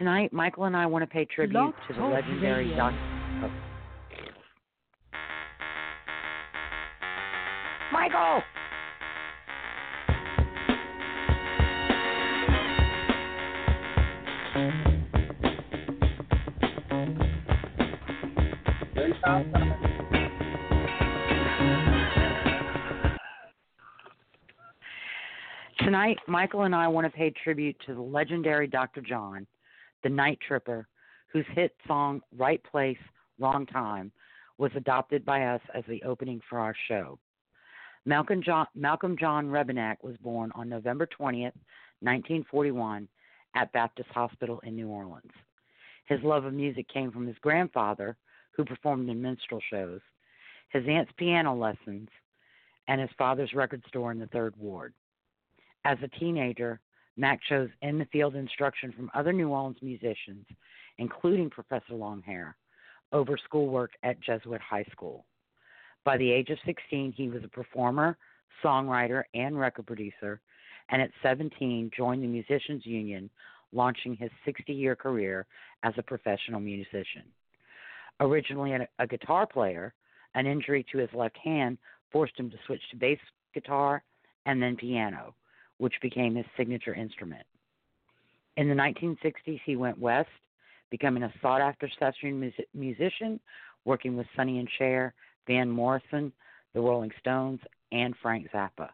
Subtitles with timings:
[0.00, 2.74] Tonight, Michael and I want to pay tribute Blog to the legendary.
[2.74, 2.94] Doc.
[3.42, 3.50] oh.
[7.92, 8.42] Michael!
[25.80, 29.02] Tonight, Michael and I want to pay tribute to the legendary Dr.
[29.02, 29.46] John,
[30.02, 30.86] the Night Tripper,
[31.32, 32.98] whose hit song Right Place,
[33.38, 34.12] Wrong Time
[34.58, 37.18] was adopted by us as the opening for our show.
[38.04, 41.54] Malcolm John, Malcolm John Rebennack was born on November 20th,
[42.00, 43.08] 1941,
[43.54, 45.32] at Baptist Hospital in New Orleans.
[46.06, 48.16] His love of music came from his grandfather,
[48.52, 50.00] who performed in minstrel shows,
[50.70, 52.08] his aunt's piano lessons,
[52.88, 54.94] and his father's record store in the Third Ward.
[55.84, 56.80] As a teenager,
[57.20, 60.46] Mac chose in the field instruction from other New Orleans musicians,
[60.96, 62.54] including Professor Longhair,
[63.12, 65.26] over schoolwork at Jesuit High School.
[66.02, 68.16] By the age of 16, he was a performer,
[68.64, 70.40] songwriter, and record producer,
[70.88, 73.28] and at 17 joined the Musicians Union,
[73.72, 75.46] launching his 60 year career
[75.82, 77.24] as a professional musician.
[78.20, 79.92] Originally a, a guitar player,
[80.34, 81.76] an injury to his left hand
[82.10, 83.18] forced him to switch to bass
[83.52, 84.02] guitar
[84.46, 85.34] and then piano,
[85.80, 87.46] which became his signature instrument.
[88.58, 90.28] In the 1960s, he went west,
[90.90, 93.40] becoming a sought after session mus- musician,
[93.86, 95.14] working with Sonny and Cher,
[95.46, 96.34] Van Morrison,
[96.74, 97.60] the Rolling Stones,
[97.92, 98.90] and Frank Zappa.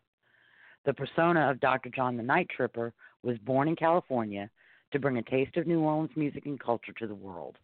[0.84, 1.88] The persona of Dr.
[1.88, 2.92] John the Night Tripper
[3.24, 4.48] was born in California
[4.92, 7.56] to bring a taste of New Orleans music and culture to the world.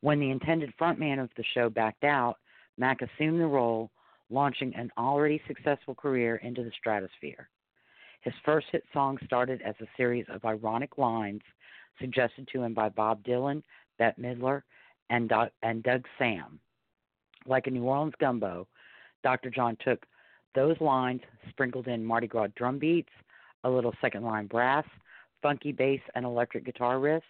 [0.00, 2.36] When the intended frontman of the show backed out,
[2.78, 3.90] Mac assumed the role,
[4.30, 7.48] launching an already successful career into the stratosphere.
[8.22, 11.42] His first hit song started as a series of ironic lines
[12.00, 13.62] suggested to him by Bob Dylan,
[13.98, 14.62] Bette Midler,
[15.10, 16.58] and, Doug, and Doug Sahm.
[17.46, 18.66] Like a New Orleans gumbo,
[19.22, 19.50] Dr.
[19.50, 20.04] John took
[20.54, 23.12] those lines, sprinkled in Mardi Gras drum beats,
[23.64, 24.84] a little second line brass,
[25.42, 27.22] funky bass and electric guitar riffs,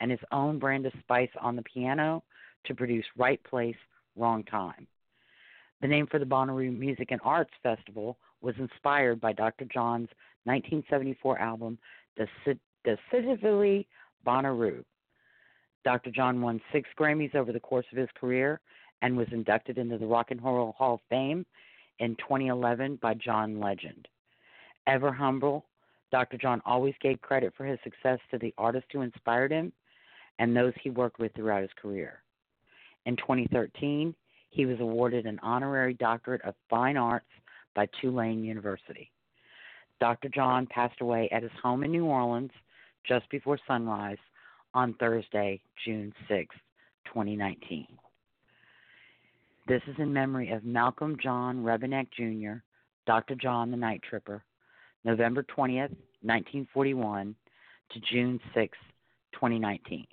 [0.00, 2.22] and his own brand of spice on the piano
[2.64, 3.76] to produce Right Place,
[4.16, 4.86] Wrong Time.
[5.80, 9.64] The name for the Bonnaroo Music and Arts Festival was inspired by Dr.
[9.64, 10.08] John's
[10.44, 11.78] 1974 album,
[12.18, 13.86] Deci- Decisively
[14.26, 14.84] Bonnaroo.
[15.84, 16.10] Dr.
[16.10, 18.60] John won six Grammys over the course of his career
[19.00, 21.44] and was inducted into the Rock and Roll Hall of Fame
[21.98, 24.06] in 2011 by John Legend.
[24.86, 25.64] Ever humble,
[26.10, 26.36] Dr.
[26.36, 29.72] John always gave credit for his success to the artists who inspired him
[30.38, 32.22] and those he worked with throughout his career.
[33.06, 34.14] In 2013,
[34.50, 37.26] he was awarded an honorary doctorate of fine arts
[37.74, 39.10] by Tulane University.
[40.00, 40.28] Dr.
[40.28, 42.50] John passed away at his home in New Orleans
[43.06, 44.18] just before sunrise
[44.74, 46.54] on Thursday, June 6,
[47.06, 47.86] 2019.
[49.68, 52.58] This is in memory of Malcolm John Rebennack Jr.,
[53.06, 53.34] Dr.
[53.36, 54.42] John the Night Tripper,
[55.04, 57.34] November 20th, 1941
[57.92, 58.78] to June 6,
[59.32, 60.06] 2019.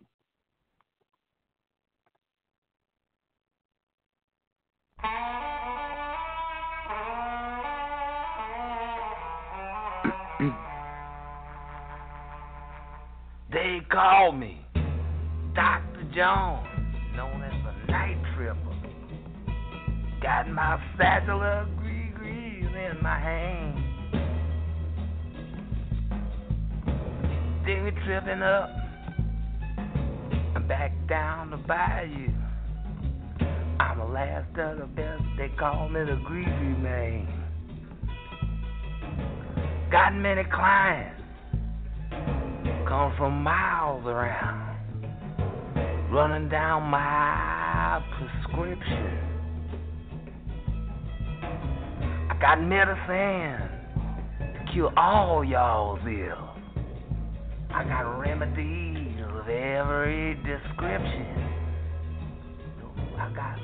[13.51, 14.63] They call me
[15.55, 16.03] Dr.
[16.15, 16.67] Jones,
[17.15, 18.57] known as the Night Tripper.
[20.21, 21.67] Got my satchel of
[22.89, 23.75] in my hand.
[27.65, 28.69] Day tripping up
[30.55, 32.29] and back down the bayou.
[33.79, 37.27] I'm the last of the best, they call me the greasy man.
[39.91, 41.18] Got many clients
[42.89, 44.75] come from miles around,
[46.11, 49.19] running down my prescription.
[52.31, 53.69] I got medicine
[54.41, 56.49] to cure all y'all's ill.
[57.69, 61.45] I got remedies of every description.
[63.19, 63.59] I got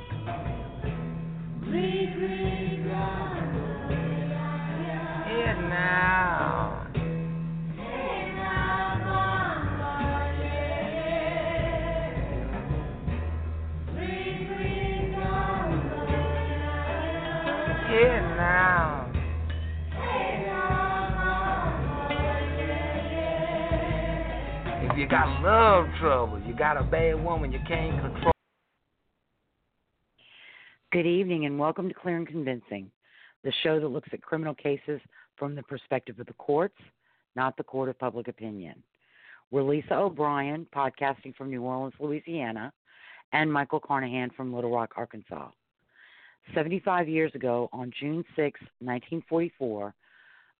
[5.27, 6.44] it now.
[25.05, 28.31] You got love trouble, you got a bad woman you can't control.
[30.91, 32.89] Good evening and welcome to Clear and Convincing,
[33.43, 34.99] the show that looks at criminal cases
[35.35, 36.79] from the perspective of the courts,
[37.35, 38.81] not the court of public opinion.
[39.51, 42.73] We're Lisa O'Brien, podcasting from New Orleans, Louisiana,
[43.31, 45.49] and Michael Carnahan from Little Rock, Arkansas.
[46.55, 49.93] 75 years ago, on June 6, 1944,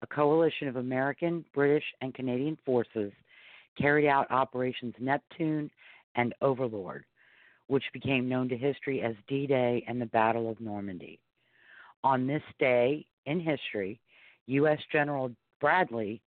[0.04, 3.12] a coalition of American, British, and Canadian forces
[3.78, 5.70] carried out Operations Neptune
[6.16, 7.06] and Overlord,
[7.68, 11.20] which became known to history as D Day and the Battle of Normandy.
[12.04, 14.00] On this day in history,
[14.48, 14.80] U.S.
[14.92, 16.22] General Bradley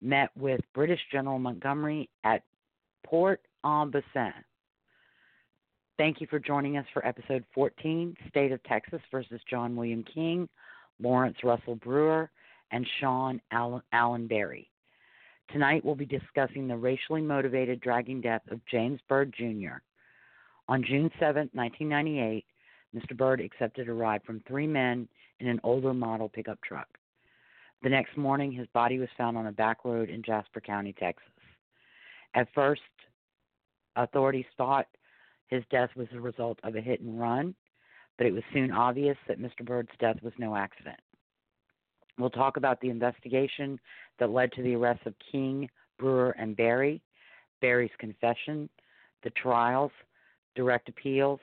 [0.00, 2.42] met with British General Montgomery at
[3.04, 4.32] Port en Bessin.
[5.98, 10.48] Thank you for joining us for episode 14 State of Texas versus John William King,
[10.98, 12.30] Lawrence Russell Brewer,
[12.72, 14.69] and Shawn Allen, Allen Berry.
[15.52, 19.78] Tonight we'll be discussing the racially motivated dragging death of James Byrd Jr.
[20.68, 22.44] On June 7, 1998,
[22.94, 23.16] Mr.
[23.16, 25.08] Byrd accepted a ride from three men
[25.40, 26.86] in an older model pickup truck.
[27.82, 31.26] The next morning, his body was found on a back road in Jasper County, Texas.
[32.34, 32.82] At first,
[33.96, 34.86] authorities thought
[35.48, 37.56] his death was the result of a hit and run,
[38.18, 39.64] but it was soon obvious that Mr.
[39.64, 41.00] Byrd's death was no accident.
[42.20, 43.78] We'll talk about the investigation
[44.18, 45.68] that led to the arrests of King,
[45.98, 47.00] Brewer, and Berry,
[47.60, 48.68] Berry's confession,
[49.22, 49.92] the trials,
[50.54, 51.40] direct appeals,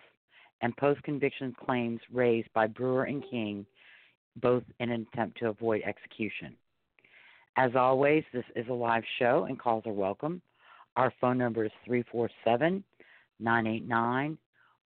[0.61, 3.65] and post conviction claims raised by Brewer and King
[4.41, 6.55] both in an attempt to avoid execution.
[7.57, 10.41] As always, this is a live show and calls are welcome.
[10.95, 12.83] Our phone number is 347
[13.39, 14.37] 989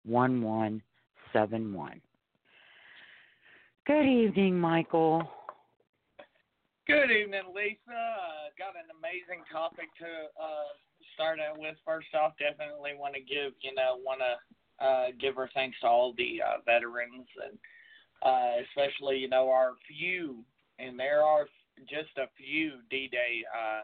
[0.05, 2.01] 1171.
[3.87, 5.29] Good evening, Michael.
[7.01, 7.89] Good evening, Lisa.
[7.89, 10.05] Uh, got an amazing topic to
[10.37, 10.69] uh,
[11.15, 11.73] start out with.
[11.83, 15.87] First off, definitely want to give you know want to uh, give our thanks to
[15.87, 17.57] all the uh, veterans and
[18.21, 20.45] uh, especially you know our few,
[20.77, 21.49] and there are
[21.89, 23.81] just a few D-Day uh,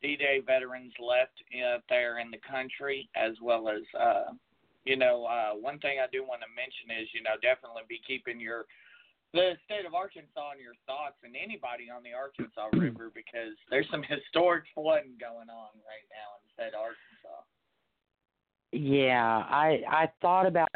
[0.00, 4.30] D-Day veterans left uh, there in the country, as well as uh,
[4.84, 7.98] you know uh, one thing I do want to mention is you know definitely be
[8.06, 8.62] keeping your
[9.36, 13.86] the state of Arkansas in your thoughts and anybody on the Arkansas River because there's
[13.90, 17.44] some historic flooding going on right now in the state of Arkansas.
[18.72, 20.68] Yeah, I I thought about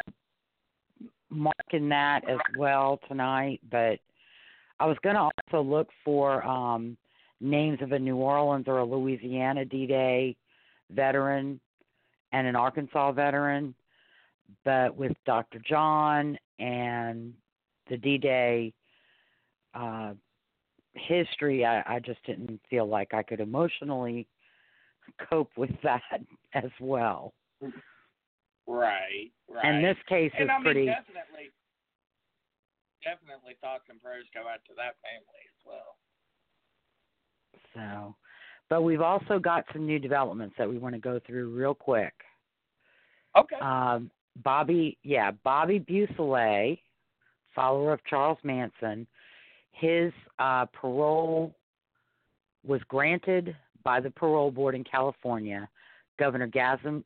[1.29, 3.99] marking that as well tonight, but
[4.79, 6.97] I was going to also look for um,
[7.39, 10.35] names of a New Orleans or a Louisiana D Day
[10.91, 11.59] veteran
[12.31, 13.75] and an Arkansas veteran.
[14.65, 15.61] But with Dr.
[15.67, 17.33] John and
[17.89, 18.73] the D Day
[19.73, 20.13] uh,
[20.93, 24.27] history, I, I just didn't feel like I could emotionally
[25.29, 26.01] cope with that
[26.53, 27.33] as well.
[28.67, 29.65] Right, right.
[29.65, 30.85] And this case and is I mean, pretty.
[30.85, 31.51] Definitely,
[33.03, 35.97] definitely thoughts and prayers go out to that family as well.
[37.73, 38.15] So,
[38.69, 42.13] but we've also got some new developments that we want to go through real quick.
[43.37, 43.57] Okay.
[43.61, 44.11] Um,
[44.43, 46.77] Bobby, yeah, Bobby Beausoleil,
[47.55, 49.07] follower of Charles Manson,
[49.71, 51.53] his uh, parole
[52.65, 55.67] was granted by the parole board in California.
[56.19, 57.03] Governor Gavin,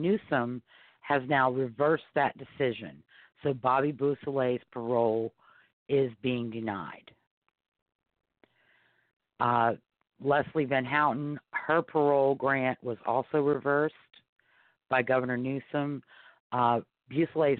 [0.00, 0.62] Newsom
[1.00, 3.02] has now reversed that decision.
[3.42, 5.32] So Bobby Beausoleil's parole
[5.88, 7.10] is being denied.
[9.38, 9.72] Uh,
[10.22, 13.94] Leslie Van Houten, her parole grant was also reversed
[14.88, 16.02] by Governor Newsom.
[16.52, 16.80] Uh,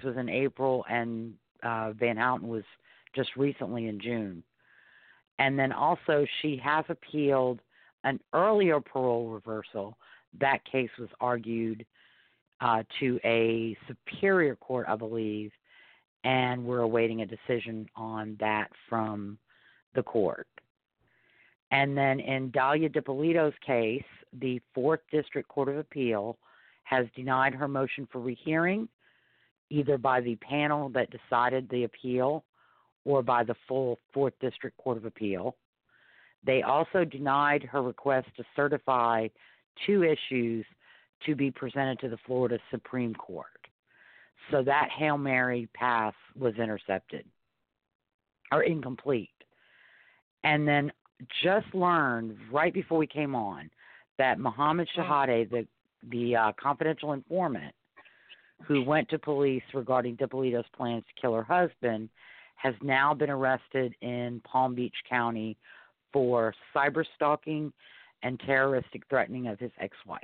[0.03, 1.33] was in April, and
[1.65, 2.63] uh, Van Houten was
[3.15, 4.43] just recently in June.
[5.39, 7.59] And then also, she has appealed
[8.03, 9.97] an earlier parole reversal.
[10.39, 11.85] That case was argued
[12.61, 15.51] uh, to a superior court, I believe,
[16.23, 19.37] and we're awaiting a decision on that from
[19.93, 20.47] the court.
[21.71, 24.03] And then in Dalia Dippolito's case,
[24.39, 26.37] the Fourth District Court of Appeal
[26.83, 28.87] has denied her motion for rehearing,
[29.69, 32.43] either by the panel that decided the appeal
[33.03, 35.55] or by the full Fourth District Court of Appeal.
[36.45, 39.27] They also denied her request to certify
[39.85, 40.65] two issues
[41.25, 43.47] to be presented to the Florida Supreme Court.
[44.51, 47.25] So that Hail Mary pass was intercepted
[48.51, 49.29] or incomplete.
[50.43, 50.91] And then
[51.43, 53.69] just learned right before we came on
[54.17, 55.67] that Mohammed Shihadeh, the
[56.11, 57.73] the uh, confidential informant
[58.67, 62.09] who went to police regarding Dippolito's plans to kill her husband,
[62.55, 65.57] has now been arrested in Palm Beach County
[66.11, 67.71] for cyber stalking
[68.23, 70.21] and terroristic threatening of his ex-wife.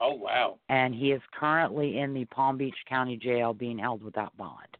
[0.00, 0.58] Oh wow.
[0.68, 4.76] And he is currently in the Palm Beach County Jail being held without bond.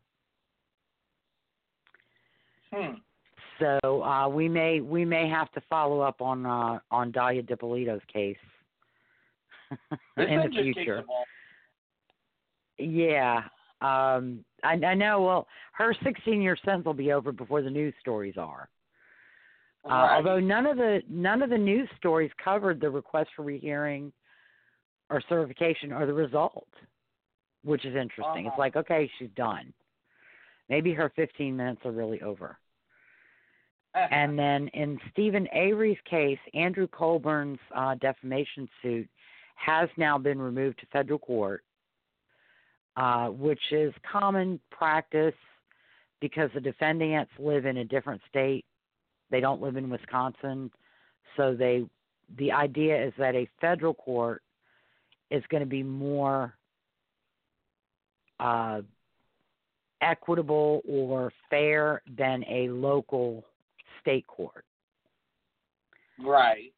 [2.73, 2.95] Hmm.
[3.59, 8.01] So uh, we may we may have to follow up on uh, on Dalia Dippolito's
[8.11, 8.39] case
[10.17, 11.05] in the future.
[12.81, 13.43] Yeah,
[13.81, 15.23] um, I, I know.
[15.23, 18.69] Well, her 16 year sentence will be over before the news stories are.
[19.85, 20.17] Uh, Right.
[20.17, 24.13] Although none of the none of the news stories covered the request for rehearing
[25.09, 26.69] or certification or the result,
[27.65, 28.45] which is interesting.
[28.47, 28.59] It's Uh-huh.
[28.61, 29.73] like okay, she's done.
[30.69, 32.59] Maybe her 15 minutes are really over.
[33.95, 39.09] And then in Steven Avery's case, Andrew Colborn's uh, defamation suit
[39.57, 41.65] has now been removed to federal court,
[42.97, 45.35] uh, which is common practice
[46.21, 48.65] because the defendants live in a different state.
[49.31, 50.71] They don't live in Wisconsin,
[51.37, 51.85] so they.
[52.39, 54.43] The idea is that a federal court
[55.31, 56.55] is going to be more
[58.39, 58.83] uh,
[60.01, 63.45] equitable or fair than a local
[64.01, 64.65] state court.
[66.25, 66.73] right.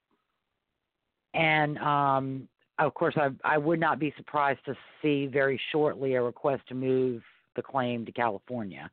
[1.34, 2.48] And um,
[2.78, 6.74] of course, I, I would not be surprised to see very shortly a request to
[6.74, 7.22] move
[7.56, 8.90] the claim to California.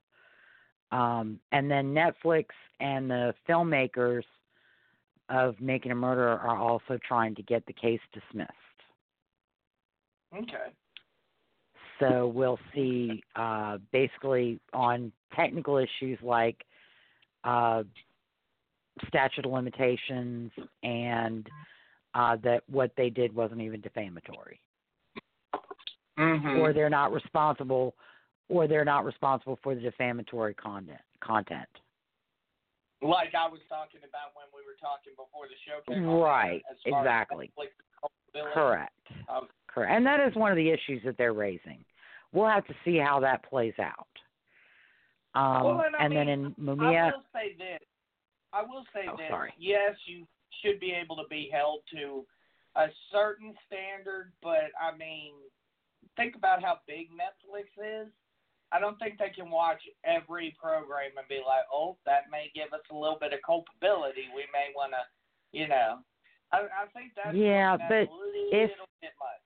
[0.92, 2.46] Um, and then Netflix
[2.80, 4.24] and the filmmakers
[5.30, 8.52] of Making a Murderer are also trying to get the case dismissed.
[10.36, 10.74] Okay.
[12.00, 16.64] So we'll see uh, basically on technical issues like
[17.44, 17.84] uh,
[19.08, 20.52] statute of limitations
[20.84, 21.48] and
[22.16, 24.60] uh, that what they did wasn't even defamatory,
[26.18, 26.60] Mm-hmm.
[26.60, 27.96] or they're not responsible,
[28.50, 31.00] or they're not responsible for the defamatory content.
[31.22, 31.68] Content.
[33.02, 36.62] Like I was talking about when we were talking before the show came on, Right,
[36.86, 37.52] exactly.
[38.54, 38.92] Correct.
[39.30, 39.92] Um, Correct.
[39.94, 41.84] And that is one of the issues that they're raising.
[42.34, 44.08] We'll have to see how that plays out.
[45.36, 47.80] Um, Well, and and then mean, in I will say this.
[48.52, 49.28] I will say Oh, this.
[49.30, 49.54] sorry.
[49.58, 50.26] Yes, you
[50.64, 52.26] should be able to be held to
[52.76, 55.34] a certain standard, but I mean,
[56.16, 58.08] think about how big Netflix is.
[58.72, 62.72] I don't think they can watch every program and be like, "Oh, that may give
[62.74, 64.26] us a little bit of culpability.
[64.36, 66.00] We may want to, you know."
[66.52, 68.70] I, I think that's Yeah, that's but little if-
[69.02, 69.44] bit much.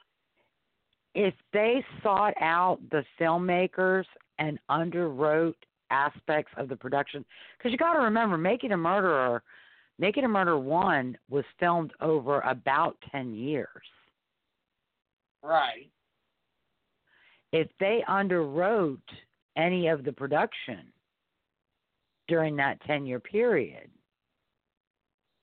[1.15, 4.05] if they sought out the filmmakers
[4.39, 5.55] and underwrote
[5.89, 7.23] aspects of the production,
[7.57, 9.43] because you got to remember, Making a Murderer,
[9.99, 13.67] Making a Murderer one was filmed over about ten years.
[15.43, 15.89] Right.
[17.51, 18.97] If they underwrote
[19.55, 20.91] any of the production
[22.27, 23.91] during that ten year period,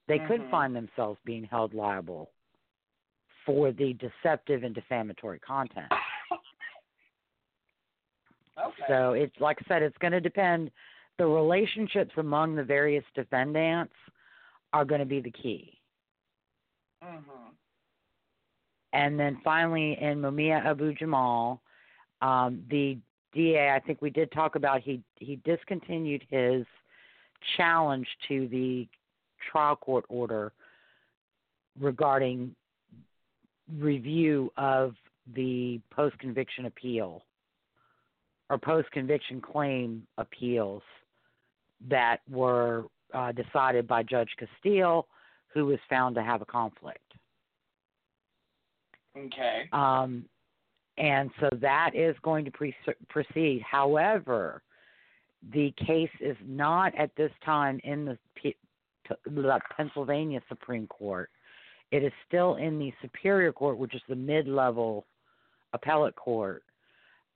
[0.09, 0.51] they could Mhm.
[0.51, 2.33] find themselves being held liable
[3.45, 5.93] for the deceptive and defamatory content.
[8.59, 8.83] Okay.
[8.89, 10.71] So it's like I said, it's going to depend.
[11.17, 13.95] The relationships among the various defendants
[14.73, 15.79] are going to be the key.
[17.03, 17.55] mhm.
[18.93, 21.63] And then finally, in Mumia Abu Jamal,
[22.23, 22.99] um, the
[23.33, 26.67] DA, I think we did talk about he he discontinued his
[27.57, 28.89] challenge to the
[29.51, 30.53] trial court order
[31.79, 32.55] regarding
[33.79, 34.95] review of
[35.35, 37.23] the post conviction appeal
[38.49, 40.83] or post conviction claim appeals
[41.89, 45.07] that were uh, decided by Judge Castille,
[45.53, 46.99] who was found to have a conflict.
[49.17, 49.69] Okay.
[49.73, 50.25] Um,
[50.99, 52.75] and so that is going to pre-
[53.09, 53.63] proceed.
[53.69, 54.63] However,
[55.53, 58.57] the case is not at this time in the P-
[59.25, 61.31] the Pennsylvania Supreme Court.
[61.91, 65.07] It is still in the Superior Court, which is the mid-level
[65.73, 66.63] appellate court,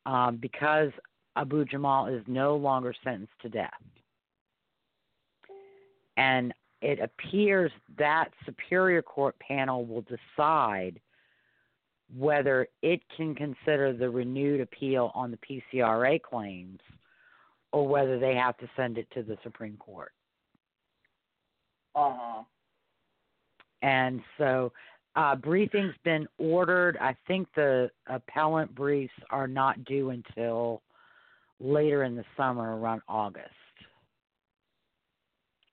[0.06, 0.90] um, because
[1.36, 3.70] Abu Jamal is no longer sentenced to death.
[6.16, 11.00] And it appears that Superior Court panel will decide
[12.16, 15.38] whether it can consider the renewed appeal on the
[15.74, 16.80] PCRA claims
[17.72, 20.12] or whether they have to send it to the Supreme Court.
[21.94, 22.42] Uh huh.
[23.82, 24.72] And so
[25.16, 26.96] uh, briefing's been ordered.
[27.00, 30.82] I think the appellant briefs are not due until
[31.60, 33.50] later in the summer, around August.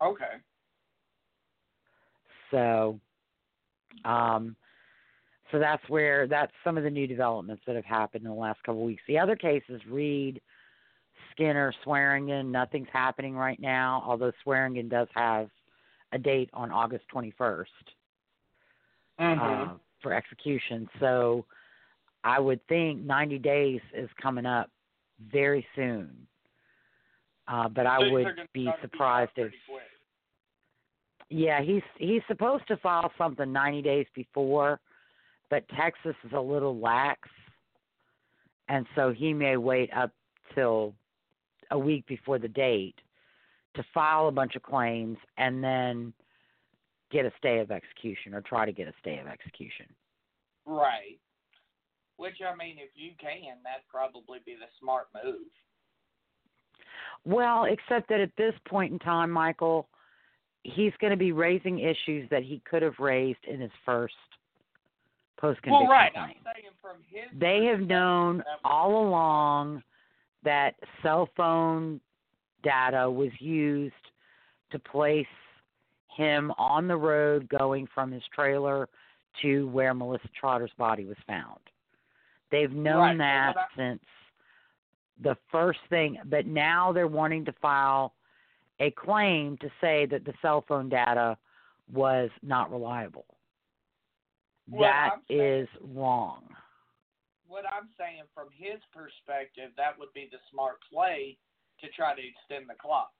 [0.01, 0.25] Okay.
[2.49, 2.99] So,
[4.03, 4.55] um,
[5.51, 8.61] so that's where that's some of the new developments that have happened in the last
[8.63, 9.03] couple of weeks.
[9.07, 10.41] The other cases, Reed,
[11.31, 14.03] Skinner, Swearingen, nothing's happening right now.
[14.05, 15.49] Although Swearingen does have
[16.13, 17.65] a date on August 21st
[19.21, 19.71] Mm-hmm.
[19.71, 20.89] uh, for execution.
[20.99, 21.45] So
[22.23, 24.69] I would think 90 days is coming up
[25.31, 26.09] very soon.
[27.47, 29.81] Uh, but I would be start to beat surprised if quick.
[31.31, 34.79] Yeah, he's he's supposed to file something 90 days before,
[35.49, 37.29] but Texas is a little lax,
[38.67, 40.11] and so he may wait up
[40.53, 40.93] till
[41.71, 42.95] a week before the date
[43.75, 46.11] to file a bunch of claims and then
[47.11, 49.85] get a stay of execution or try to get a stay of execution.
[50.65, 51.17] Right.
[52.17, 55.47] Which I mean, if you can, that'd probably be the smart move.
[57.23, 59.87] Well, except that at this point in time, Michael,
[60.63, 64.13] he's going to be raising issues that he could have raised in his first
[65.39, 66.13] post conviction Well, right.
[66.13, 66.25] claim.
[66.25, 67.23] I'm saying from his.
[67.39, 69.81] they have known all along
[70.43, 71.99] that cell phone
[72.63, 73.93] data was used
[74.71, 75.25] to place
[76.15, 78.87] him on the road going from his trailer
[79.41, 81.59] to where Melissa Trotter's body was found.
[82.51, 84.03] They've known Right, that- since
[85.21, 88.13] the first thing, but now they're wanting to file
[88.81, 91.37] a claim to say that the cell phone data
[91.93, 93.25] was not reliable.
[94.67, 96.55] Well, That saying- is wrong.
[97.45, 101.37] what I'm saying from his perspective, that would be the smart play
[101.79, 103.13] to try to extend the clock.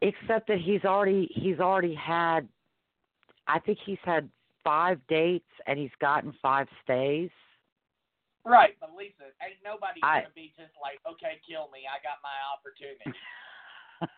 [0.00, 2.48] except that he's already he's already had
[3.46, 4.28] I think he's had
[4.64, 7.30] five dates and he's gotten five stays.
[8.48, 12.16] Right, but Lisa, ain't nobody I- gonna be just like, okay, kill me, I got
[12.24, 13.12] my opportunity.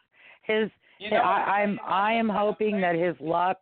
[0.42, 1.80] His You know I, I'm?
[1.84, 3.58] I am That's what I'm hoping that his luck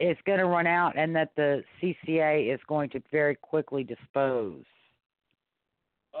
[0.00, 4.64] is going to run out and that the CCA is going to very quickly dispose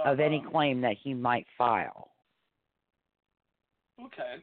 [0.04, 0.50] of any Uh-huh.
[0.50, 2.10] claim that he might file.
[4.00, 4.36] Okay.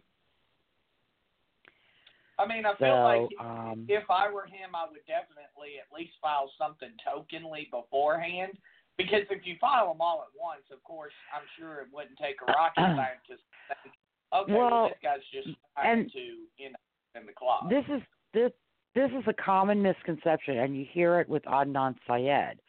[2.39, 5.91] I mean, I So, feel like um, if I were him, I would definitely at
[5.93, 8.53] least file something tokenly beforehand.
[8.97, 12.35] Because if you file them all at once, of course, I'm sure it wouldn't take
[12.41, 13.95] a rocket scientist to think,
[14.33, 16.19] okay, well, Well, this guy's just trying and- to,
[16.57, 17.69] you know, in the clock.
[17.69, 18.01] This is
[18.33, 18.51] this
[18.95, 22.59] this is a common misconception, and you hear it with Adnan Syed.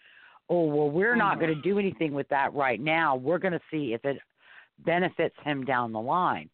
[0.48, 1.40] Oh well, we're not Mhm.
[1.40, 3.16] going to do anything with that right now.
[3.16, 4.18] We're going to see if it
[4.80, 6.48] benefits him down the line.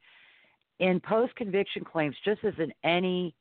[0.79, 3.35] In post conviction claims, just as in any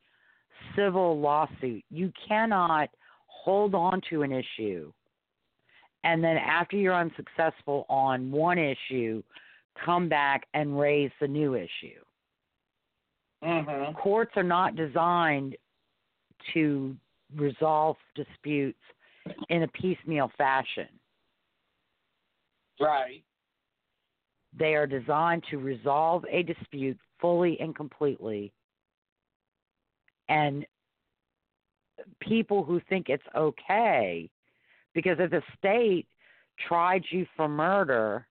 [0.75, 2.89] civil lawsuit, you cannot
[3.27, 4.91] hold on to an issue
[6.05, 9.23] and then after you're unsuccessful on one issue,
[9.83, 11.99] come back and raise the new issue
[13.43, 15.55] hmm courts are not designed
[16.53, 16.95] to
[17.35, 18.79] resolve disputes
[19.49, 20.87] in a piecemeal fashion.
[22.79, 23.23] Right.
[24.57, 28.51] They are designed to resolve a dispute fully and completely.
[30.27, 30.65] And
[32.19, 34.29] people who think it's okay,
[34.93, 36.07] because if the state
[36.67, 38.25] tried you for murder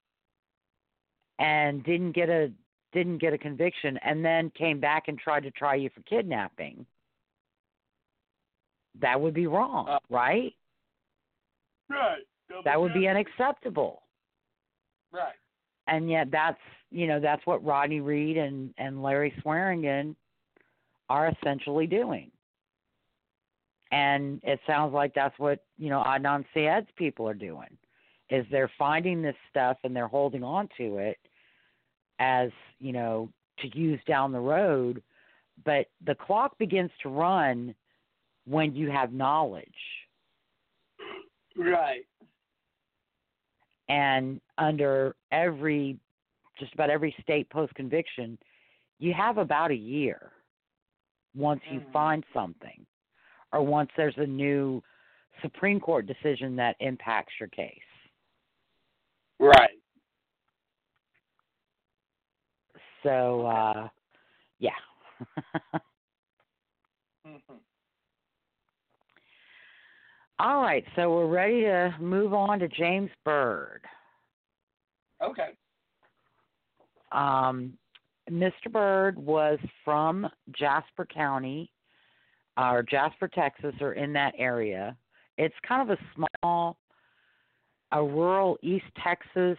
[1.38, 2.51] and didn't get a
[2.92, 6.87] didn't get a conviction and then came back and tried to try you for kidnapping,
[9.01, 10.55] that would be wrong, Uh, right?
[11.88, 12.23] Right.
[12.64, 14.03] That would be unacceptable.
[15.12, 15.35] Right.
[15.87, 16.61] and yet that's
[16.95, 20.15] you know that's what Rodney Reed and and Larry Swearingen
[21.11, 22.31] are essentially doing.
[23.91, 27.77] And it sounds like that's what you know Adnan Syed's people are doing,
[28.31, 31.19] is they're finding this stuff and they're holding on to it
[32.21, 33.29] as you know
[33.59, 35.03] to use down the road,
[35.65, 37.75] but the clock begins to run
[38.47, 39.67] when you have knowledge.
[41.57, 42.05] Right.
[43.89, 45.99] and under every
[46.59, 48.38] just about every state post conviction
[48.99, 50.33] you have about a year
[51.35, 51.93] once you Mhm.
[51.93, 52.87] find something
[53.53, 54.83] or once there's a new
[55.43, 57.83] supreme court decision that impacts your case
[59.38, 59.81] Right.
[63.03, 63.88] so uh
[64.59, 64.79] yeah
[67.25, 67.38] hmm
[70.38, 73.87] all right so we're ready to move on to james Byrd
[75.23, 75.53] Okay.
[77.14, 77.74] Um,
[78.31, 78.70] Mr.
[78.70, 81.70] Byrd was from Jasper County
[82.57, 84.96] or Jasper, Texas, or in that area.
[85.38, 86.77] It's kind of a small,
[87.92, 89.59] a rural East Texas,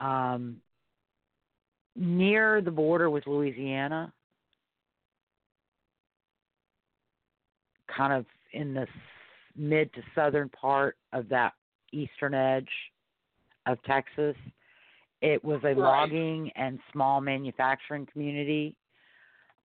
[0.00, 0.56] um,
[1.96, 4.12] near the border with Louisiana,
[7.94, 8.86] kind of in the
[9.56, 11.52] mid to southern part of that
[11.92, 12.68] eastern edge
[13.66, 14.36] of Texas
[15.22, 15.76] It was a Right.
[15.76, 18.74] logging and small manufacturing community.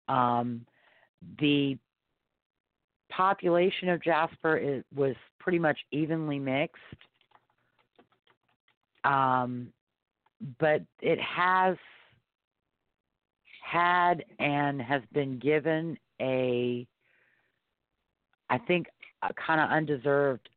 [0.08, 0.66] Um,
[1.40, 1.78] the
[3.10, 6.82] population of Jasper is, was pretty much evenly mixed.
[9.04, 9.74] Um,
[10.60, 11.76] but it has
[13.64, 16.86] had and has been given a,
[18.50, 18.88] I think,
[19.24, 20.50] a kind of undeserved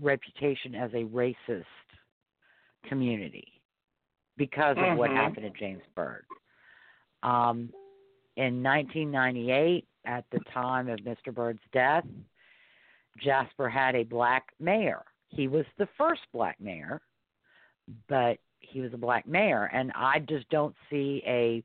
[0.00, 1.64] reputation as a racist
[2.88, 3.57] community
[4.38, 5.16] because of what Mhm.
[5.16, 6.24] happened to James Byrd.
[7.22, 7.74] Um,
[8.36, 11.34] in 1998, at the time of Mr.
[11.34, 12.06] Byrd's death,
[13.18, 15.04] Jasper had a black mayor.
[15.26, 17.02] He was the first black mayor,
[18.06, 21.64] but he was a black mayor, and I just don't see a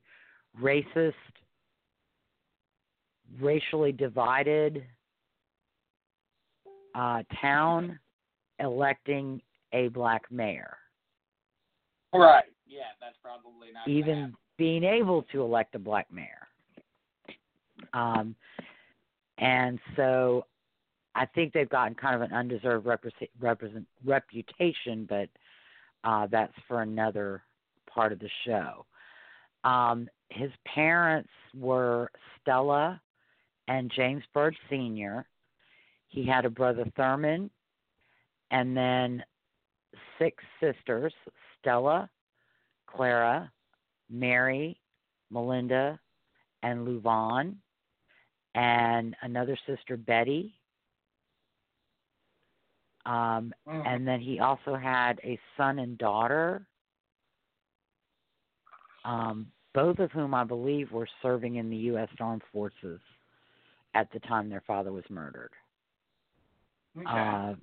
[0.59, 1.13] racist,
[3.39, 4.85] racially divided
[6.95, 7.99] uh, town
[8.59, 10.77] electing a black mayor.
[12.13, 12.52] Right.
[12.73, 16.47] Yeah, that's probably not even being able to elect a black mayor.
[17.93, 18.35] Um,
[19.37, 20.45] and so
[21.13, 25.29] I think they've gotten kind of an undeserved represent, represent, reputation, but
[26.03, 27.43] uh, that's for another
[27.87, 28.85] part of the show.
[29.63, 32.09] Um, his parents were
[32.41, 32.99] Stella
[33.67, 35.25] and James Byrd Sr.
[36.07, 37.51] He had a brother Thurman,
[38.49, 39.23] and then
[40.19, 41.13] six sisters
[41.59, 42.09] Stella,
[42.95, 43.51] Clara,
[44.09, 44.79] Mary,
[45.29, 45.99] Melinda,
[46.61, 47.55] and Louvon,
[48.55, 50.53] and another sister, Betty.
[53.05, 53.85] Um, Mhm.
[53.85, 56.65] and then he also had a son and daughter,
[59.03, 62.09] um, both of whom I believe were serving in the U.S.
[62.19, 63.01] Armed Forces
[63.93, 65.51] at the time their father was murdered.
[66.97, 67.07] Okay.
[67.07, 67.55] Uh,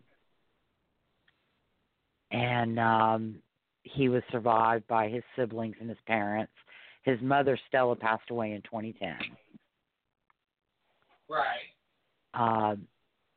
[2.30, 3.42] and um,
[3.94, 6.53] he was survived by his siblings and his parents.
[7.03, 9.16] His mother, Stella, passed away in 2010.
[11.29, 11.44] right.
[12.35, 12.76] Uh,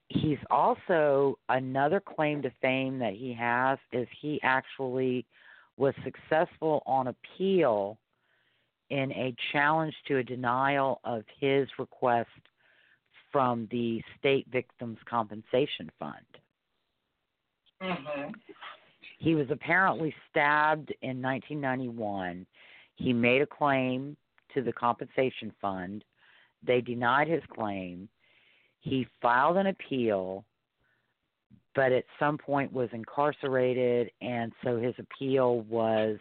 [0.10, 5.26] he's also another claim to fame that he has is he actually
[5.78, 7.98] was successful on appeal
[8.90, 12.30] in a challenge to a denial of his request
[13.32, 16.26] from the State Victims Compensation Fund.
[17.82, 18.36] Mhm.
[19.24, 22.46] He was apparently stabbed in 1991.
[22.96, 24.18] He made a claim
[24.54, 26.04] to the compensation fund.
[26.62, 28.10] They denied his claim.
[28.82, 30.44] He filed an appeal,
[31.74, 36.18] but at some point was incarcerated, and so his appeal was,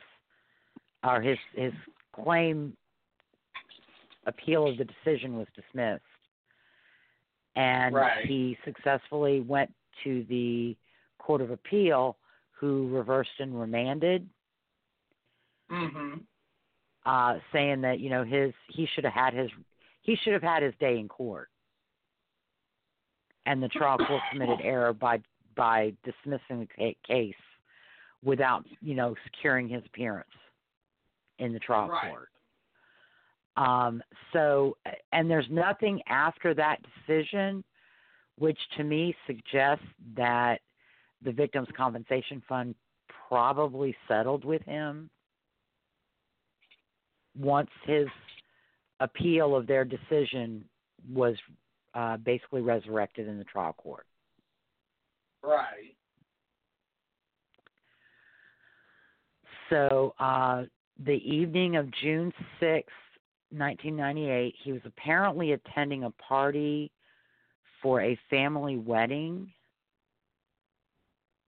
[1.03, 1.73] or his his
[2.13, 2.77] claim
[4.27, 6.05] appeal of the decision was dismissed,
[7.57, 8.25] and Right.
[8.27, 10.77] he successfully went to the
[11.19, 12.17] court of appeal,
[12.63, 14.29] who reversed and remanded
[15.69, 16.25] Mhm.
[17.05, 19.51] uh saying that you know his he should have had his
[20.03, 21.51] he should have had his day in court
[23.47, 25.21] and the trial court committed error by
[25.57, 27.35] by dismissing the case
[28.23, 30.31] without you know securing his appearance
[31.41, 32.11] in the trial Right.
[32.11, 32.29] court
[33.57, 34.01] um
[34.33, 34.77] so
[35.11, 37.65] and there's nothing after that decision
[38.39, 39.85] which to me suggests
[40.17, 40.61] that
[41.25, 42.75] the victims compensation fund
[43.29, 45.11] probably settled with him
[47.39, 48.07] once his
[49.01, 50.65] appeal of their decision
[51.13, 51.35] was
[51.95, 54.07] uh, basically resurrected in the trial court.
[55.43, 55.97] Right.
[59.71, 60.65] So uh,
[61.05, 62.93] the evening of June sixth,
[63.51, 66.91] 1998, he was apparently attending a party
[67.83, 69.51] for a family wedding.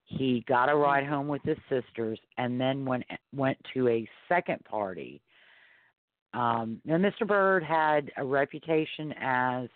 [0.06, 4.62] He got a ride home with his sisters and then went went to a second
[4.64, 5.20] party.
[6.34, 7.26] Um, now, Mr.
[7.26, 9.68] Byrd had a reputation as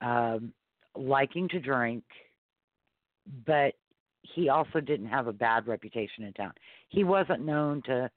[0.00, 0.52] um,
[0.94, 2.04] liking to drink,
[3.46, 3.74] but
[4.22, 6.52] he also didn't have a bad reputation in town.
[6.88, 8.10] He wasn't known to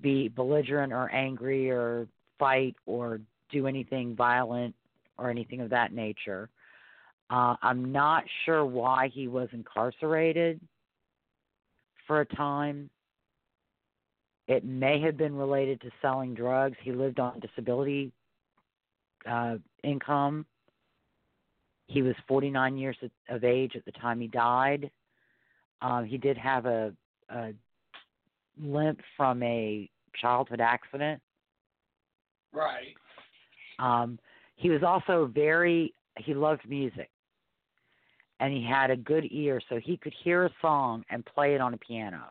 [0.00, 4.74] be belligerent or angry or fight or do anything violent
[5.18, 6.50] or anything of that nature.
[7.28, 10.60] Uh, I'm not sure why he was incarcerated
[12.06, 12.88] for a time.
[14.46, 16.76] It may have been related to selling drugs.
[16.82, 18.12] He lived on disability
[19.28, 20.46] uh, income.
[21.88, 22.96] He was 49 years
[23.28, 24.90] of- age at the time he died.
[25.82, 26.92] Um, he did have a,
[27.28, 27.52] a
[28.60, 31.20] limp from a childhood accident.
[32.52, 32.94] Right.
[33.78, 34.18] Um,
[34.56, 37.10] he was also very he loved music,
[38.40, 41.60] and he had a good ear, so he could hear a song and play it
[41.60, 42.24] on a piano.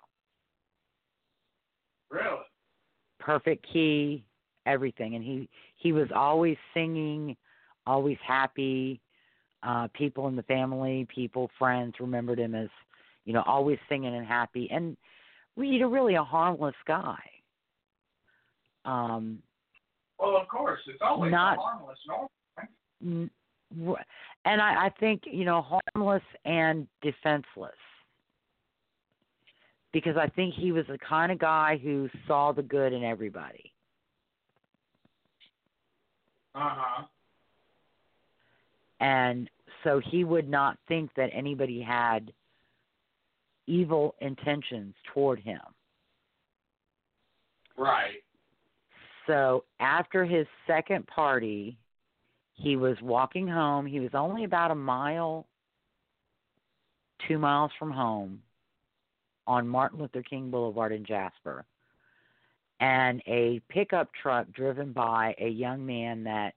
[2.10, 2.40] Really?
[3.20, 4.24] perfect key,
[4.68, 5.16] everything.
[5.16, 7.36] And he he was always singing,
[7.88, 9.02] always happy.
[9.64, 12.70] Uh, people in the family, people, friends remembered him as,
[13.26, 14.96] you know, always singing and happy, and
[15.58, 17.18] you know, really a harmless guy.
[18.86, 19.42] Um,
[20.20, 22.32] Well, of course, it's always Not- harmless normal.
[22.60, 22.70] n-
[23.02, 23.30] w-
[24.46, 27.74] and I, I think you know harmless and defenseless
[29.94, 33.72] because I think he was the kind of guy who saw the good in everybody.
[36.54, 37.04] Uh huh.
[39.02, 39.50] and
[39.84, 42.32] so he would not think that anybody had
[43.68, 45.60] evil intentions toward him.
[47.78, 48.24] Right.
[49.28, 51.78] So after his second party,
[52.56, 53.86] he was walking home.
[53.86, 55.46] He was only about a mile,
[57.28, 58.42] two miles from home
[59.48, 61.66] on Martin Luther King Boulevard in Jasper.
[62.80, 66.56] And a pickup truck driven by a young man that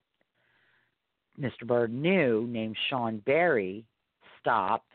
[1.38, 1.64] Mr.
[1.64, 3.84] Byrd knew, named Shawn Berry
[4.40, 4.90] stopped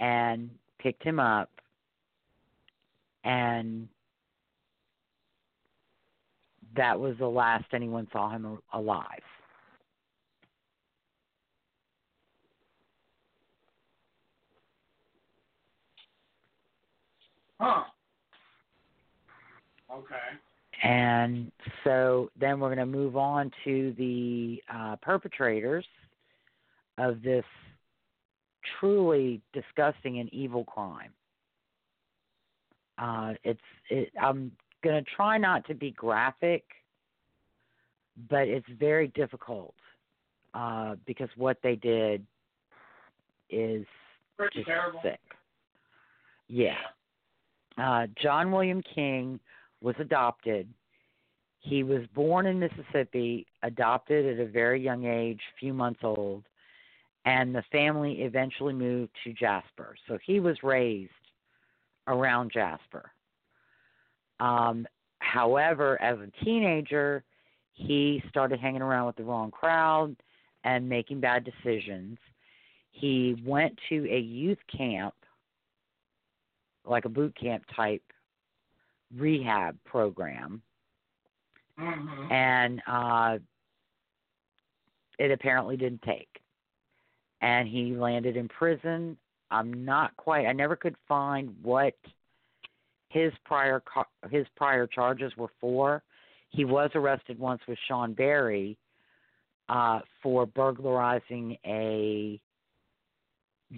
[0.00, 1.50] and picked him up
[3.24, 3.88] and
[6.76, 9.22] that was the last anyone saw him alive.
[17.60, 17.84] Huh.
[19.92, 20.14] Okay.
[20.82, 21.52] And
[21.84, 25.84] so then we're going to move on to the uh, perpetrators
[26.96, 27.44] of this
[28.78, 31.10] truly disgusting and evil crime.
[32.96, 36.64] Uh, it's it, I'm going to try not to be graphic,
[38.30, 39.74] but it's very difficult
[40.54, 42.24] uh, because what they did
[43.50, 43.84] is
[44.38, 45.00] Pretty just terrible.
[45.02, 45.20] sick.
[46.48, 46.74] Yeah.
[47.80, 49.40] Uh, John William King
[49.80, 50.68] was adopted.
[51.60, 56.44] He was born in Mississippi, adopted at a very young age, few months old,
[57.24, 59.94] and the family eventually moved to Jasper.
[60.08, 61.10] So he was raised
[62.06, 63.12] around Jasper.
[64.40, 64.86] Um,
[65.20, 67.24] however, as a teenager,
[67.72, 70.16] he started hanging around with the wrong crowd
[70.64, 72.18] and making bad decisions.
[72.90, 75.14] He went to a youth camp,
[76.86, 78.02] like a boot camp type
[79.16, 80.62] rehab program,
[81.80, 82.32] Mm-hmm.
[82.32, 83.38] and uh,
[85.18, 86.28] it apparently didn't take.
[87.40, 89.16] And he landed in prison.
[89.50, 90.46] I'm not quite.
[90.46, 91.94] I never could find what
[93.08, 93.82] his prior
[94.30, 96.02] his prior charges were for.
[96.50, 98.76] He was arrested once with Shawn Berry
[99.68, 102.40] uh, for burglarizing a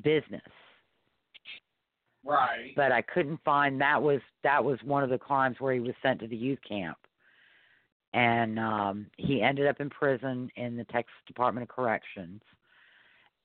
[0.03, 0.43] business,
[2.25, 2.73] Right.
[2.77, 5.95] but I couldn't find that was that was one of the crimes where he was
[6.03, 6.99] sent to the youth camp,
[8.15, 12.41] and um, he ended up in prison in the Texas Department of Corrections,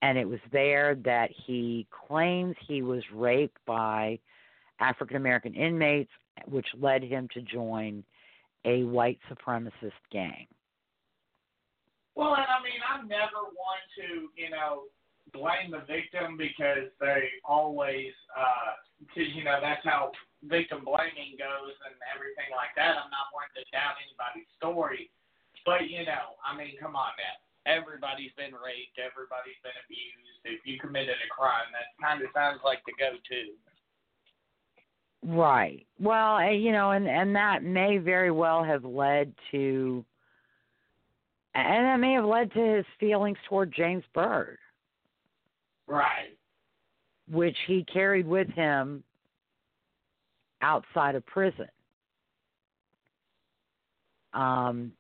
[0.02, 4.20] and it was there that he claims he was raped by
[4.80, 6.12] African American inmates,
[6.46, 8.04] which led him to join
[8.66, 10.46] a white supremacist gang.
[12.16, 14.84] Well, and I mean, I never want to, you know,
[15.38, 18.12] blame the victim because they always,
[18.98, 20.12] because you know that's how
[20.46, 22.98] victim blaming goes and everything like that.
[22.98, 25.14] I'm not wanting to doubt anybody's story,
[25.66, 27.38] but you know, I mean, come on now.
[27.70, 28.98] Everybody's been raped.
[28.98, 30.42] Everybody's been abused.
[30.48, 33.54] If you committed a crime, that kind of sounds like the go-to.
[35.26, 35.86] Right.
[36.00, 40.06] Well, eh, you know, and and that may very well have led to,
[41.56, 44.58] and that may have led to his feelings toward James Byrd,
[45.88, 46.38] Right.
[47.32, 49.04] which he carried with him
[50.62, 51.68] outside of prison.
[54.34, 54.92] Um,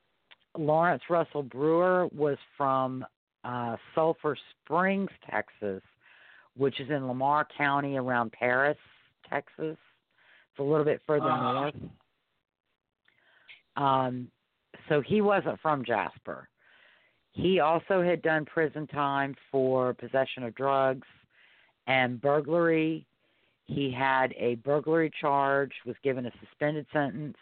[0.58, 3.06] Lawrence Russell Brewer was from
[3.43, 5.82] uh, Sulphur Springs, Texas,
[6.56, 8.78] which is in Lamar County around Paris,
[9.30, 9.78] Texas.
[9.78, 11.54] It's a little bit further Uh-huh.
[11.54, 11.76] north.
[13.76, 14.32] Um,
[14.89, 16.50] so he wasn't from Jasper.
[17.38, 21.08] He also had done prison time for possession of drugs
[21.86, 23.06] and burglary.
[23.67, 27.38] He had a burglary charge, was given a suspended sentence,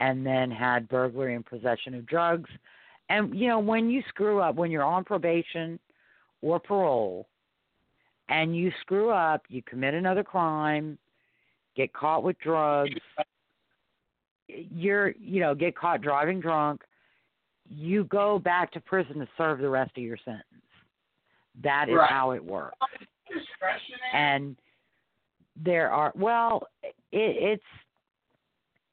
[0.00, 2.50] and then had burglary and possession of drugs.
[3.08, 5.78] And you know, when you screw up, when you're on probation
[6.42, 7.26] or parole,
[8.28, 10.98] and you screw up, you commit another crime,
[11.74, 13.00] get caught with drugs,
[14.46, 16.82] you're you know get caught driving drunk
[17.72, 20.44] you go back to prison to serve the rest of your sentence
[21.62, 22.10] that is Right.
[22.10, 22.76] how it works
[24.12, 24.56] and
[25.56, 27.62] there are well it, it's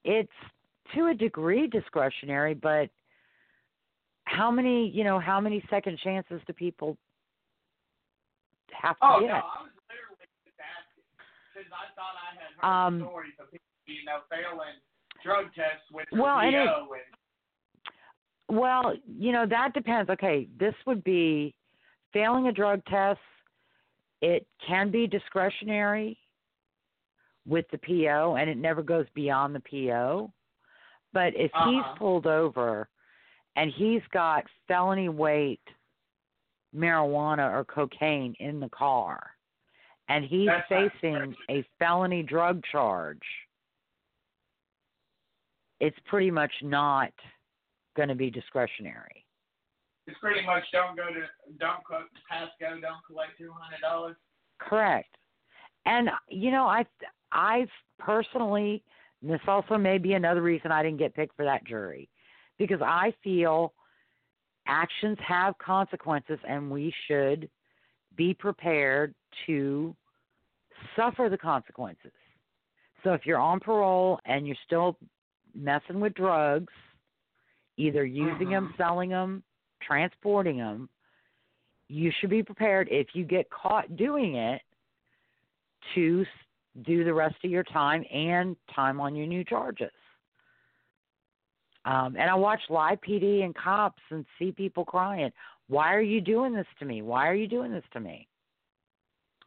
[0.03, 0.31] it's
[0.95, 2.89] to a degree discretionary, but
[4.23, 6.97] how many, you know, how many second chances do people
[8.71, 9.27] have to Oh get?
[9.27, 11.03] no, I was literally just asking
[11.51, 14.79] because I thought I had heard Um, stories of people, you know, failing
[15.23, 16.87] drug tests with Well, and it- and
[18.49, 20.09] Well, you know, that depends.
[20.09, 21.53] Okay, this would be
[22.13, 23.19] failing a drug test.
[24.21, 26.17] It can be discretionary
[27.45, 30.31] with the PO, and it never goes beyond the PO.
[31.13, 31.71] But if Uh-huh.
[31.71, 32.89] he's pulled over
[33.55, 35.61] and he's got felony weight
[36.75, 39.35] marijuana or cocaine in the car,
[40.09, 43.25] and he's That's facing a felony drug charge,
[45.79, 47.13] it's pretty much not
[47.97, 49.25] going to be discretionary.
[50.07, 51.21] it's pretty much don't go to
[51.59, 54.15] don't co- pass go, don't collect two hundred dollars.
[54.59, 55.13] Correct.
[55.85, 56.85] And you know, I
[57.31, 58.83] I've personally
[59.21, 62.07] and this also may be another reason I didn't get picked for that jury
[62.57, 63.73] because I feel
[64.67, 67.49] actions have consequences and we should
[68.15, 69.13] be prepared
[69.47, 69.95] to
[70.95, 72.11] suffer the consequences.
[73.03, 74.97] So if you're on parole and you're still
[75.55, 76.73] messing with drugs,
[77.77, 79.43] either using them, selling them,
[79.81, 80.89] transporting them,
[81.87, 84.61] you should be prepared if you get caught doing it
[85.95, 86.25] to
[86.85, 89.91] do the rest of your time and time on your new charges.
[91.85, 95.31] Um, and I watch live PD and cops and see people crying.
[95.69, 97.01] Why are you doing this to me?
[97.01, 98.27] Why are you doing this to me?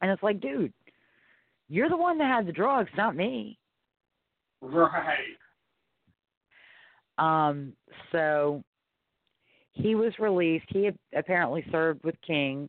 [0.00, 0.72] And it's like, dude,
[1.68, 3.58] you're the one that had the drugs, not me.
[4.62, 5.18] Right.
[7.20, 7.74] Um,
[8.12, 8.64] so
[9.72, 10.66] he was released.
[10.68, 12.68] He had apparently served with King.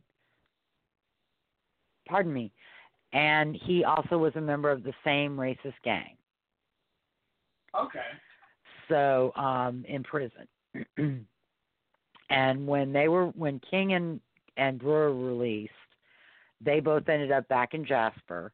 [2.08, 2.52] Pardon me.
[3.12, 6.16] And he also was a member of the same racist gang.
[7.78, 8.00] Okay.
[8.88, 10.46] So, um, in prison.
[12.30, 14.20] and when they were when King and
[14.56, 15.72] and Brewer were released,
[16.60, 18.52] they both ended up back in Jasper,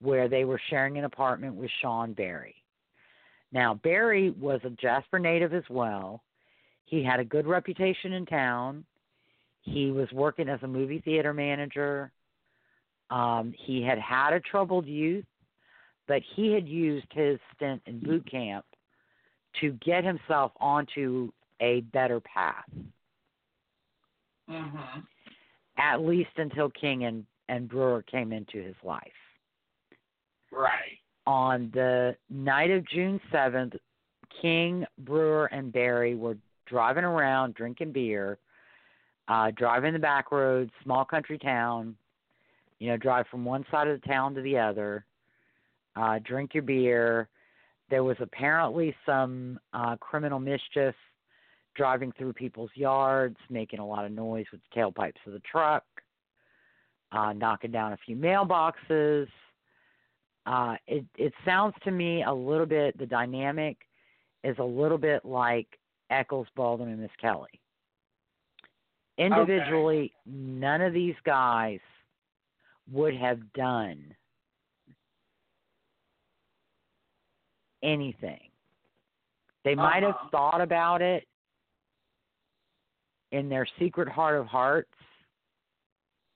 [0.00, 2.56] where they were sharing an apartment with Shawn Berry.
[3.52, 6.22] Now, Berry was a Jasper native as well.
[6.84, 8.84] He had a good reputation in town.
[9.62, 12.10] He was working as a movie theater manager.
[13.10, 15.24] Um, he had had a troubled youth,
[16.06, 18.64] but he had used his stint in boot camp
[19.60, 21.30] to get himself onto
[21.60, 22.64] a better path,
[24.48, 25.00] Mm-hmm.
[25.76, 29.02] at least until King and, and Brewer came into his life.
[30.50, 30.97] Right.
[31.28, 33.76] On the night of June 7th,
[34.40, 38.38] King, Brewer, and Berry were driving around drinking beer,
[39.28, 41.94] uh, driving the back roads, small country town,
[42.78, 45.04] you know, drive from one side of the town to the other,
[45.96, 47.28] uh, drink your beer.
[47.90, 50.94] There was apparently some uh, criminal mischief
[51.76, 55.84] driving through people's yards, making a lot of noise with the tailpipes of the truck,
[57.12, 59.28] uh, knocking down a few mailboxes
[60.48, 63.76] uh, it it sounds to me a little bit the dynamic
[64.44, 65.66] is a little bit like
[66.10, 67.60] Echols, Baldwin, and Miss Kelly.
[69.18, 71.80] Individually, none of these guys
[72.90, 74.14] would have done
[77.82, 78.40] anything.
[79.64, 80.28] They might have Uh-huh.
[80.30, 81.28] thought about it
[83.32, 84.94] in their secret heart of hearts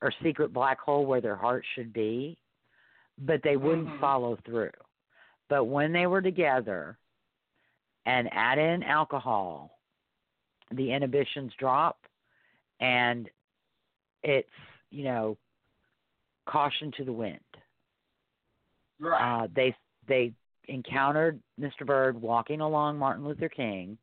[0.02, 2.36] or secret black hole where their heart should be
[3.18, 4.00] but they wouldn't Mhm.
[4.00, 4.72] follow through.
[5.48, 6.98] But when they were together
[8.04, 9.78] and add in alcohol,
[10.70, 12.06] the inhibitions drop
[12.80, 13.30] and
[14.22, 14.48] it's,
[14.90, 15.36] you know,
[16.46, 17.40] caution to the wind.
[18.98, 19.42] Right.
[19.44, 20.32] Uh, they they
[20.68, 21.84] encountered Mr.
[21.84, 23.98] Byrd walking along Martin Luther King.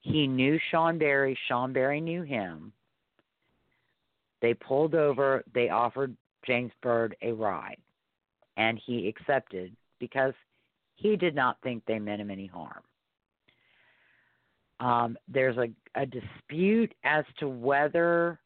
[0.00, 1.34] He knew Shawn Berry.
[1.48, 2.72] Shawn Berry knew him.
[4.40, 5.42] They pulled over.
[5.52, 6.16] They offered
[6.46, 7.78] James Byrd a ride,
[8.56, 10.34] and he accepted because
[10.94, 12.82] he did not think they meant him any harm.
[14.80, 18.38] Um, there's a, a dispute as to whether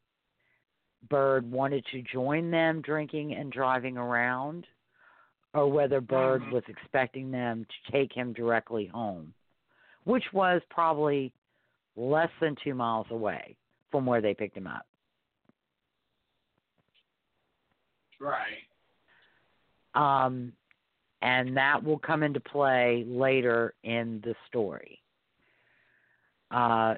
[1.09, 4.65] Byrd wanted to join them drinking and driving around
[5.53, 6.51] or whether Byrd Mhm.
[6.51, 9.33] was expecting them to take him directly home,
[10.05, 11.33] which was probably
[11.95, 13.57] less than two miles away
[13.89, 14.87] from where they picked him up.
[18.19, 18.63] Right.
[19.93, 20.53] Um,
[21.21, 24.99] and that will come into play later in the story.
[26.49, 26.95] Uh,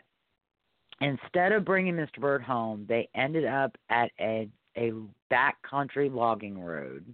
[1.02, 2.20] instead of bringing Mr.
[2.20, 4.92] Byrd home, they ended up at a a
[5.32, 7.14] backcountry logging road.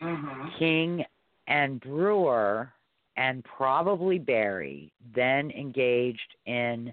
[0.00, 0.58] Mhm.
[0.58, 1.04] King
[1.48, 2.72] and Brewer
[3.16, 6.92] and probably Berry then engaged in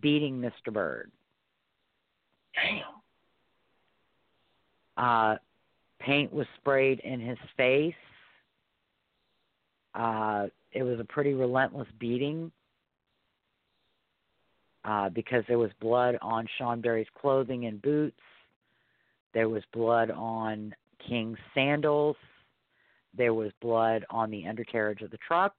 [0.00, 0.72] beating Mr.
[0.72, 1.10] Byrd.
[2.54, 2.84] Damn.
[4.96, 5.36] Uh,
[6.00, 7.94] paint was sprayed in his face.
[9.94, 12.52] Uh, it was a pretty relentless beating
[14.84, 18.20] uh, because there was blood on Shawn Berry's clothing and boots.
[19.34, 20.74] There was blood on
[21.06, 22.16] King's sandals.
[23.16, 25.54] There was blood on the undercarriage of the truck.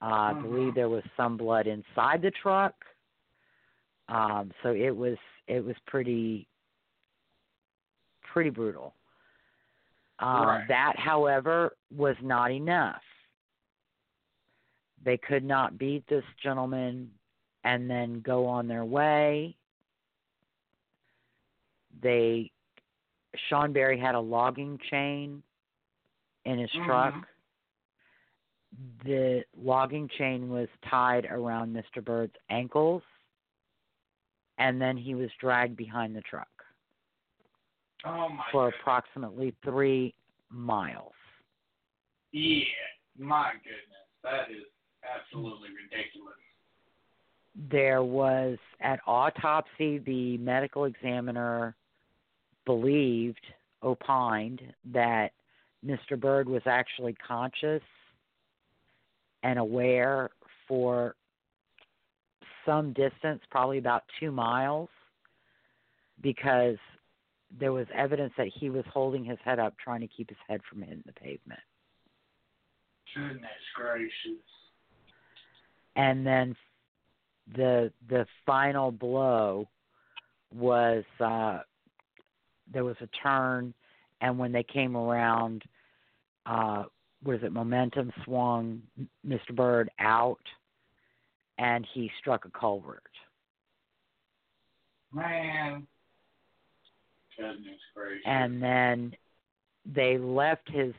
[0.00, 0.42] Uh, I Mhm.
[0.42, 2.74] believe there was some blood inside the truck.
[4.08, 5.16] Um, so it was
[5.46, 6.48] it was pretty
[8.22, 8.94] pretty brutal.
[10.22, 10.68] Um, Right.
[10.68, 13.02] That, however, was not enough.
[15.04, 17.10] They could not beat this gentleman
[17.64, 19.56] and then go on their way.
[22.00, 22.50] They
[23.48, 25.42] Shawn Berry had a logging chain
[26.44, 26.84] in his Mhm.
[26.84, 27.28] truck.
[29.04, 32.04] The logging chain was tied around Mr.
[32.04, 33.02] Byrd's ankles
[34.58, 36.51] and then he was dragged behind the truck
[38.04, 38.80] Oh for goodness.
[38.80, 40.14] approximately three
[40.50, 41.12] miles.
[42.32, 42.64] Yeah.
[43.18, 43.82] My goodness.
[44.22, 44.64] That is
[45.04, 46.34] absolutely ridiculous.
[47.70, 51.76] There was, at autopsy, the medical examiner
[52.64, 53.44] believed,
[53.82, 55.32] opined, that
[55.84, 56.18] Mr.
[56.18, 57.82] Byrd was actually conscious
[59.42, 60.30] and aware
[60.66, 61.14] for
[62.64, 64.88] some distance, probably about two miles,
[66.22, 66.76] because
[67.58, 70.60] there was evidence that he was holding his head up, trying to keep his head
[70.68, 71.60] from hitting the pavement.
[73.14, 74.42] Goodness gracious.
[75.96, 76.56] and then
[77.54, 79.68] the the final blow
[80.54, 81.58] was uh
[82.72, 83.74] there was a turn
[84.20, 85.62] and when they came around
[86.46, 86.84] uh
[87.24, 88.80] was it momentum swung
[89.26, 89.54] Mr.
[89.54, 90.40] Byrd out
[91.58, 93.02] and he struck a culvert.
[95.12, 95.86] Man.
[97.42, 97.80] Goodness.
[98.24, 99.14] And then
[99.84, 100.94] they left his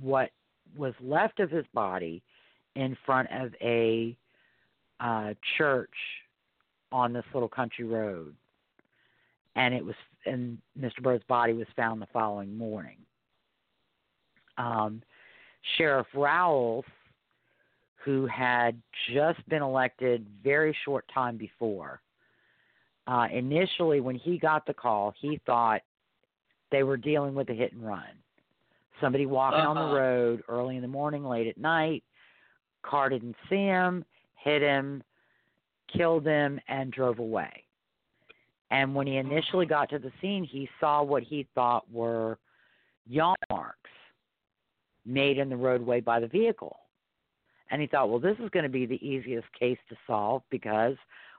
[0.00, 0.30] what
[0.76, 2.22] was left of his body
[2.74, 4.16] in front of a
[5.00, 5.90] uh church
[6.90, 8.34] on this little country road.
[9.54, 9.94] And it was
[10.26, 11.02] and Mr.
[11.02, 12.98] Byrd's body was found the following morning.
[14.58, 15.02] Um
[15.76, 16.84] Sheriff Rowles
[18.04, 18.80] who had
[19.14, 22.00] just been elected very short time before.
[23.06, 25.82] Uh, initially, when he got the call, he thought
[26.70, 28.02] they were dealing with a hit and run.
[29.00, 29.88] Somebody walking on Uh-huh.
[29.88, 32.04] the road early in the morning, late at night,
[32.82, 34.04] car didn't see him,
[34.36, 35.02] hit him,
[35.88, 37.64] killed him, and drove away.
[38.70, 42.38] And when he initially got to the scene, he saw what he thought were
[43.06, 43.90] yaw marks
[45.04, 46.78] made in the roadway by the vehicle.
[47.70, 50.96] And he thought, well, this is going to be the easiest case to solve because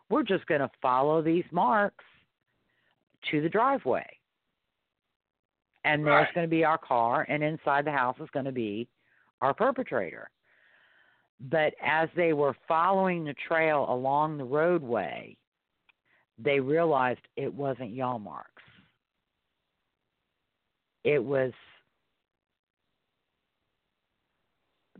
[0.10, 2.04] we're just going to follow these marks
[3.32, 4.06] to the driveway.
[5.86, 8.88] And there's going to be our car, and inside the house is going to be
[9.42, 10.30] our perpetrator.
[11.42, 15.36] But as they were following the trail along the roadway,
[16.38, 18.50] they realized it wasn't yaw marks.
[21.04, 21.52] It was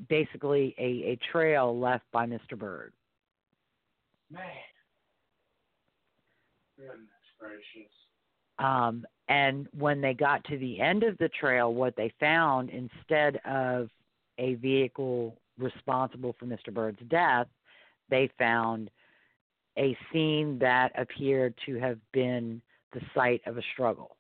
[0.10, 2.58] basically a, a trail left by Mr.
[2.58, 2.92] Byrd.
[4.30, 4.42] Man.
[8.60, 13.40] Um, and when they got to the end of the trail, what they found instead
[13.46, 13.90] of
[14.38, 16.74] a vehicle responsible for Mr.
[16.74, 17.48] Byrd's death,
[18.10, 18.90] they found
[19.78, 22.62] a scene that appeared to have been
[22.94, 24.18] the site of a struggle.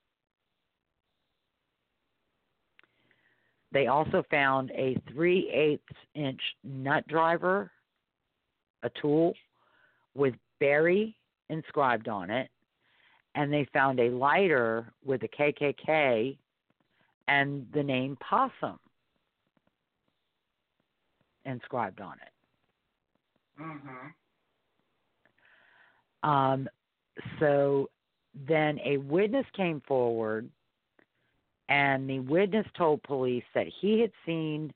[3.72, 7.72] They also found a 3 eighths inch nut driver,
[8.84, 9.34] a tool
[10.16, 11.16] with Berry
[11.50, 12.50] inscribed on it,
[13.36, 16.38] and they found a lighter with the KKK
[17.28, 18.80] and the name Possum
[21.46, 22.34] inscribed on it.
[23.60, 24.14] Mhm.
[26.24, 26.70] Um,
[27.40, 27.90] so
[28.34, 30.50] then a witness came forward,
[31.70, 34.74] and the witness told police that he had seen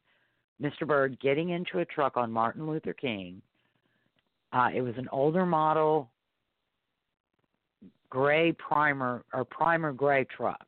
[0.61, 0.85] Mr.
[0.85, 3.41] Byrd getting into a truck on Martin Luther King.
[4.51, 6.09] Uh, it was an older model,
[8.09, 10.65] gray primer or primer gray truck.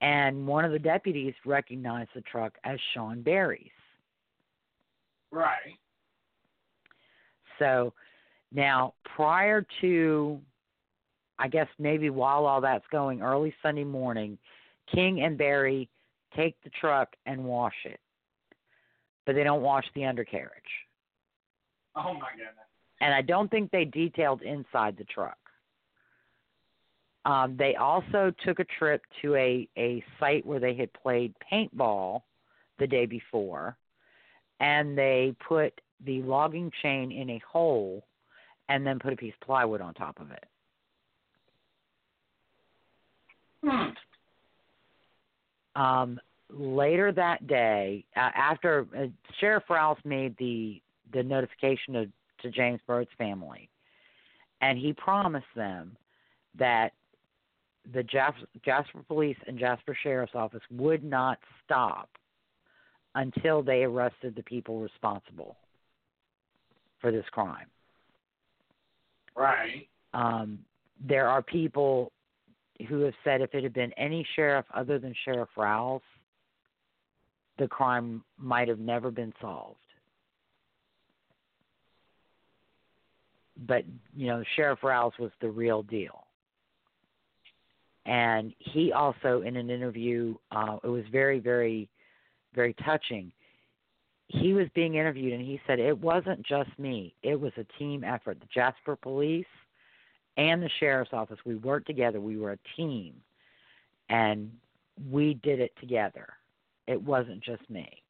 [0.00, 3.70] And one of the deputies recognized the truck as Shawn Berry's.
[5.32, 5.76] Right.
[7.58, 7.92] So
[8.52, 10.40] now, prior to,
[11.38, 14.38] I guess maybe while all that's going, early Sunday morning,
[14.94, 15.88] King and Berry
[16.36, 17.98] take the truck and wash it,
[19.26, 20.52] but they don't wash the undercarriage.
[21.96, 22.67] Oh my goodness.
[23.00, 25.38] And I don't think they detailed inside the truck.
[27.24, 32.22] Um, they also took a trip to a, a site where they had played paintball
[32.78, 33.76] the day before,
[34.60, 38.04] and they put the logging chain in a hole
[38.68, 40.44] and then put a piece of plywood on top of it.
[43.64, 43.90] Hmm.
[45.80, 46.20] Um,
[46.50, 49.06] later that day, uh, after uh,
[49.40, 50.80] Sheriff Rouse made the
[51.12, 52.06] the notification to,
[52.42, 53.68] to James Byrd's family,
[54.60, 55.96] and he promised them
[56.58, 56.92] that
[57.92, 62.08] the Jasper, Jasper Police and Jasper Sheriff's Office would not stop
[63.14, 65.56] until they arrested the people responsible
[67.00, 67.66] for this crime.
[69.34, 69.88] Right.
[70.14, 70.58] Um,
[71.06, 72.12] there are people
[72.88, 76.02] who have said if it had been any sheriff other than Sheriff Rouse,
[77.58, 79.78] the crime might have never been solved.
[83.66, 83.84] But,
[84.16, 86.24] you know, Sheriff Rouse was the real deal.
[88.06, 91.88] And he also, in an interview, uh, it was very, very,
[92.54, 93.32] very touching.
[94.28, 98.04] He was being interviewed, and he said, It wasn't just me, it was a team
[98.04, 98.38] effort.
[98.40, 99.46] The Jasper Police
[100.38, 101.38] and the sheriff's office.
[101.44, 102.20] We worked together.
[102.20, 103.14] We were a team,
[104.08, 104.50] and
[105.10, 106.28] we did it together.
[106.86, 108.02] It wasn't just me,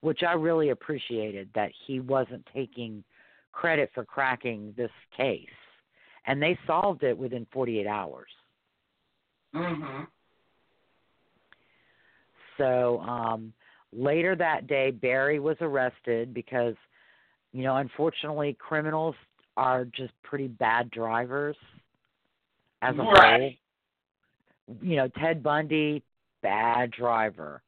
[0.00, 3.02] which I really appreciated that he wasn't taking
[3.56, 5.48] credit for cracking this case,
[6.26, 8.30] and they solved it within 48 hours.
[9.54, 10.06] Mhm.
[12.58, 13.54] So um,
[13.92, 16.74] later that day, Berry was arrested because,
[17.52, 19.14] you know, unfortunately, criminals
[19.56, 21.56] are just pretty bad drivers
[22.82, 23.58] as a Right.
[24.68, 24.78] whole.
[24.82, 26.02] You know, Ted Bundy,
[26.42, 27.62] bad driver.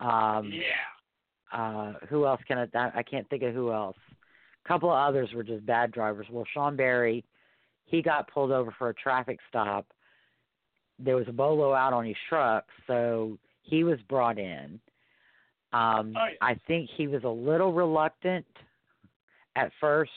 [0.00, 0.88] Um, yeah.
[1.52, 2.90] uh, who else can I?
[2.98, 3.96] I can't think of who else.
[4.64, 6.26] A couple of others were just bad drivers.
[6.30, 7.24] Well, Shawn Berry,
[7.84, 9.86] he got pulled over for a traffic stop.
[10.98, 14.80] There was a bolo out on his truck, so he was brought in.
[15.72, 16.36] Um, Oh, yeah.
[16.40, 18.46] I think he was a little reluctant
[19.56, 20.12] at first,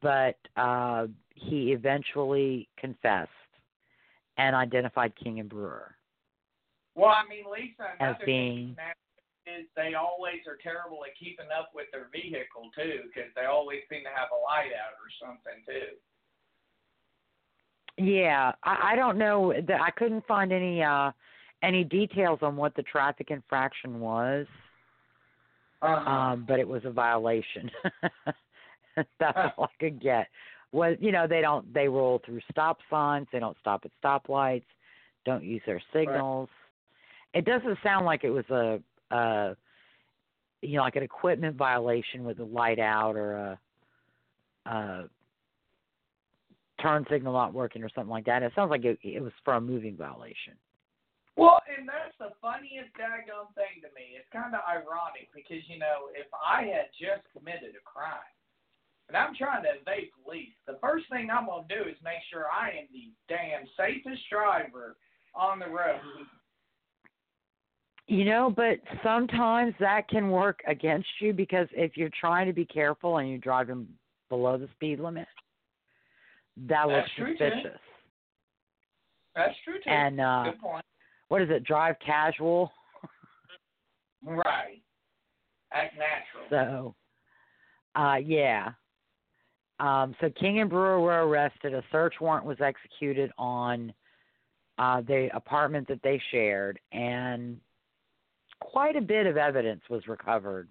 [0.00, 3.30] but uh, he eventually confessed
[4.38, 5.94] and identified King and Brewer.
[6.94, 8.76] Well, I mean, Lisa, As being- thing
[9.46, 13.80] is they always are terrible at keeping up with their vehicle too, because they always
[13.90, 15.96] seem to have a light out or something too.
[17.98, 21.12] Yeah, I, I don't know I couldn't find any uh
[21.62, 24.46] any details on what the traffic infraction was,
[25.82, 26.10] Uh-huh.
[26.10, 27.70] um, but it was a violation.
[29.20, 30.28] That's all I could get.
[30.72, 34.64] Was you know they don't they roll through stop signs, they don't stop at stoplights,
[35.24, 36.48] don't use their signals.
[37.34, 38.80] It doesn't sound like it was a
[39.12, 39.54] uh
[40.62, 43.58] you know like an equipment violation with a light out or a
[44.66, 45.02] uh
[46.82, 48.42] turn signal not working or something like that.
[48.42, 50.58] It sounds like it, it was for a moving violation.
[51.36, 54.20] Well, and that's the funniest daggone thing to me.
[54.20, 58.28] It's kind of ironic because, you know, if I had just committed a crime
[59.08, 62.20] and I'm trying to evade police, the first thing I'm going to do is make
[62.28, 65.00] sure I am the damn safest driver
[65.32, 66.04] on the road.
[68.08, 72.64] You know, but sometimes that can work against you because if you're trying to be
[72.64, 73.86] careful and you're driving
[74.28, 75.28] below the speed limit,
[76.68, 77.44] that looks That's true, too.
[77.54, 77.80] suspicious.
[79.34, 79.88] That's true, too.
[79.90, 80.84] And uh Good point.
[81.28, 82.70] what is it, drive casual?
[84.24, 84.82] Right.
[85.72, 86.94] Act natural.
[87.94, 88.72] So uh yeah.
[89.80, 91.72] Um so King and Brewer were arrested.
[91.72, 93.92] A search warrant was executed on
[94.78, 97.58] uh the apartment that they shared and
[98.70, 100.68] quite a bit of evidence was recovered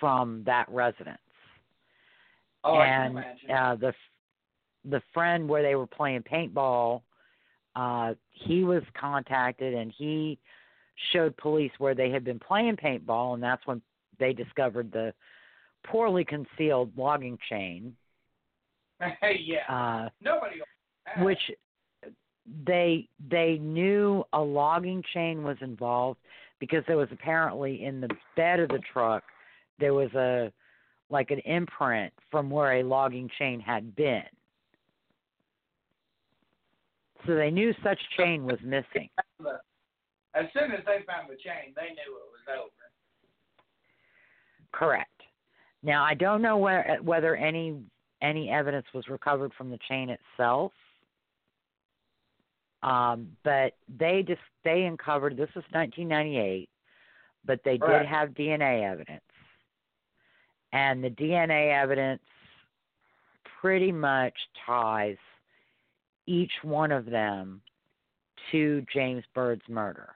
[0.00, 1.18] from that residence.
[2.64, 3.50] oh, and I can imagine.
[3.50, 3.92] uh the
[4.96, 7.02] the friend where they were playing paintball
[7.74, 10.38] uh he was contacted and he
[11.12, 13.80] showed police where they had been playing paintball and that's when
[14.18, 15.12] they discovered the
[15.84, 17.94] poorly concealed logging chain
[19.20, 19.66] Hey, yeah.
[19.68, 20.56] uh Nobody.
[21.18, 21.38] which
[22.64, 26.18] they they knew a logging chain was involved
[26.60, 29.22] because there was apparently in the bed of the truck
[29.78, 30.52] there was a
[31.08, 34.22] like an imprint from where a logging chain had been.
[37.26, 39.08] So they knew such chain was missing.
[40.34, 42.70] As soon as they found the chain, they knew it was over.
[44.72, 45.10] Correct.
[45.82, 47.80] Now I don't know where, whether any
[48.22, 50.72] any evidence was recovered from the chain itself.
[52.82, 56.68] Um, but they just they uncovered this was 1998,
[57.44, 59.22] but they did have DNA evidence,
[60.72, 62.22] and the DNA evidence
[63.60, 65.16] pretty much ties
[66.26, 67.62] each one of them
[68.52, 70.14] to James Byrd's murder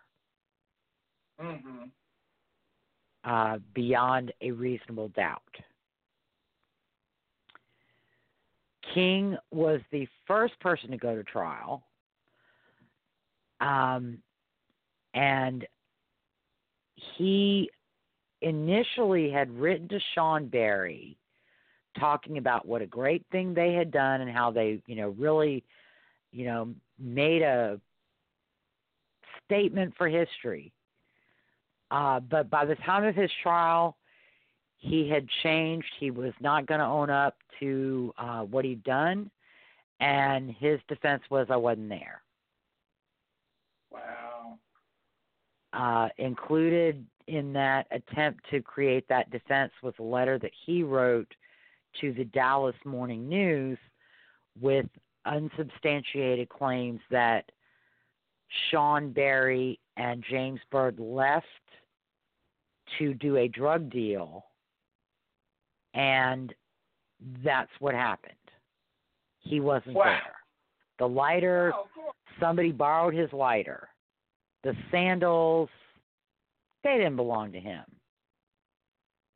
[1.40, 1.90] Mhm.
[3.24, 5.56] uh, beyond a reasonable doubt.
[8.94, 11.86] King was the first person to go to trial,
[13.60, 14.18] um,
[15.14, 15.66] and
[17.16, 17.70] he
[18.42, 21.16] initially had written to Shawn Berry
[21.98, 25.64] talking about what a great thing they had done and how they, you know, really,
[26.32, 27.80] you know, made a
[29.44, 30.72] statement for history.
[31.90, 33.96] Uh, but by the time of his trial,
[34.78, 35.88] he had changed.
[35.98, 39.30] He was not going to own up to uh, what he'd done,
[39.98, 42.22] and his defense was, "I wasn't there."
[43.90, 44.58] Wow.
[45.72, 51.32] Uh, included in that attempt to create that defense was a letter that he wrote
[52.00, 53.78] to the Dallas Morning News
[54.60, 54.86] with
[55.26, 57.50] unsubstantiated claims that
[58.70, 61.46] Shawn Berry and James Byrd left
[62.98, 64.44] to do a drug deal,
[65.94, 66.52] and
[67.44, 68.34] that's what happened.
[69.38, 70.04] He wasn't Wow.
[70.04, 70.36] there.
[70.98, 72.14] The lighter, Oh.
[72.38, 73.88] Somebody borrowed his lighter.
[74.62, 75.68] The sandals,
[76.84, 77.84] they didn't belong to him.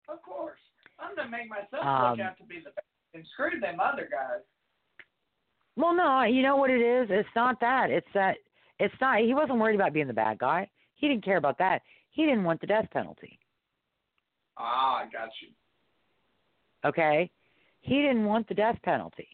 [0.08, 0.58] Of course.
[0.98, 4.06] I'm gonna make myself Um, look out to be the best and screw them other
[4.10, 4.42] guys.
[5.76, 7.08] Well, no, you know what it is?
[7.10, 7.90] It's not that.
[7.90, 8.36] It's that
[8.78, 9.20] it's not.
[9.20, 10.68] He wasn't worried about being the bad guy.
[10.94, 11.82] He didn't care about that.
[12.10, 13.38] He didn't want the death penalty.
[14.56, 15.48] Ah, I got you.
[16.84, 17.30] Okay,
[17.80, 19.33] he didn't want the death penalty.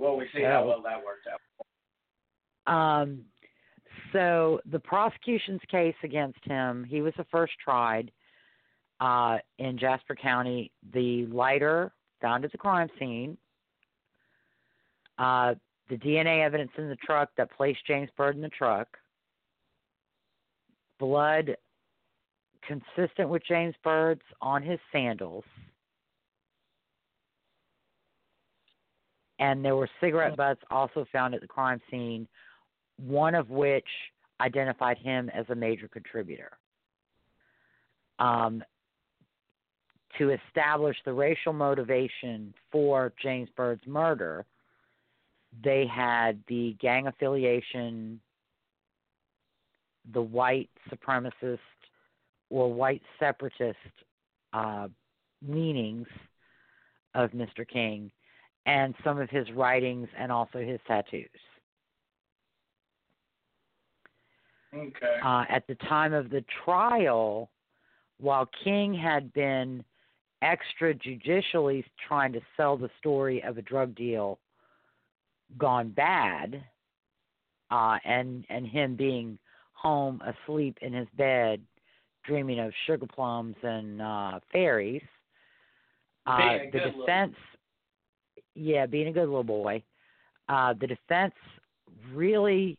[0.00, 1.42] Well, we see how well that worked out.
[2.72, 3.20] Um,
[4.14, 8.10] so the prosecution's case against him, he was the first tried
[9.00, 10.72] uh, in Jasper County.
[10.94, 11.92] The lighter
[12.22, 13.36] found at the crime scene,
[15.18, 15.54] uh,
[15.90, 18.88] the DNA evidence in the truck that placed James Byrd in the truck,
[20.98, 21.56] blood
[22.66, 25.44] consistent with James Byrd's on his sandals.
[29.40, 32.28] And there were cigarette butts also found at the crime scene,
[32.98, 33.86] one of which
[34.40, 36.52] identified him as a major contributor.
[38.18, 38.62] Um,
[40.18, 44.44] to establish the racial motivation for James Byrd's murder,
[45.64, 48.20] they had the gang affiliation,
[50.12, 51.58] the white supremacist
[52.50, 53.78] or white separatist
[54.52, 54.88] uh,
[55.46, 56.08] leanings
[57.14, 57.66] of Mr.
[57.66, 58.10] King,
[58.66, 61.26] and some of his writings and also his tattoos.
[64.74, 65.16] Okay.
[65.24, 67.50] Uh, at the time of the trial,
[68.18, 69.84] while King had been
[70.42, 74.38] extrajudicially trying to sell the story of a drug deal
[75.58, 76.62] gone bad,
[77.70, 79.38] uh, and and him being
[79.72, 81.60] home asleep in his bed,
[82.24, 85.02] dreaming of sugar plums and uh, fairies.
[86.26, 87.34] Uh, the defense,
[88.60, 89.82] yeah, being a good little boy.
[90.48, 91.34] Uh, the defense
[92.12, 92.76] really,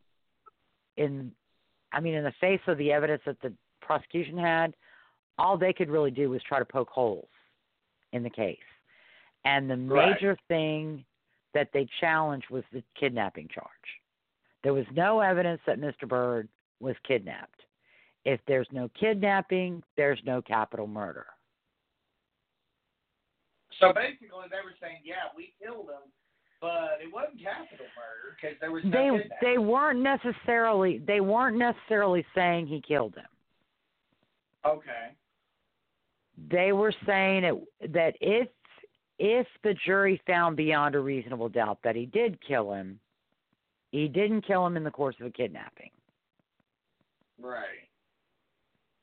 [0.97, 1.31] in,
[1.91, 4.75] I mean, in the face of the evidence that the prosecution had,
[5.37, 7.29] all they could really do was try to poke holes
[8.13, 8.57] in the case.
[9.45, 10.13] And the Right.
[10.13, 11.03] major thing
[11.53, 14.01] that they challenged was the kidnapping charge.
[14.63, 16.07] There was no evidence that Mr.
[16.07, 16.47] Byrd
[16.79, 17.65] was kidnapped.
[18.23, 21.25] If there's no kidnapping, there's no capital murder.
[23.79, 26.11] So basically, they were saying, yeah, we killed him,
[26.59, 29.37] but it wasn't capital murder because there was no They kidnapping.
[29.41, 33.25] they weren't necessarily they weren't necessarily saying he killed him.
[34.65, 35.15] Okay.
[36.49, 38.47] They were saying it, that if
[39.19, 42.99] if the jury found beyond a reasonable doubt that he did kill him,
[43.91, 45.89] he didn't kill him in the course of a kidnapping.
[47.39, 47.87] Right.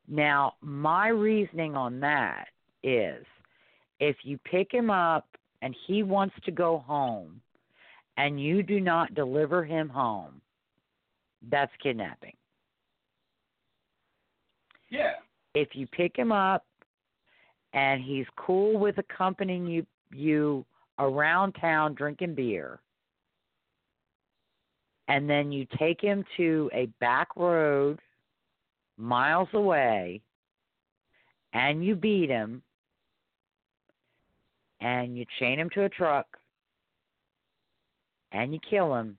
[0.09, 2.47] Now, my reasoning on that
[2.83, 3.25] is
[4.01, 5.27] if you pick him up
[5.63, 7.41] and he wants to go home
[8.17, 10.41] and you do not deliver him home,
[11.51, 12.35] that's kidnapping.
[14.91, 15.15] Yeah.
[15.55, 16.65] If you pick him up
[17.73, 20.65] and he's cool with accompanying you you
[20.99, 22.81] around town drinking beer
[25.09, 27.99] and then you take him to a back road
[28.97, 30.21] miles away
[31.53, 32.63] and you beat him
[34.81, 36.27] and you chain him to a truck
[38.33, 39.17] and you kill him,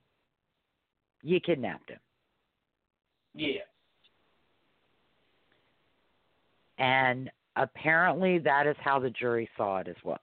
[1.21, 1.99] you kidnapped him.
[3.33, 3.61] Yeah.
[6.77, 10.17] And apparently that is how the jury saw it as well.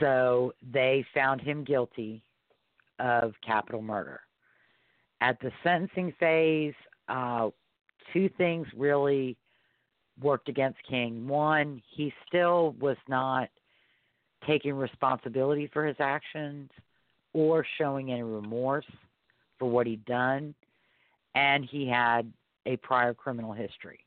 [0.00, 2.22] So they found him guilty
[2.98, 4.20] of capital murder.
[5.20, 6.74] At the sentencing phase,
[7.08, 7.50] uh,
[8.12, 9.36] two things really
[10.20, 11.26] worked against King.
[11.26, 13.48] One, he still was not
[14.46, 16.70] taking responsibility for his actions
[17.32, 18.86] or showing any remorse
[19.58, 20.54] for what he'd done,
[21.34, 22.32] and he had
[22.66, 24.00] a prior criminal history.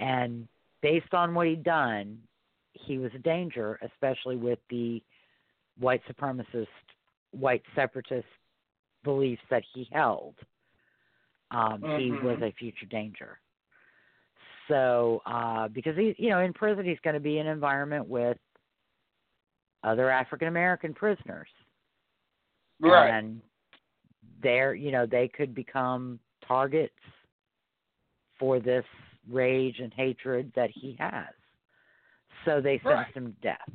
[0.00, 0.48] And
[0.80, 2.18] based on what he'd done,
[2.72, 5.02] he was a danger, especially with the
[5.78, 6.66] white supremacist,
[7.30, 8.26] white separatist
[9.04, 10.34] beliefs that he held.
[11.52, 11.98] Um, mm-hmm.
[11.98, 13.38] He was a future danger.
[14.68, 18.08] So, uh, because he, you know, in prison, he's going to be in an environment
[18.08, 18.38] with
[19.84, 21.48] other African American prisoners,
[22.80, 23.10] Right.
[23.10, 23.40] and
[24.42, 26.94] they're, you know, they could become targets
[28.38, 28.84] for this
[29.28, 31.34] rage and hatred that he has.
[32.44, 33.16] So they sentenced Right.
[33.16, 33.70] him to death.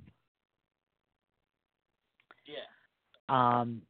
[2.46, 2.66] Yeah.
[3.30, 3.82] Um,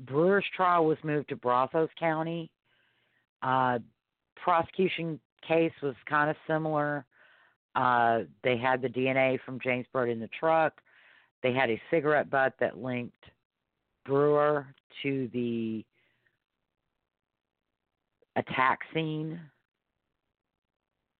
[0.00, 2.50] Brewer's trial was moved to Brazos County.
[3.42, 3.78] Uh,
[4.36, 7.04] prosecution case was kind of similar.
[7.74, 10.80] Uh, they had the DNA from James Byrd in the truck.
[11.42, 13.24] They had a cigarette butt that linked
[14.04, 14.66] Brewer
[15.02, 15.84] to the
[18.36, 19.40] attack scene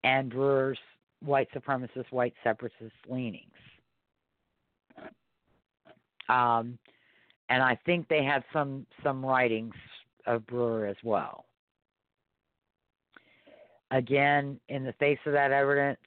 [0.05, 0.79] and Brewer's
[1.23, 3.45] white supremacist, white separatist leanings.
[6.29, 6.79] Um,
[7.51, 9.75] and I think they had some some writings
[10.27, 11.45] of Brewer as well.
[13.91, 15.99] Again, in the face of that evidence,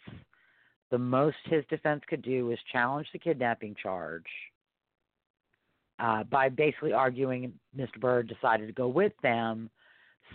[0.89, 4.25] the most his defense could do was challenge the kidnapping charge
[5.99, 7.99] uh, by basically arguing Mr.
[7.99, 9.69] Byrd decided to go with them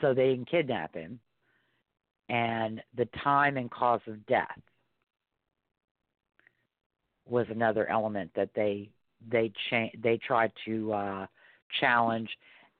[0.03, 1.19] so they can kidnap him,
[2.29, 4.61] and the time and cause of death
[7.27, 8.91] was another element that they
[9.31, 11.27] they cha- they tried to uh,
[11.81, 12.29] challenge,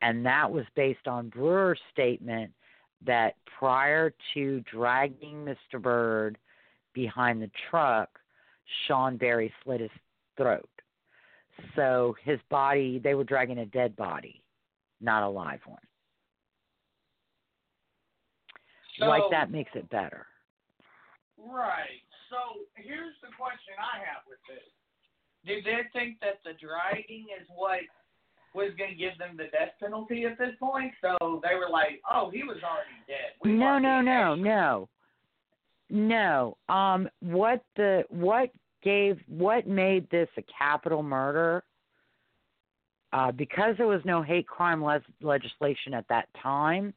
[0.03, 2.53] and that was based on Brewer's statement
[3.05, 5.81] that prior to dragging Mr.
[5.81, 6.39] Byrd
[6.95, 8.09] behind the truck,
[8.87, 9.91] Sean Berry slit his
[10.37, 10.69] throat.
[11.75, 14.43] So his body, they were dragging a dead body,
[15.01, 15.79] not a live one.
[18.99, 20.27] So, like that makes it better.
[21.39, 22.03] Right.
[22.31, 24.67] So here's the question I have with this.
[25.49, 27.81] Did they think that the dragging is what
[28.55, 30.93] was going to give them the death penalty at this point?
[31.01, 34.89] So they were like, "Oh, he was already dead." We no, no, no, no,
[35.89, 36.57] no.
[36.73, 38.51] Um, what the what
[38.83, 41.65] gave what made this a capital murder?
[43.15, 46.93] Uh, because there was no hate crime les- legislation at that time,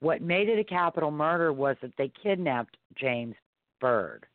[0.00, 3.34] what made it a capital murder was that they kidnapped James
[3.80, 4.26] Byrd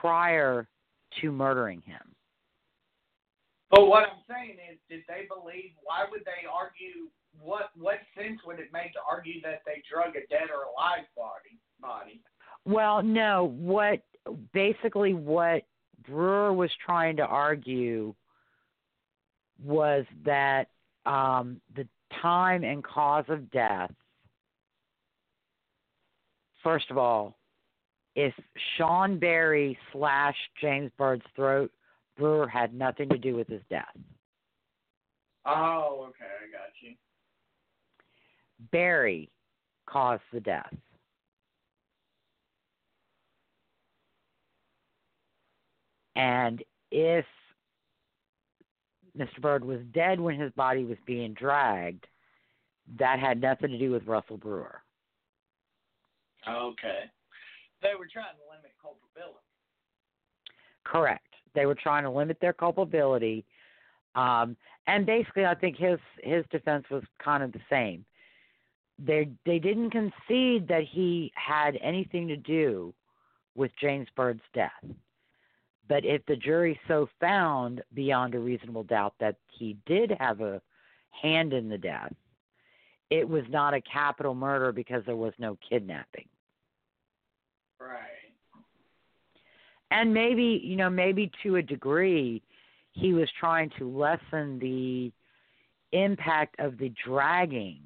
[0.00, 0.66] prior
[1.20, 2.00] to murdering him.
[3.70, 5.72] But what I'm saying is, did they believe?
[5.82, 7.08] Why would they argue?
[7.40, 11.06] What what sense would it make to argue that they drug a dead or alive
[11.16, 11.58] body?
[11.80, 12.20] Body.
[12.64, 13.54] Well, no.
[13.56, 14.00] What
[14.52, 15.62] basically what
[16.06, 18.14] Brewer was trying to argue
[19.62, 20.68] was that
[21.06, 21.86] um, the
[22.20, 23.92] time and cause of death.
[26.62, 27.36] First of all,
[28.14, 28.34] if
[28.76, 31.70] Shawn Berry slashed James Byrd's throat,
[32.16, 33.84] Brewer had nothing to do with his death.
[35.46, 36.94] Oh, okay, I got you.
[38.72, 39.30] Berry
[39.86, 40.74] caused the death.
[46.16, 47.24] And if
[49.16, 49.40] Mr.
[49.40, 52.06] Byrd was dead when his body was being dragged,
[52.98, 54.82] that had nothing to do with Russell Brewer.
[56.46, 57.04] Okay.
[57.82, 59.44] They were trying to limit culpability.
[60.84, 61.26] Correct.
[61.54, 63.44] They were trying to limit their culpability.
[64.14, 64.56] Um,
[64.86, 68.04] and basically, I think his his defense was kind of the same.
[68.98, 72.92] They they didn't concede that he had anything to do
[73.54, 74.70] with James Byrd's death.
[75.88, 80.62] But if the jury so found beyond a reasonable doubt that he did have a
[81.10, 82.12] hand in the death,
[83.10, 86.28] it was not a capital murder because there was no kidnapping.
[87.80, 88.32] Right.
[89.90, 92.42] and maybe you know maybe to a degree
[92.92, 95.12] he was trying to lessen the
[95.92, 97.80] impact of the dragging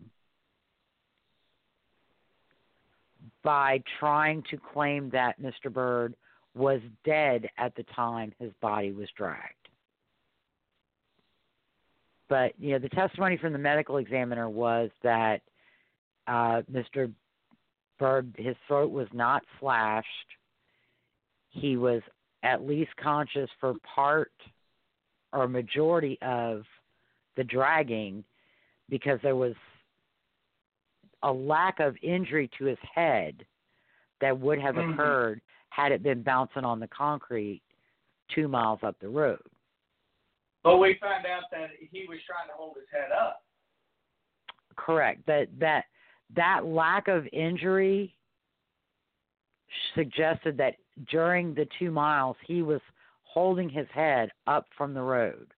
[3.42, 5.72] by trying to claim that Mr.
[5.72, 6.14] Byrd
[6.54, 9.54] was dead at the time his body was dragged.
[12.28, 15.42] But you know, the testimony from the medical examiner was that
[16.26, 17.12] uh, Mr.
[17.98, 20.08] Byrd, his throat was not slashed.
[21.50, 22.02] He was
[22.42, 24.32] at least conscious for part
[25.32, 26.64] or majority of
[27.36, 28.24] the dragging
[28.88, 29.54] because there was
[31.22, 33.46] a lack of injury to his head
[34.20, 34.92] that would have Mhm.
[34.92, 35.40] occurred
[35.70, 37.62] had it been bouncing on the concrete
[38.28, 39.42] two miles up the road.
[40.62, 43.44] But we found out that he was trying to hold his head up.
[44.76, 45.24] Correct.
[45.26, 45.86] That that
[46.36, 48.14] that lack of injury
[49.94, 50.74] suggested that
[51.10, 52.80] during the two miles he was
[53.22, 55.48] holding his head up from the road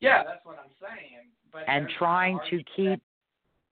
[0.00, 1.28] Yeah, that's what I'm saying.
[1.52, 3.02] But and trying to keep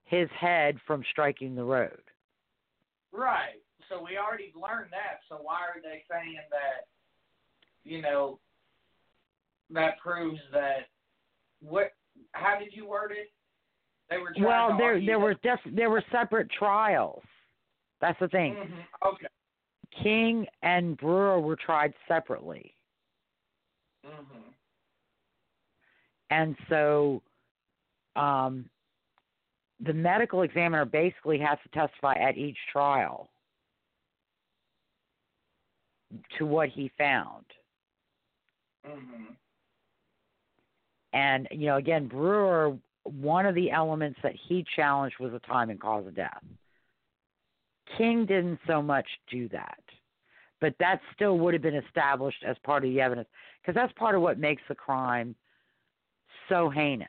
[0.06, 2.02] his head from striking the road.
[3.12, 3.62] right.
[3.90, 5.22] So we already learned that.
[5.30, 6.88] So why are they saying that?
[7.86, 8.40] You know,
[9.70, 10.88] that proves that.
[11.62, 11.94] What?
[12.34, 13.32] How did you word it?
[14.10, 17.24] They were Well, there there were def- there were separate trials.
[18.00, 18.56] That's the thing.
[18.56, 18.88] Mhm.
[19.06, 19.28] Okay.
[19.92, 22.76] King and Brewer were tried separately.
[24.06, 24.54] Mhm.
[26.30, 27.22] And so
[28.16, 28.70] um,
[29.80, 33.30] the medical examiner basically has to testify at each trial
[36.38, 37.46] to what he found.
[38.86, 39.36] Mhm.
[41.14, 42.78] And, you know, again, Brewer,
[43.12, 46.44] one of the elements that he challenged was the time and cause of death.
[47.98, 49.80] King didn't so much do that.
[50.60, 53.28] But that still would have been established as part of the evidence
[53.62, 55.36] because that's part of what makes the crime
[56.50, 57.08] so heinous.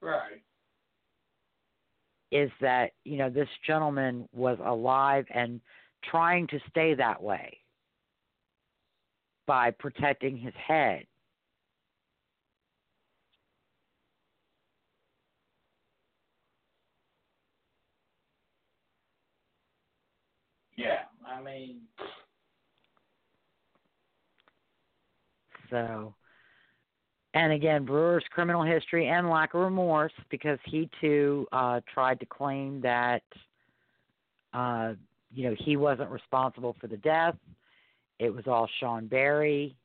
[0.00, 0.42] Right.
[2.32, 5.60] is that you know this gentleman was alive and
[6.10, 7.58] trying to stay that way
[9.46, 11.06] by protecting his head.
[20.76, 21.02] Yeah.
[21.26, 21.80] I mean.
[25.70, 26.14] So,
[27.34, 32.26] and again, Brewer's criminal history and lack of remorse because he too uh, tried to
[32.26, 33.22] claim that,
[34.54, 34.94] uh,
[35.34, 37.34] you know, he wasn't responsible for the death.
[38.18, 39.76] It was all Shawn Berry,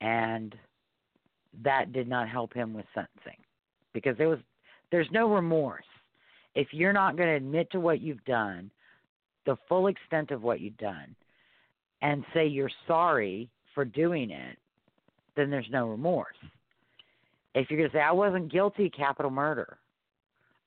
[0.00, 0.54] and
[1.62, 3.38] that did not help him with sentencing
[3.92, 4.38] because there was
[4.90, 5.84] there's no remorse.
[6.54, 8.70] If you're not going to admit to what you've done,
[9.44, 11.14] the full extent of what you've done,
[12.02, 14.56] and say you're sorry for doing it,
[15.36, 16.36] then there's no remorse.
[17.54, 19.78] If you're going to say, I wasn't guilty capital murder,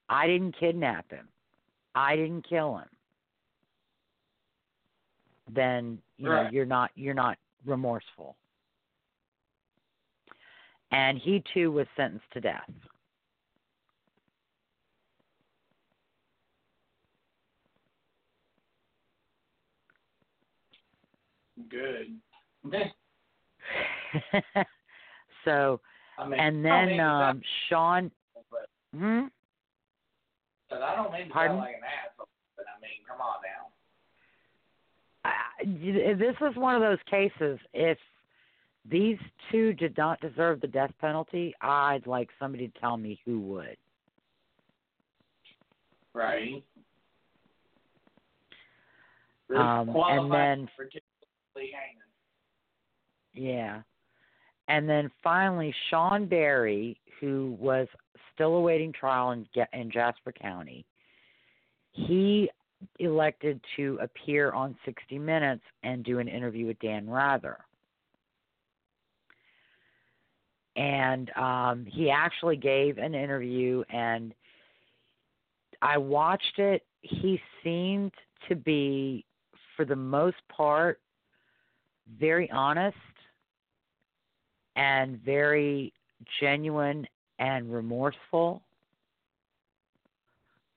[0.09, 1.27] I didn't kidnap him,
[1.95, 2.87] I didn't kill him,
[5.53, 8.35] then you know you're not you're not remorseful.
[10.91, 12.69] And he too was sentenced to death.
[21.69, 22.15] Good.
[22.65, 22.93] Okay.
[25.45, 25.79] so
[26.17, 28.11] I mean, and then mean um Sean
[28.51, 29.25] but, hmm?
[30.69, 31.57] but I don't mean to Pardon?
[31.57, 32.29] sound like an asshole.
[32.55, 33.76] But I mean, come on now.
[35.63, 37.59] This is one of those cases.
[37.73, 37.97] If
[38.89, 39.17] these
[39.51, 43.77] two did not deserve the death penalty, I'd like somebody to tell me who would.
[46.13, 46.63] Right.
[49.55, 50.69] Um, and then-
[53.33, 53.81] Yeah.
[54.67, 57.87] And then finally, Shawn Berry, who was
[58.33, 60.85] still awaiting trial in, in Jasper County,
[61.93, 62.49] he
[62.99, 67.57] elected to appear on 60 Minutes and do an interview with Dan Rather.
[70.75, 74.33] And um, he actually gave an interview, and
[75.81, 76.83] I watched it.
[77.01, 78.11] He seemed
[78.47, 79.25] to be,
[79.75, 80.99] for the most part,
[82.19, 82.95] very honest
[84.75, 85.93] and very
[86.39, 87.07] genuine
[87.39, 88.61] and remorseful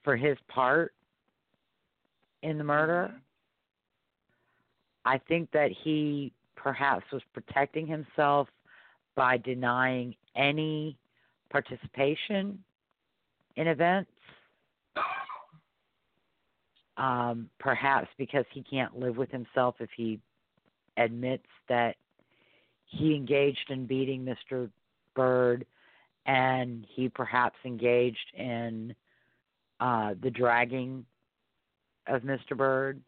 [0.02, 0.94] for his part
[2.42, 3.12] in the murder.
[5.04, 8.48] I think that he perhaps was protecting himself
[9.14, 10.96] by denying any
[11.50, 12.62] participation
[13.56, 14.10] in events.
[16.96, 20.20] Um, perhaps because he can't live with himself if he
[20.98, 21.96] admits that
[22.84, 24.68] he engaged in beating Mr.
[25.14, 25.64] Byrd
[26.26, 28.94] and he perhaps engaged in
[29.80, 31.06] uh, the dragging
[32.06, 32.56] of Mr.
[32.56, 33.00] Byrd.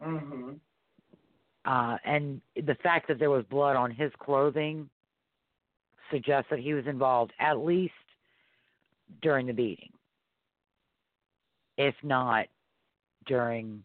[0.00, 0.60] Mhm.
[1.64, 4.88] Uh, and the fact that there was blood on his clothing
[6.10, 7.94] suggests that he was involved at least
[9.20, 9.92] during the beating,
[11.76, 12.46] if not
[13.26, 13.84] during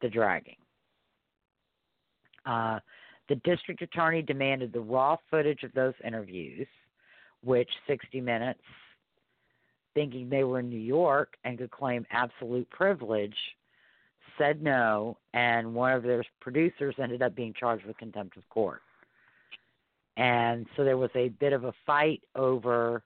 [0.00, 0.56] the dragging.
[2.44, 2.80] Uh,
[3.28, 6.66] the district attorney demanded the raw footage of those interviews,
[7.42, 8.62] which 60 Minutes,
[9.94, 13.36] thinking they were in New York and could claim absolute privilege,
[14.38, 18.82] said no, and one of their producers ended up being charged with contempt of court.
[20.16, 23.02] And so there was a bit of a fight over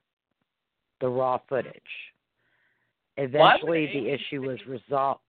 [1.00, 1.72] the raw footage.
[3.16, 5.20] Eventually, the issue was resolved.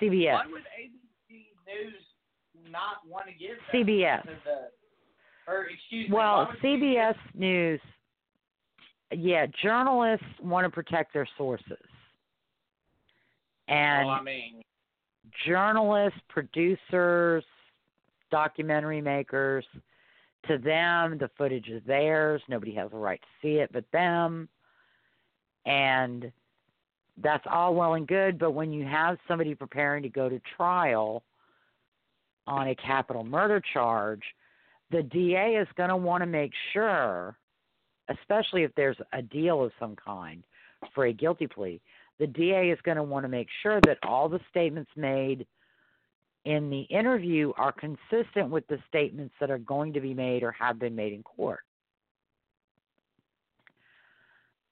[0.00, 0.32] CBS.
[0.32, 1.94] Why would ABC News
[2.70, 4.24] not want to give CBS.
[4.24, 4.70] the,
[5.46, 6.14] or excuse me?
[6.14, 7.80] Well, CBS News,
[9.12, 11.76] yeah, journalists want to protect their sources.
[13.68, 14.62] And well, I mean,
[15.46, 17.44] journalists, producers,
[18.30, 19.64] documentary makers,
[20.48, 22.40] to them, the footage is theirs.
[22.48, 24.48] Nobody has a right to see it but them.
[25.64, 26.30] And
[27.22, 31.22] that's all well and good, but when you have somebody preparing to go to trial
[32.46, 34.22] on a capital murder charge,
[34.90, 37.36] the DA is going to want to make sure,
[38.08, 40.42] especially if there's a deal of some kind
[40.94, 41.80] for a guilty plea,
[42.18, 45.46] the DA is going to want to make sure that all the statements made
[46.44, 50.52] in the interview are consistent with the statements that are going to be made or
[50.52, 51.60] have been made in court.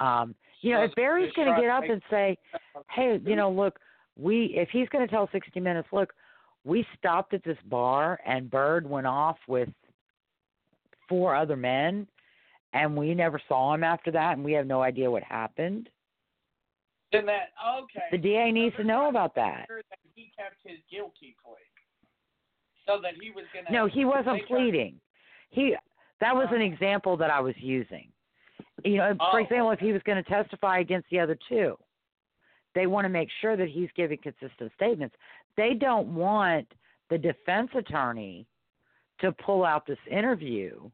[0.00, 2.38] Um, you know, if Berry's going to get up and say,
[2.90, 3.78] "Hey, you know, look,
[4.16, 6.12] we," if he's going to tell 60 Minutes, look,
[6.64, 9.68] we stopped at this bar and Byrd went off with
[11.08, 12.06] four other men,
[12.74, 15.88] and we never saw him after that, and we have no idea what happened.
[17.12, 17.50] then that
[17.82, 18.02] okay.
[18.10, 19.64] The DA needs to know about that.
[19.68, 21.54] Sure that he kept his guilty plea,
[22.86, 23.70] so that he was gonna.
[23.70, 25.00] No, he wasn't pleading.
[25.50, 25.74] He
[26.20, 28.08] that was an example that I was using.
[28.84, 31.76] You know, for Oh, example, if he was going to testify against the other two,
[32.74, 35.14] they want to make sure that he's giving consistent statements.
[35.56, 36.66] They don't want
[37.10, 38.46] the defense attorney
[39.20, 40.90] to pull out this interview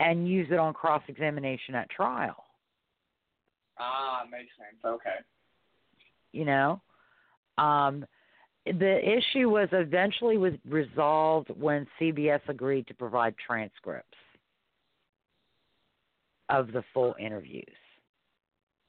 [0.00, 2.44] and use it on cross examination at trial.
[3.78, 4.80] Ah, makes sense.
[4.84, 5.18] Okay.
[6.32, 6.80] you know
[7.58, 8.04] um
[8.66, 14.16] the issue was eventually was resolved when CBS agreed to provide transcripts
[16.48, 17.64] of the full interviews.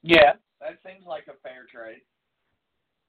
[0.02, 2.00] Yeah, that seems like a fair trade.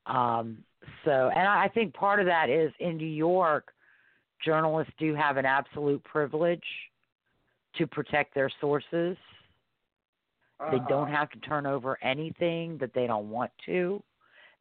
[0.05, 0.57] Um,
[1.05, 3.71] so, and I I think part of that is in New York,
[4.43, 6.63] journalists do have an absolute privilege
[7.77, 9.17] to protect their sources.
[10.59, 10.87] They Uh-huh.
[10.87, 14.03] don't have to turn over anything that they don't want to.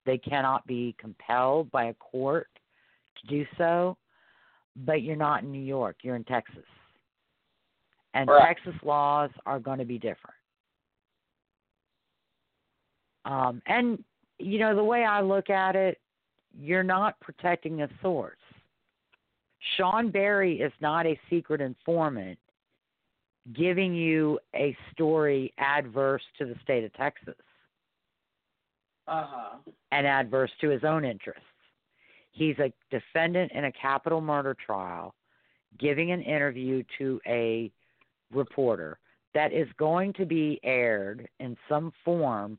[0.04, 2.48] They cannot be compelled by a court
[3.16, 3.96] to do so.
[4.76, 6.66] But you're not in New York, you're in Texas.
[8.14, 8.56] And Right.
[8.56, 10.36] Texas laws are going to be different.
[13.24, 14.04] Um, and,
[14.38, 16.00] you know, the way I look at it,
[16.58, 18.38] you're not protecting a source.
[19.76, 22.38] Shawn Berry is not a secret informant
[23.54, 27.34] giving you a story adverse to the state of Texas
[29.06, 29.56] Uh huh.
[29.92, 31.42] and adverse to his own interests.
[32.32, 35.14] He's a defendant in a capital murder trial
[35.78, 37.70] giving an interview to a
[38.32, 38.98] reporter
[39.34, 42.58] that is going to be aired in some form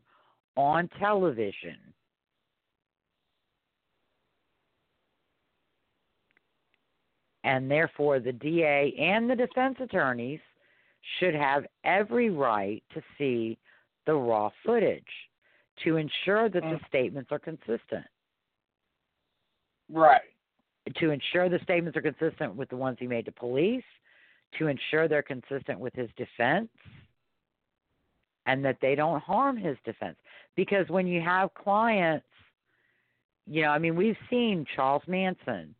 [0.55, 1.77] on television.
[7.43, 10.39] And therefore, the DA and the defense attorneys
[11.19, 13.57] should have every right to see
[14.05, 15.29] the raw footage
[15.83, 16.87] to ensure that the Mm.
[16.87, 18.07] statements are consistent.
[19.89, 20.33] Right.
[20.95, 23.85] To ensure the statements are consistent with the ones he made to police,
[24.53, 26.71] to ensure they're consistent with his defense,
[28.45, 30.17] and that they don't harm his defense.
[30.55, 32.25] Because when you have clients,
[33.45, 35.75] you know, I mean, we've seen Charles Manson,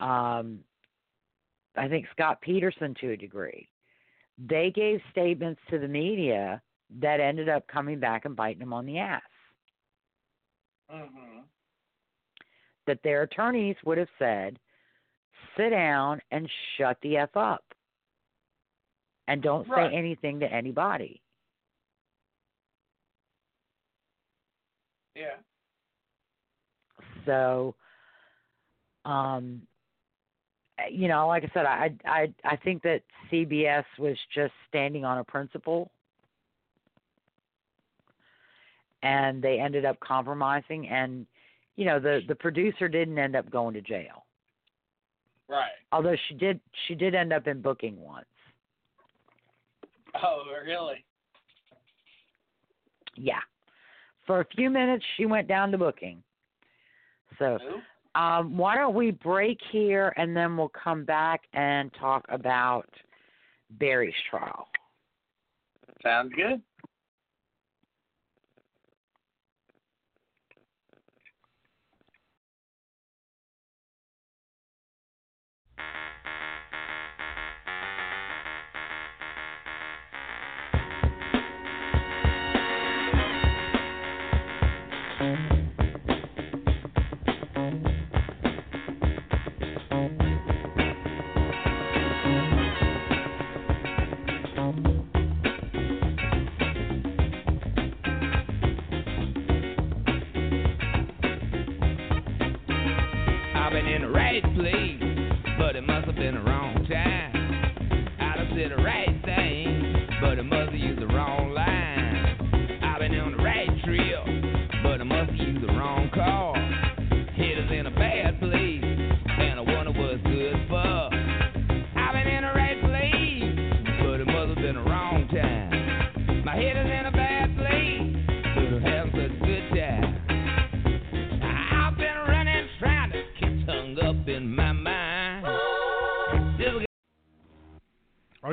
[0.00, 0.64] um,
[1.76, 3.68] I think Scott Peterson to a degree.
[4.38, 6.62] They gave statements to the media
[7.00, 9.22] that ended up coming back and biting them on the ass.
[10.90, 11.44] Mhm.
[12.86, 14.58] That their attorneys would have said,
[15.56, 17.74] sit down and shut the F up.
[19.26, 19.90] And don't Right.
[19.90, 21.22] say anything to anybody.
[25.14, 25.42] Yeah.
[27.26, 27.76] So,
[29.04, 29.67] um,
[30.90, 35.18] you know, like I said, I I I think that CBS was just standing on
[35.18, 35.90] a principle
[39.02, 41.26] and they ended up compromising and
[41.76, 44.24] you know the the producer didn't end up going to jail
[45.48, 45.70] Right.
[45.92, 48.26] although she did she did end up in booking once
[50.22, 51.04] Oh, really?
[53.14, 53.40] yeah
[54.26, 56.22] for a few minutes she went down to booking
[57.38, 57.76] so Who?
[58.18, 62.88] Um why don't we break here and then we'll come back and talk about
[63.70, 64.66] Berry's trial
[66.02, 66.62] Sounds good.
[85.20, 85.57] I've
[103.94, 105.00] in the right place,
[105.58, 107.37] but it must have been the wrong time.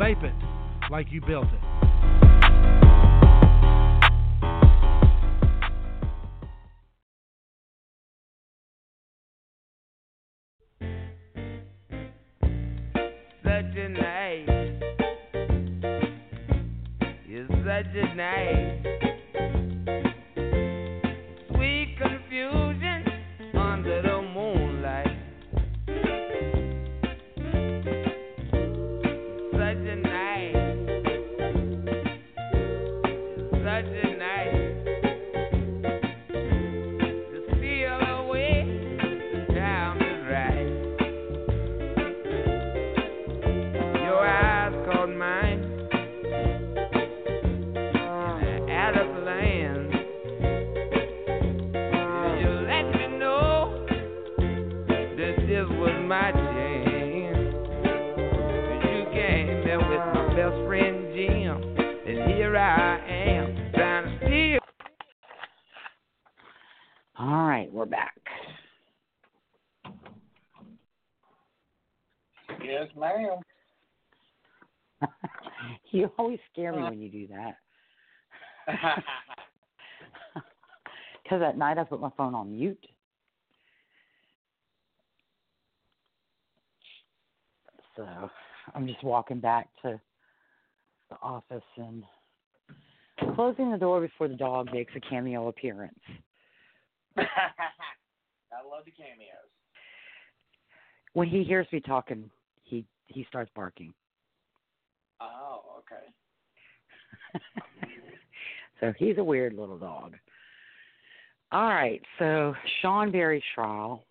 [0.00, 0.32] Vape it
[0.90, 1.60] like you built it.
[13.44, 14.48] such a night.
[17.26, 18.99] It's such a night.
[76.90, 77.56] When you do that.
[81.22, 82.84] Because at night i put my phone on mute.
[87.94, 88.04] So
[88.74, 90.00] i'm just walking back to
[91.08, 92.02] the office and
[93.36, 95.94] closing the door before the dog makes a cameo appearance.
[97.16, 97.22] I
[98.68, 99.50] love the cameos.
[101.12, 102.28] when he hears me talking
[102.64, 103.94] he he starts barking
[105.20, 106.06] Oh, okay.
[108.80, 110.16] so he's a weird little dog.
[111.52, 114.04] All right, so Shawn Berry's trial.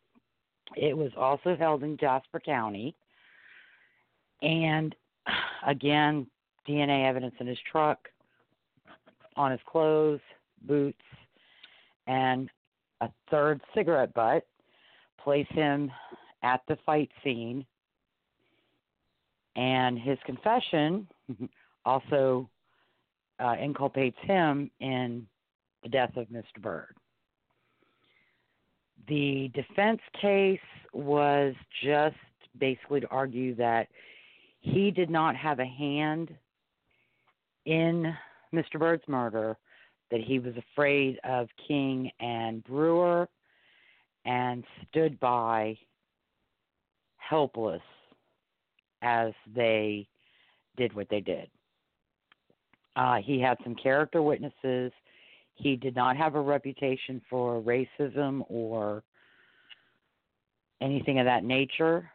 [0.75, 2.95] It was also held in Jasper County.
[4.41, 4.95] And
[5.67, 6.27] again,
[6.67, 8.09] DNA evidence in his truck,
[9.35, 10.19] on his clothes,
[10.67, 11.01] boots,
[12.07, 12.49] and
[13.01, 14.45] a third cigarette butt
[15.23, 15.91] place him
[16.43, 17.65] at the fight scene.
[19.55, 21.07] And his confession
[21.85, 22.49] also
[23.39, 25.25] uh, inculpates him in
[25.83, 26.61] the death of Mr.
[26.61, 26.95] Byrd.
[29.07, 30.59] The defense case
[30.93, 32.15] was just
[32.59, 33.87] basically to argue that
[34.59, 36.35] he did not have a hand
[37.65, 38.13] in
[38.53, 38.77] Mr.
[38.77, 39.57] Byrd's murder,
[40.11, 43.29] that he was afraid of King and Brewer
[44.25, 45.77] and stood by
[47.17, 47.81] helpless
[49.01, 50.07] as they
[50.77, 51.49] did what they did.
[52.99, 54.91] Uh, he had some character witnesses.
[55.55, 59.03] He did not have a reputation for racism or
[60.81, 62.11] anything of that nature.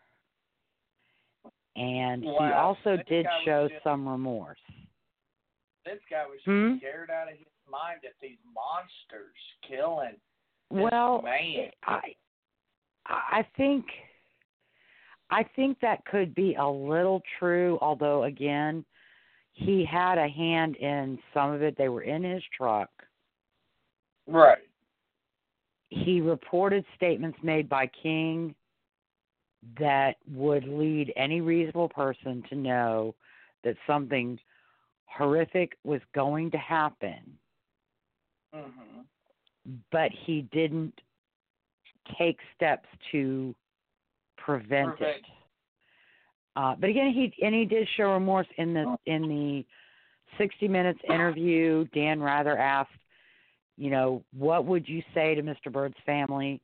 [1.77, 4.61] And he also this did show just- some remorse.
[5.87, 6.77] This guy was Hmm?
[6.77, 10.21] scared out of his mind at these monsters killing.
[10.71, 11.71] this Well, man.
[11.83, 12.15] I
[13.07, 13.87] I think
[15.31, 18.85] I think that could be a little true, although again,
[19.55, 21.77] he had a hand in some of it.
[21.79, 22.91] They were in his truck.
[24.27, 24.59] Right.
[25.91, 28.55] He reported statements made by King
[29.79, 33.15] that would lead any reasonable person to know
[33.63, 34.39] that something
[35.07, 37.39] horrific was going to happen,
[38.53, 39.07] Mhm.
[39.91, 41.01] but he didn't
[42.19, 43.55] take steps to
[44.37, 45.25] prevent, Prevent.
[45.25, 45.34] it.
[46.57, 49.65] Uh, but again, he and he did show remorse in the in the
[50.39, 51.87] 60 Minutes interview.
[51.95, 52.91] Dan Rather asked,
[53.77, 55.73] you know, what would you say to Mr.
[55.73, 56.61] Byrd's family?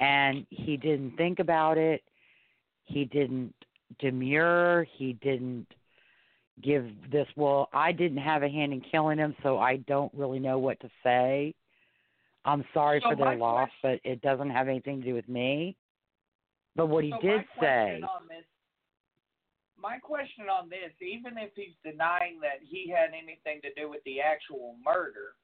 [0.00, 2.02] And he didn't think about it.
[2.84, 3.54] He didn't
[3.98, 4.86] demur.
[4.96, 5.66] He didn't
[6.62, 7.26] give this.
[7.36, 10.80] Well, I didn't have a hand in killing him, so I don't really know what
[10.80, 11.54] to say.
[12.44, 15.76] I'm sorry So for their loss, but it doesn't have anything to do with me.
[16.76, 18.00] But what he So did say,
[19.80, 24.02] my question on this, even if he's denying that he had anything to do with
[24.04, 25.34] the actual murder,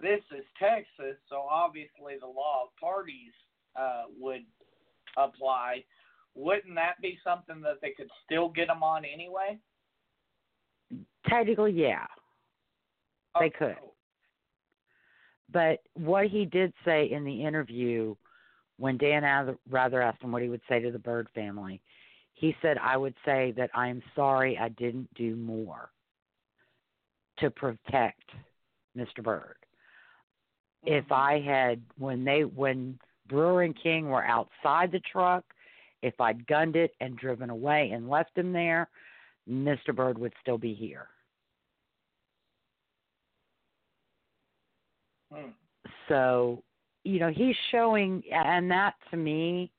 [0.00, 3.32] this is Texas, so obviously the law of parties
[3.76, 4.44] uh, would
[5.16, 5.84] apply.
[6.34, 9.58] Wouldn't that be something that they could still get him on anyway?
[11.28, 12.06] technically, yeah,
[13.38, 13.56] they Okay.
[13.58, 13.76] could.
[15.50, 18.14] But what he did say in the interview,
[18.78, 21.82] when Dan Rather asked him what he would say to the Byrd family,
[22.42, 25.90] he said, I would say that I am sorry I didn't do more
[27.38, 28.30] to protect
[28.98, 29.22] Mr.
[29.22, 29.54] Byrd.
[30.82, 32.98] If I had, when they, when
[33.28, 35.44] Brewer and King were outside the truck,
[36.02, 38.88] if I'd gunned it and driven away and left him there,
[39.48, 39.94] Mr.
[39.94, 41.06] Byrd would still be here.
[45.32, 45.50] Hmm.
[46.08, 46.64] So,
[47.04, 49.70] you know, he's showing, and that to me,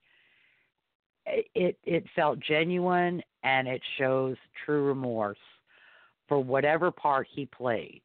[1.25, 4.35] it it felt genuine, and it shows
[4.65, 5.37] true remorse
[6.27, 8.01] for whatever part he played,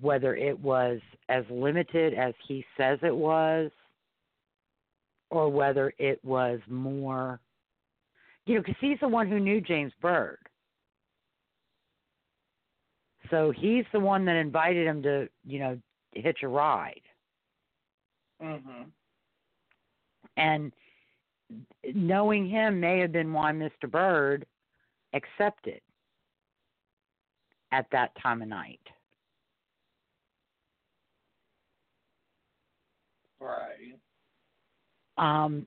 [0.00, 3.70] whether it was as limited as he says it was,
[5.30, 7.40] or whether it was more,
[8.46, 10.38] you know, because he's the one who knew James Byrd.
[13.30, 15.78] So he's the one that invited him to, you know,
[16.14, 17.02] hitch a ride.
[18.40, 18.90] Mhm.
[20.36, 20.72] And
[21.94, 23.90] knowing him may have been why Mr.
[23.90, 24.46] Byrd
[25.14, 25.80] accepted
[27.72, 28.80] at that time of night.
[33.40, 33.94] Right.
[35.16, 35.66] Um,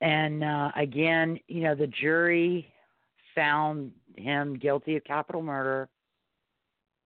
[0.00, 2.72] and uh, again, you know, the jury
[3.34, 5.88] found him guilty of capital murder,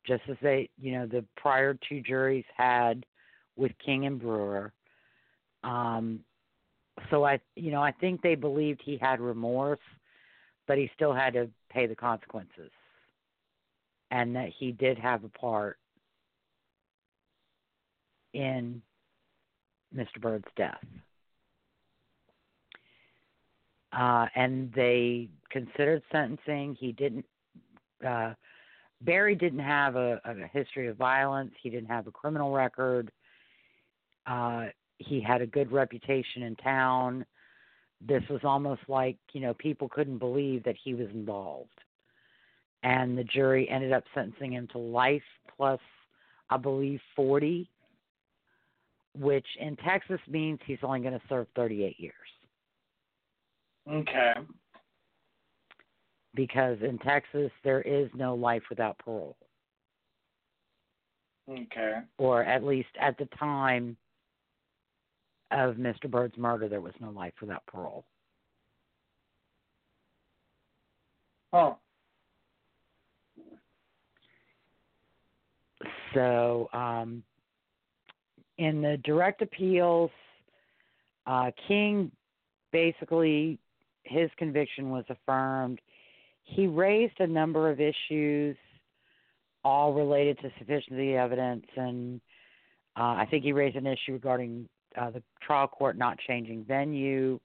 [0.06, 3.04] just as they, you know, the prior two juries had
[3.56, 4.72] with King and Brewer.
[5.62, 6.20] Um,
[7.10, 9.78] so I, you know, I think they believed he had remorse,
[10.66, 12.70] but he still had to pay the consequences,
[14.10, 15.78] and that he did have a part
[18.34, 18.80] in
[19.94, 20.20] Mr.
[20.20, 20.78] Byrd's death.
[23.92, 26.76] Uh, and they considered sentencing.
[26.78, 27.24] He didn't.
[28.06, 28.34] Uh,
[29.02, 31.52] Berry didn't have a, a history of violence.
[31.62, 33.10] He didn't have a criminal record.
[34.26, 34.66] Uh,
[35.00, 37.24] he had a good reputation in town.
[38.00, 41.78] This was almost like you know people couldn't believe that he was involved,
[42.82, 45.22] and the jury ended up sentencing him to life
[45.56, 45.80] plus,
[46.48, 47.68] I believe, forty
[49.18, 52.14] which in Texas means he's only going to serve 38 years.
[53.90, 54.34] Okay.
[56.34, 59.36] Because in Texas, there is no life without parole,
[61.50, 61.98] Okay.
[62.18, 63.96] or at least at the time
[65.50, 66.10] of Mr.
[66.10, 68.04] Byrd's murder, there was no life without parole.
[71.52, 71.74] Huh.
[76.14, 77.22] So, um,
[78.58, 80.10] in the direct appeals,
[81.26, 82.10] uh, King
[82.72, 83.58] basically
[84.04, 85.80] his conviction was affirmed.
[86.42, 88.56] He raised a number of issues,
[89.64, 92.20] all related to sufficiency of evidence, and
[92.96, 94.68] uh, I think he raised an issue regarding
[94.98, 97.38] uh, the trial court not changing venue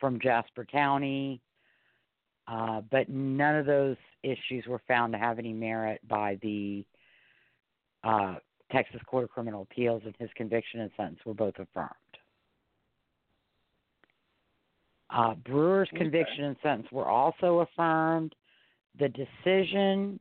[0.00, 1.40] from Jasper County.
[2.48, 6.84] Uh, but none of those issues were found to have any merit by the
[8.04, 8.36] uh,
[8.70, 11.90] Texas Court of Criminal Appeals, and his conviction and sentence were both affirmed.
[15.10, 15.98] Uh, Brewer's Okay.
[15.98, 18.34] conviction and sentence were also affirmed.
[18.98, 20.20] The decision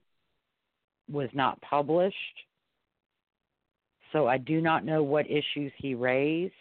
[1.12, 2.16] was not published,
[4.16, 6.54] so I do not know what issues he raised.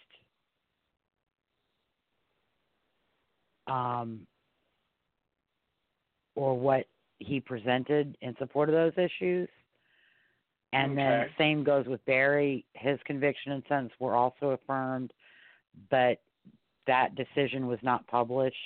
[3.69, 4.27] Um,
[6.35, 6.87] or what
[7.21, 9.49] he presented in support of those issues.
[10.73, 12.65] And then same goes with Berry.
[12.75, 15.13] His conviction and sentence were also affirmed,
[15.89, 16.21] but
[16.89, 18.57] that decision was not published.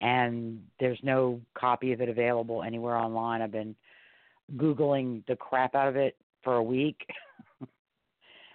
[0.00, 3.42] And there's no copy of it available anywhere online.
[3.42, 3.74] I've been
[4.56, 6.16] Googling the crap out of it
[6.46, 7.04] for a week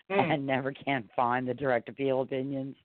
[0.10, 0.20] Hmm.
[0.20, 2.76] and never can find the direct appeal opinions.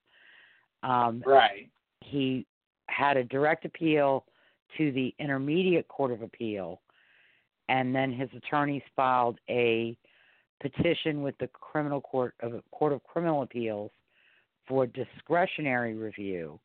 [0.83, 1.71] Um, Right.
[2.03, 2.45] he
[2.89, 4.27] had a direct appeal
[4.77, 6.83] to the Intermediate Court of Appeal,
[7.69, 9.97] and then his attorneys filed a
[10.61, 13.93] petition with the Criminal Court of Court of Criminal Appeals
[14.67, 16.61] for discretionary review,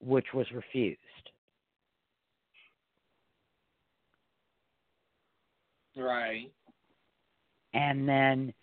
[0.00, 1.00] which was refused.
[5.96, 6.50] Right.
[7.74, 8.54] And then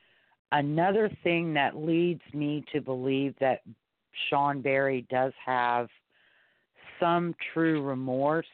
[0.51, 3.61] another thing that leads me to believe that
[4.29, 5.88] Shawn Berry does have
[6.99, 8.47] some true remorse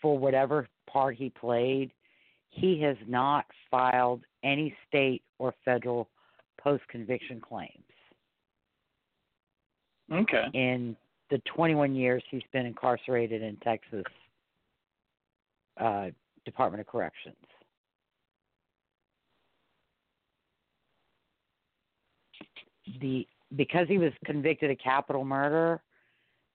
[0.00, 1.92] for whatever part he played,
[2.50, 6.08] he has not filed any state or federal
[6.60, 7.72] post conviction claims
[10.12, 10.46] Okay.
[10.54, 10.96] in
[11.30, 14.04] the 21 years he's been incarcerated in Texas
[15.78, 16.08] uh,
[16.44, 17.36] Department of Corrections.
[23.00, 25.82] The because he was convicted of capital murder,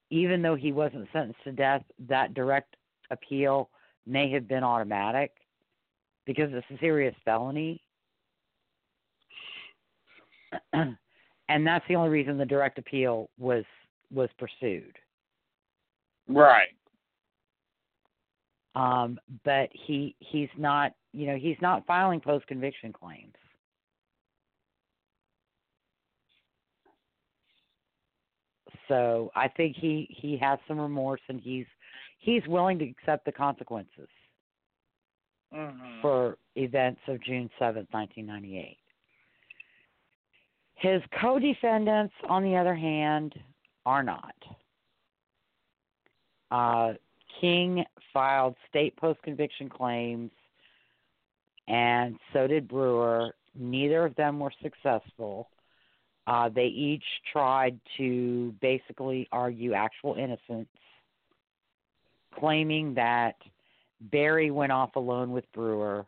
[0.10, 2.76] even though he wasn't sentenced to death, that direct
[3.10, 3.70] appeal
[4.06, 5.32] may have been automatic
[6.26, 7.82] because it's a serious felony.
[10.74, 13.64] and that's the only reason the direct appeal was
[14.12, 14.96] was pursued.
[16.28, 16.70] Right.
[18.76, 23.34] Um, but he he's not you know he's not filing post conviction claims.
[28.88, 31.66] So I think he he has some remorse and he's
[32.20, 34.10] he's willing to accept the consequences
[35.54, 36.02] Mhm.
[36.02, 38.80] for events of June seventh, nineteen ninety eight.
[40.76, 43.40] His co defendants, on the other hand,
[43.86, 44.36] are not.
[46.52, 46.94] Uh,
[47.40, 50.32] King filed state post conviction claims,
[51.68, 53.36] and so did Brewer.
[53.56, 55.50] Neither of them were successful.
[56.26, 60.70] Uh, they each tried to basically argue actual innocence,
[62.34, 63.36] claiming that
[64.00, 66.06] Berry went off alone with Brewer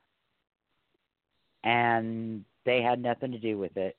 [1.63, 3.97] and they had nothing to do with it,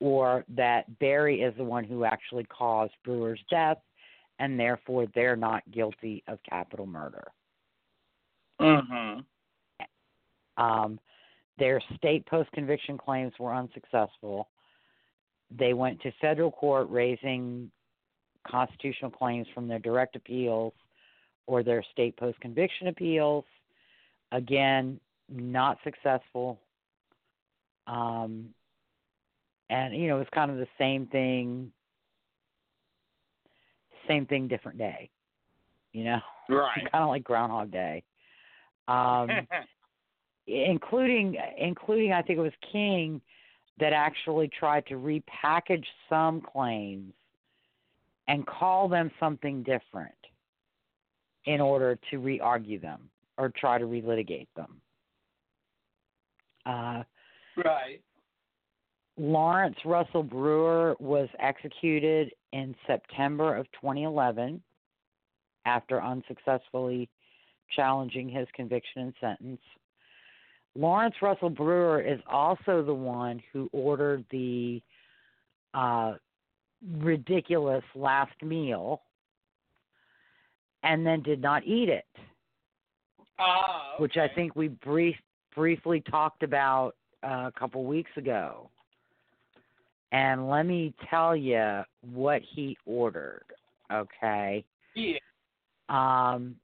[0.00, 3.78] or that Berry is the one who actually caused Brewer's death
[4.38, 7.30] and therefore they're not guilty of capital murder.
[8.60, 9.24] Mhm.
[10.56, 11.00] Um,
[11.56, 14.48] their state post conviction claims were unsuccessful.
[15.50, 17.70] They went to federal court raising
[18.46, 20.72] constitutional claims from their direct appeals
[21.46, 23.44] or their state post conviction appeals.
[24.32, 24.98] Again,
[25.28, 26.58] not successful.
[27.86, 28.48] Um,
[29.70, 31.70] and, you know, it was kind of the same thing,
[34.08, 35.10] same thing, different day,
[35.92, 36.20] you know?
[36.48, 36.74] Right.
[36.92, 38.02] kind of like Groundhog Day.
[38.88, 39.30] Um,
[40.46, 43.20] including including I think it was King
[43.78, 47.12] that actually tried to repackage some claims
[48.28, 50.14] and call them something different
[51.46, 54.80] in order to re-argue them or try to relitigate them.
[56.64, 57.02] Uh,
[57.62, 58.00] right.
[59.16, 64.62] Lawrence Russell Brewer was executed in September of 2011
[65.66, 67.08] after unsuccessfully
[67.74, 69.60] challenging his conviction and sentence.
[70.76, 74.82] Lawrence Russell Brewer is also the one who ordered the
[75.72, 76.14] uh,
[76.98, 79.02] ridiculous last meal
[80.82, 82.06] and then did not eat it,
[83.38, 85.16] Ah, which I think we brief,
[85.54, 88.68] briefly talked about uh, a couple weeks ago.
[90.12, 93.44] And let me tell you what he ordered,
[93.92, 94.64] okay?
[94.94, 95.18] Yeah.
[95.88, 96.56] Um,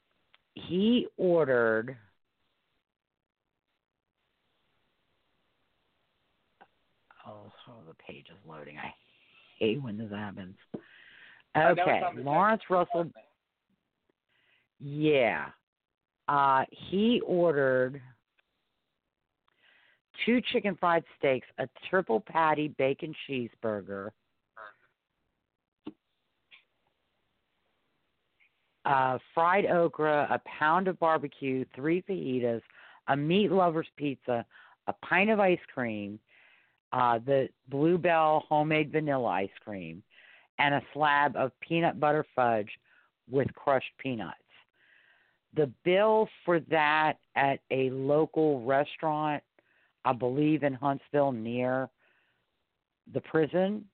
[0.54, 1.96] he ordered
[7.70, 8.76] oh, the page is loading.
[8.78, 8.92] I
[9.58, 10.56] hate when this happens.
[11.54, 13.10] I know it's Okay, Lawrence Russell
[14.78, 15.46] yeah.
[16.28, 18.00] Uh he ordered
[20.24, 24.10] two chicken fried steaks, a triple patty bacon cheeseburger,
[28.84, 32.62] uh, fried okra, a pound of barbecue, three fajitas,
[33.08, 34.44] a meat lover's pizza,
[34.86, 36.18] a pint of ice cream,
[36.92, 40.02] uh, the Bluebell homemade vanilla ice cream,
[40.58, 42.70] and a slab of peanut butter fudge
[43.30, 44.36] with crushed peanuts.
[45.56, 49.42] The bill for that at a local restaurant,
[50.04, 51.88] I believe in Huntsville near
[53.12, 53.84] the prison,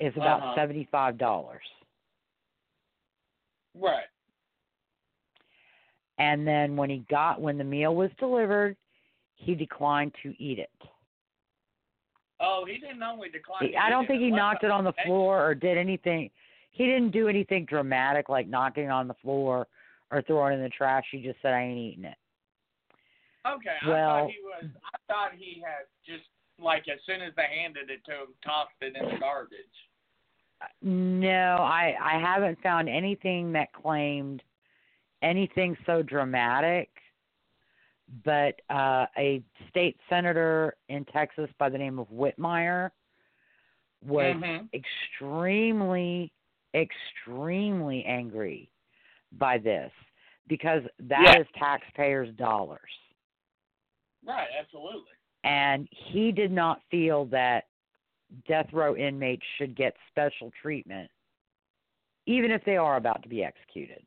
[0.00, 0.54] is about Uh-huh.
[0.56, 1.64] seventy-five dollars.
[3.74, 4.06] Right.
[6.18, 8.76] And then when he got when the meal was delivered,
[9.36, 10.70] he declined to eat it.
[12.40, 13.68] Oh, he didn't only decline.
[13.68, 16.30] He- I don't think he knocked it on the floor or did anything.
[16.70, 19.66] He didn't do anything dramatic like knocking on the floor
[20.10, 21.04] or throwing in the trash.
[21.10, 22.18] He just said, "I ain't eating it."
[23.46, 24.64] Okay, I Well- thought he was.
[24.84, 26.28] I thought he had just
[26.58, 29.88] like as soon as they handed it to him, tossed it in the garbage.
[30.82, 34.42] No, I I haven't found anything that claimed
[35.22, 36.90] anything so dramatic.
[38.24, 42.90] But uh, a state senator in Texas by the name of Whitmire
[44.02, 44.68] was Mhm.
[44.72, 46.32] extremely,
[46.74, 48.70] extremely angry
[49.32, 49.92] by this
[50.46, 51.40] because that Yeah.
[51.40, 52.90] is taxpayers' dollars.
[54.24, 55.12] Right, absolutely.
[55.44, 57.68] And he did not feel that
[58.46, 61.10] death row inmates should get special treatment,
[62.26, 64.04] even if they are about to be executed.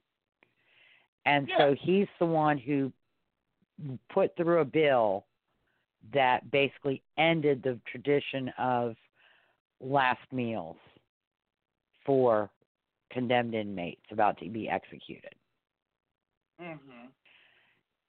[1.25, 2.91] And so he's the one who
[4.09, 5.25] put through a bill
[6.13, 8.95] that basically ended the tradition of
[9.79, 10.77] last meals
[12.05, 12.49] for
[13.11, 15.35] condemned inmates about to be executed.
[16.59, 17.11] Mhm.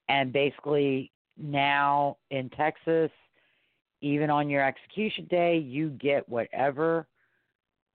[0.09, 3.11] And basically, now in Texas,
[4.01, 7.07] even on your execution day, you get whatever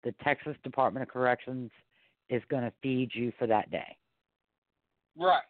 [0.03, 1.71] the Texas Department of Corrections
[2.29, 3.97] is going to feed you for that day.
[5.15, 5.43] Right.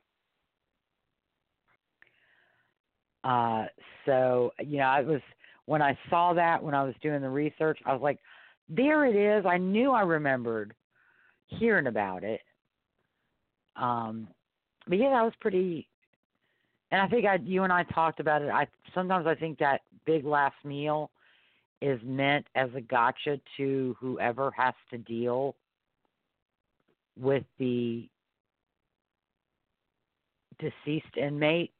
[3.28, 3.66] Uh,
[4.06, 5.20] so, you know, I was,
[5.66, 8.20] when I saw that, when I was doing the research, I was like,
[8.70, 9.46] there it is.
[9.46, 10.74] I knew I remembered
[11.48, 12.40] hearing about it.
[13.76, 14.30] Um,
[14.88, 15.90] but yeah, that was pretty,
[16.92, 18.50] and I think I, you and I talked about it.
[18.50, 21.12] I sometimes I think that big last meal
[21.82, 25.56] is meant as a gotcha to whoever has to deal
[27.20, 28.08] with the
[30.60, 31.72] deceased inmate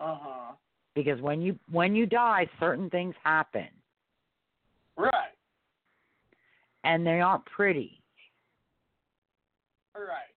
[0.00, 0.52] Uh huh.
[0.94, 3.68] because when you when you die certain things happen
[4.96, 5.34] Right.
[6.84, 8.00] and they aren't pretty
[9.94, 10.34] Right.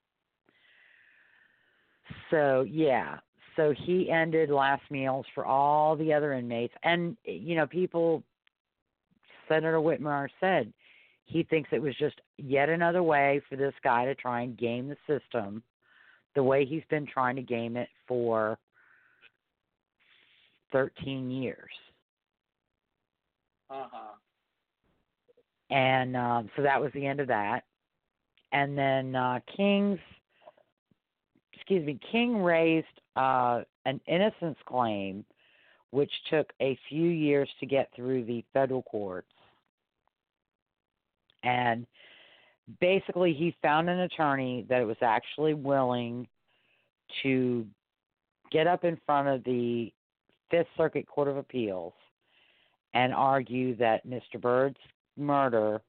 [2.31, 3.17] so yeah
[3.55, 8.23] so he ended last meals for all the other inmates and you know people
[9.47, 10.73] senator Whitmire said
[11.25, 14.87] he thinks it was just yet another way for this guy to try and game
[14.89, 15.61] the system
[16.35, 18.57] the way he's been trying to game it for
[20.71, 21.71] 13 years
[23.69, 24.13] Uh huh.
[25.69, 27.63] and um, so that was the end of that.
[28.51, 29.99] And then uh, King's,
[31.53, 35.23] excuse me, King raised uh, an innocence claim,
[35.91, 39.31] which took a few years to get through the federal courts.
[41.43, 41.87] And
[42.81, 46.27] basically, he found an attorney that was actually willing
[47.23, 47.65] to
[48.51, 49.93] get up in front of the
[50.51, 51.93] Fifth Circuit Court of Appeals
[52.93, 54.39] and argue that Mr.
[54.39, 54.77] Byrd's
[55.17, 55.81] murder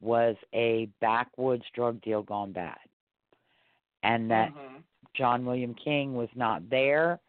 [0.00, 2.78] was a backwoods drug deal gone bad.
[4.02, 4.82] And that Mhm.
[5.14, 7.20] John William King was not there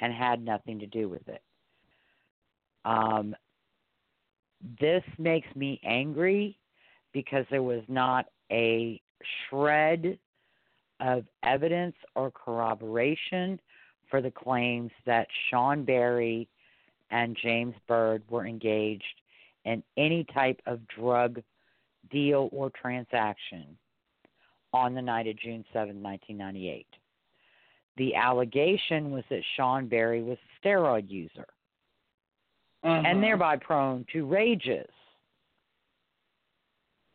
[0.00, 1.42] and had nothing to do with it.
[2.84, 3.34] Um,
[4.78, 6.58] this makes me angry
[7.12, 9.00] because there was not a
[9.48, 10.18] shred
[11.00, 13.60] of evidence or corroboration
[14.10, 16.48] for the claims that Shawn Berry
[17.10, 19.04] and James Byrd were engaged
[19.64, 21.42] in any type of drug
[22.10, 23.76] deal or transaction
[24.72, 26.86] on the night of June 7, 1998.
[27.96, 31.46] The allegation was that Shawn Berry was a steroid user
[32.84, 33.06] Mhm.
[33.06, 34.90] and thereby prone to rages.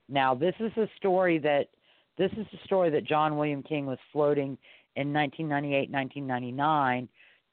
[0.10, 1.70] Now, this is a story that
[2.18, 4.58] this is a story that John William King was floating
[4.96, 7.10] in 1998, 1999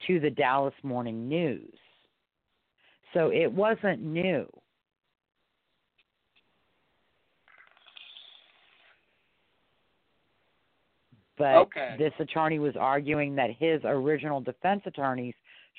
[0.07, 1.79] to the Dallas Morning News.
[3.15, 4.47] So it wasn't new.
[11.37, 11.95] But Okay.
[11.99, 15.35] this attorney was arguing that his original defense attorneys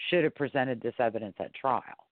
[0.07, 2.07] should have presented this evidence at trial.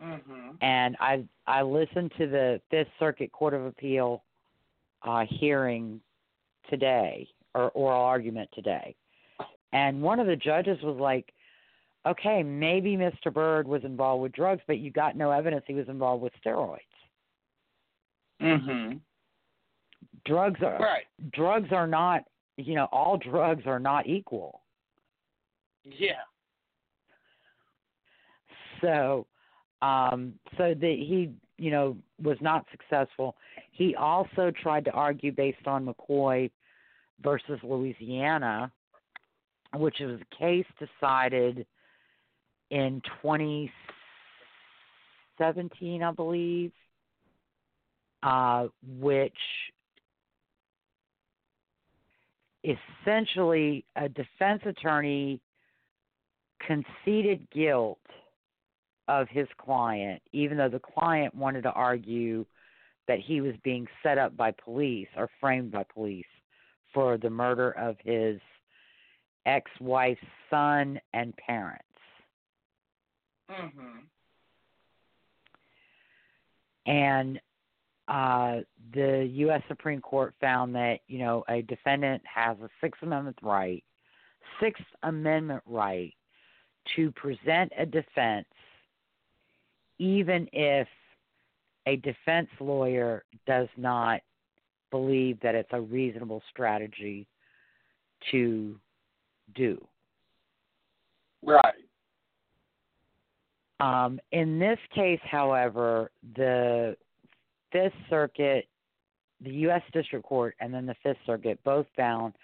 [0.00, 0.56] Mhm.
[0.60, 4.24] And I I listened to the Fifth Circuit Court of Appeal
[5.02, 6.00] uh, hearing
[6.68, 8.94] today or oral argument today,
[9.72, 11.32] and one of the judges was like,
[12.06, 13.32] "Okay, maybe Mr.
[13.32, 16.80] Byrd was involved with drugs, but you got no evidence he was involved with steroids.
[18.40, 19.00] Mhm.
[20.24, 21.06] Drugs are Right.
[21.30, 22.24] drugs are not
[22.56, 24.62] you know all drugs are not equal.
[25.84, 26.22] Yeah.
[28.80, 29.26] So,
[29.80, 33.36] um, so that he, you know, was not successful.
[33.70, 36.50] He also tried to argue based on McCoy
[37.22, 38.72] versus Louisiana,
[39.74, 41.64] which was a case decided
[42.70, 46.72] in 2017, I believe,
[48.22, 48.68] uh,
[48.98, 49.32] which
[52.64, 55.40] essentially a defense attorney
[56.66, 57.98] conceded guilt
[59.08, 62.46] of his client, even though the client wanted to argue
[63.08, 66.24] that he was being set up by police or framed by police
[66.92, 68.40] for the murder of his
[69.46, 70.20] ex wife's
[70.50, 71.84] son and parents.
[73.50, 74.06] Mhm.
[76.86, 77.40] And
[78.08, 78.60] uh,
[78.92, 79.62] the U.S.
[79.68, 83.82] Supreme Court found that you know a defendant has a Sixth Amendment right,
[84.60, 86.14] Sixth Amendment right
[86.96, 88.48] to present a defense,
[89.98, 90.88] even if
[91.86, 94.20] a defense lawyer does not
[94.92, 97.26] believe that it's a reasonable strategy
[98.30, 98.78] to
[99.56, 99.84] do.
[101.42, 101.74] Right.
[103.80, 106.96] Um, in this case, however, the
[107.72, 108.68] Fifth Circuit,
[109.42, 109.82] the U.S.
[109.92, 112.34] District Court, and then the Fifth Circuit both found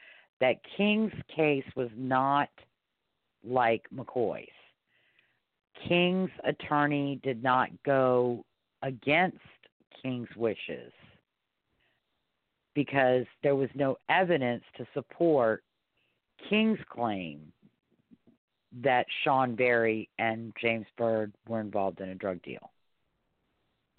[0.41, 2.49] that King's case was not
[3.47, 4.49] like McCoy's.
[5.87, 8.45] King's attorney did not go
[8.83, 9.39] against
[10.03, 10.93] King's wishes
[12.79, 15.65] because there was no evidence to support
[16.49, 17.53] King's claim
[18.85, 22.71] that Shawn Berry and James Byrd were involved in a drug deal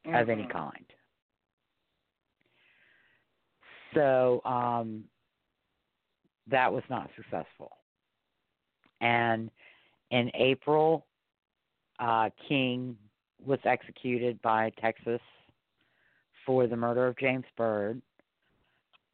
[0.06, 0.50] of any Mhm.
[0.50, 0.94] kind.
[3.94, 5.10] So um,
[6.48, 7.80] that was not successful.
[9.02, 9.52] And
[10.10, 11.06] in April,
[12.00, 12.98] uh, King
[13.46, 15.22] was executed by Texas
[16.46, 18.02] for the murder of James Byrd.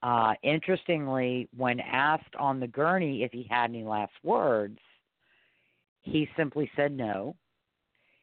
[0.05, 4.77] Uh, interestingly, when asked on the gurney if he had any last words,
[6.03, 7.35] he simply said no.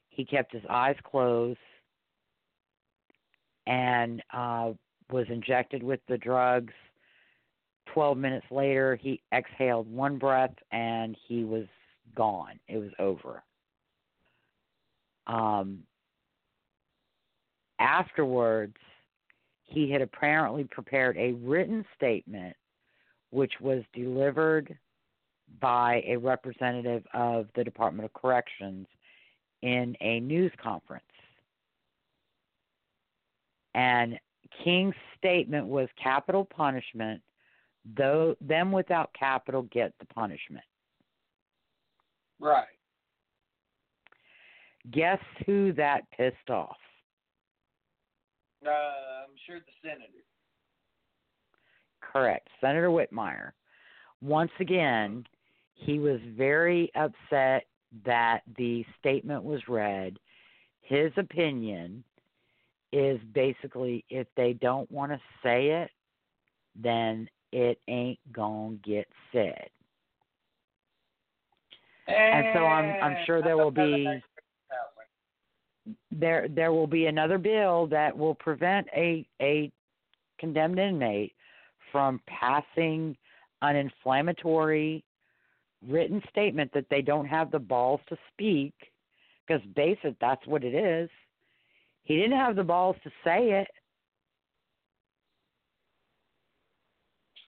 [0.08, 1.58] He kept his eyes closed
[3.66, 4.74] and uh,
[5.10, 6.72] was injected with the drugs.
[7.92, 11.66] 12 minutes later, he exhaled one breath and he was
[12.14, 12.60] gone.
[12.68, 13.42] It was over.
[15.26, 15.80] Um,
[17.80, 18.76] afterwards,
[19.72, 22.54] he had apparently prepared a written statement
[23.30, 24.76] which was delivered
[25.60, 28.86] by a representative of the Department of Corrections
[29.62, 31.04] in a news conference.
[33.74, 34.18] And
[34.62, 37.22] King's statement was capital punishment,
[37.96, 40.64] though them without capital get the punishment.
[42.38, 42.66] Right.
[44.90, 46.76] Guess who that pissed off?
[48.66, 50.24] Uh, I'm sure the senator.
[52.00, 52.48] Correct.
[52.60, 53.52] Senator Whitmire.
[54.20, 55.24] Once again,
[55.74, 57.66] he was very upset
[58.04, 60.18] that the statement was read.
[60.82, 62.04] His opinion
[62.92, 65.90] is basically if they don't want to say it,
[66.80, 69.68] then it ain't going to get said.
[72.08, 74.22] And so I'm I'm sure there will be
[76.10, 79.70] there there will be another bill that will prevent a a
[80.38, 81.32] condemned inmate
[81.90, 83.16] from passing
[83.62, 85.04] an inflammatory
[85.88, 88.74] written statement that they don't have the balls to speak
[89.46, 91.10] because basic that's what it is.
[92.04, 93.68] He didn't have the balls to say it.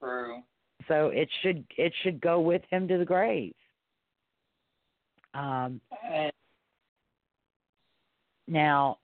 [0.01, 0.43] True.
[0.87, 3.55] so it should it should go with him to the grave.
[5.33, 5.81] Um
[6.13, 6.33] And
[8.47, 8.99] Now,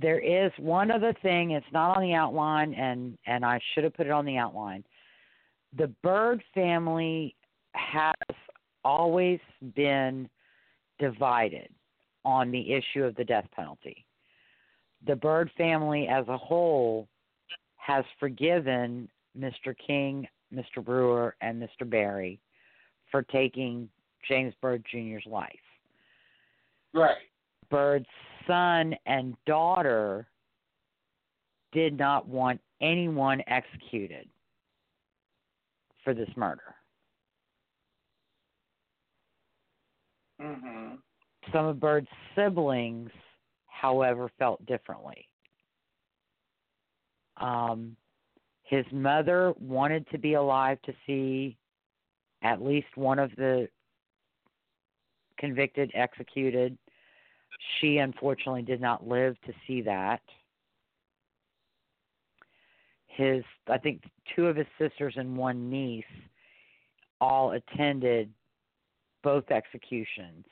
[0.00, 1.52] there is one other thing.
[1.52, 4.84] It's not on the outline, and and I should have put it on the outline.
[5.76, 7.34] The Byrd family
[7.72, 8.14] has
[8.84, 9.40] always
[9.74, 10.28] been
[10.98, 11.68] divided
[12.24, 14.04] on the issue of the death penalty.
[15.06, 17.06] The Byrd family as a whole
[17.76, 19.08] has forgiven
[19.38, 19.74] Mr.
[19.86, 20.84] King Mr.
[20.84, 21.88] Brewer and Mr.
[21.88, 22.40] Berry
[23.10, 23.88] for taking
[24.28, 25.52] James Byrd Jr.'s life.
[26.92, 27.16] Right.
[27.70, 28.06] Byrd's
[28.46, 30.28] son and daughter
[31.72, 34.28] did not want anyone executed
[36.04, 36.74] for this murder.
[40.40, 41.02] Mhm.
[41.52, 43.10] Some of Byrd's siblings,
[43.66, 45.28] however, felt differently.
[47.38, 47.96] Um,
[48.62, 51.56] his mother wanted to be alive to see
[52.42, 53.68] at least one of the
[55.38, 56.76] convicted executed.
[57.80, 60.20] She unfortunately did not live to see that.
[63.06, 64.02] His, I think,
[64.34, 66.04] two of his sisters and one niece
[67.20, 68.30] all attended
[69.22, 70.44] both executions,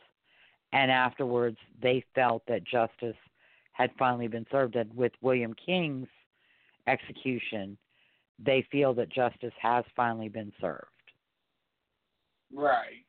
[0.73, 3.17] and afterwards they felt that justice
[3.73, 4.77] had finally been served.
[4.77, 6.09] And with William King's
[6.87, 7.77] execution,
[8.39, 10.87] they feel that justice has finally been served.
[12.53, 13.05] Right.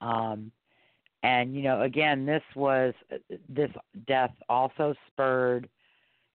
[0.00, 0.50] Um,
[1.26, 2.94] and you know, again, this was
[3.48, 3.70] this
[4.06, 5.68] death also spurred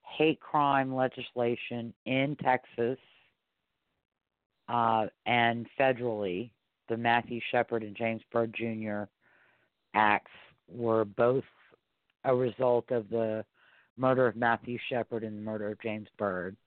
[0.03, 2.97] hate crime legislation in Texas
[4.68, 6.51] uh, and federally.
[6.89, 9.03] The Matthew Shepard and James Byrd Jr.
[9.93, 10.31] acts
[10.68, 11.45] were both
[12.26, 13.45] a result of the
[13.95, 16.57] murder of Matthew Shepard and the murder of James Byrd.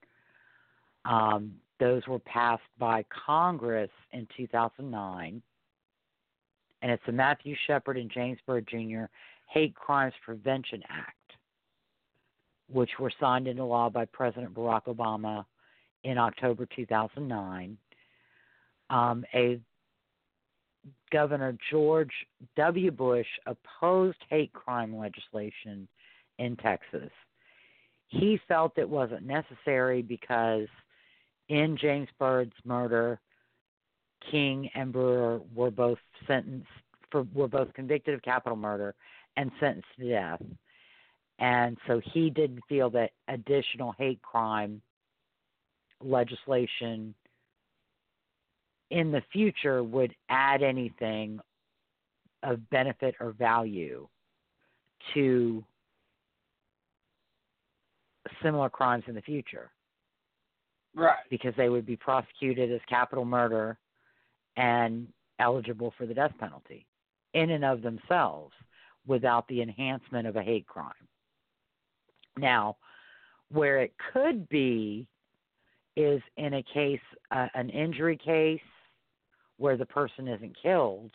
[1.04, 5.42] Um, those were passed by Congress in 2009
[6.84, 9.04] and it's the Matthew Shepard and James Byrd Jr.
[9.48, 11.32] Hate Crimes Prevention Act,
[12.70, 15.46] which were signed into law by President Barack Obama
[16.04, 17.78] in October 2009.
[18.90, 19.58] Um, a
[21.10, 22.12] Governor George
[22.56, 22.90] W.
[22.90, 25.88] Bush opposed hate crime legislation
[26.38, 27.10] in Texas.
[28.08, 30.68] He felt it wasn't necessary because
[31.48, 33.20] in James Byrd's murder,
[34.30, 36.68] King and Brewer were both sentenced
[37.10, 38.94] for were both convicted of capital murder
[39.36, 40.42] and sentenced to death.
[41.38, 44.80] And so he didn't feel that additional hate crime
[46.00, 47.14] legislation
[48.90, 51.40] in the future would add anything
[52.42, 54.06] of benefit or value
[55.14, 55.64] to
[58.42, 59.70] similar crimes in the future.
[60.94, 61.16] Right.
[61.30, 63.78] Because they would be prosecuted as capital murder
[64.56, 65.08] and
[65.38, 66.86] eligible for the death penalty
[67.32, 68.54] in and of themselves
[69.06, 70.92] without the enhancement of a hate crime.
[72.36, 72.76] Now,
[73.50, 75.06] where it could be
[75.96, 77.00] is in a case,
[77.30, 78.60] uh, an injury case
[79.58, 81.12] where the person isn't killed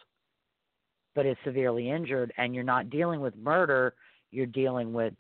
[1.16, 3.94] but is severely injured, and you're not dealing with murder,
[4.32, 5.14] you're dealing with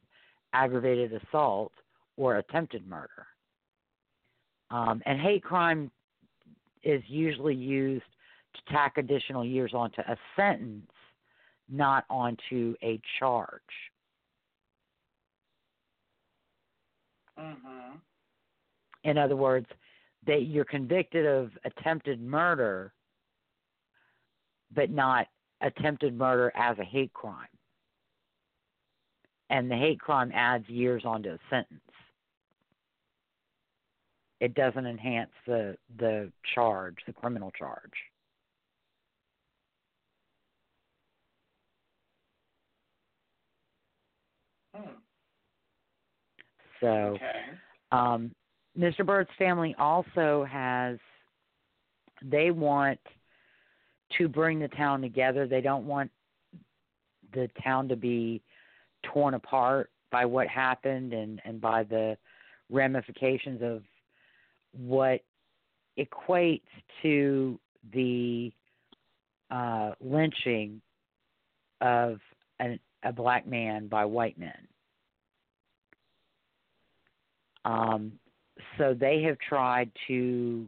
[0.53, 1.73] aggravated assault
[2.15, 3.27] or attempted murder.
[4.71, 5.91] Um, and hate crime
[6.83, 8.05] is usually used
[8.55, 10.91] to tack additional years onto a sentence,
[11.69, 13.61] not onto a charge.
[17.39, 17.95] Mm-hmm.
[19.03, 19.67] In other words,
[20.27, 22.93] that you're convicted of attempted murder,
[24.73, 25.27] but not
[25.61, 27.47] attempted murder as a hate crime.
[29.49, 31.79] And the hate crime adds years onto a sentence.
[34.39, 37.91] It doesn't enhance the the charge, the criminal charge.
[44.75, 44.89] Hmm.
[46.79, 47.41] So Okay.
[47.91, 48.31] Um,
[48.77, 49.05] Mr.
[49.05, 50.97] Byrd's family also has,
[52.23, 52.99] they want
[54.17, 55.47] to bring the town together.
[55.47, 56.11] They don't want
[57.33, 58.41] the town to be
[59.03, 62.17] torn apart by what happened and, and by the
[62.69, 63.83] ramifications of
[64.71, 65.21] what
[65.97, 66.61] equates
[67.01, 67.59] to
[67.93, 68.51] the
[69.51, 70.81] uh, lynching
[71.81, 72.19] of
[72.59, 74.67] an, a black man by white men.
[77.65, 78.19] Um,
[78.77, 80.65] so they have tried to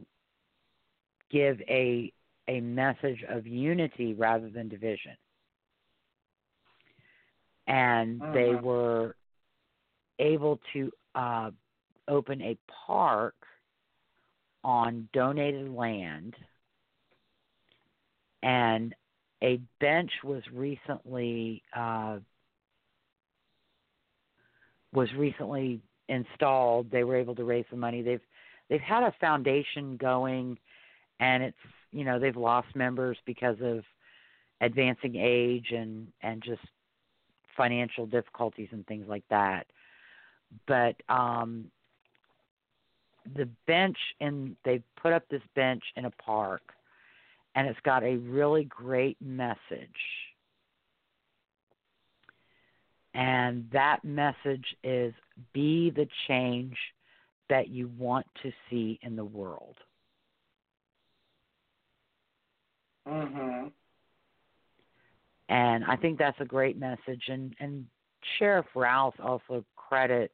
[1.30, 2.12] give a
[2.48, 5.16] a message of unity rather than division.
[7.68, 8.62] And they Mhm.
[8.62, 9.16] were
[10.18, 11.50] able to uh,
[12.08, 13.41] open a park
[14.64, 16.34] on donated land,
[18.42, 18.94] and
[19.42, 22.18] a bench was recently uh,
[24.92, 26.90] was recently installed.
[26.90, 28.02] They were able to raise some money.
[28.02, 28.20] They've
[28.68, 30.58] they've had a foundation going,
[31.20, 31.56] and it's
[31.90, 33.84] you know they've lost members because of
[34.60, 36.62] advancing age and and just
[37.56, 39.66] financial difficulties and things like that.
[40.66, 41.66] But um,
[43.36, 46.62] the bench and they put up this bench in a park
[47.54, 49.58] and it's got a really great message
[53.14, 55.12] and that message is
[55.52, 56.76] be the change
[57.48, 59.76] that you want to see in the world
[63.06, 63.72] Mhm.
[65.48, 67.28] and I think that's a great message.
[67.28, 67.86] And and
[68.38, 70.32] Sheriff Rowles also credits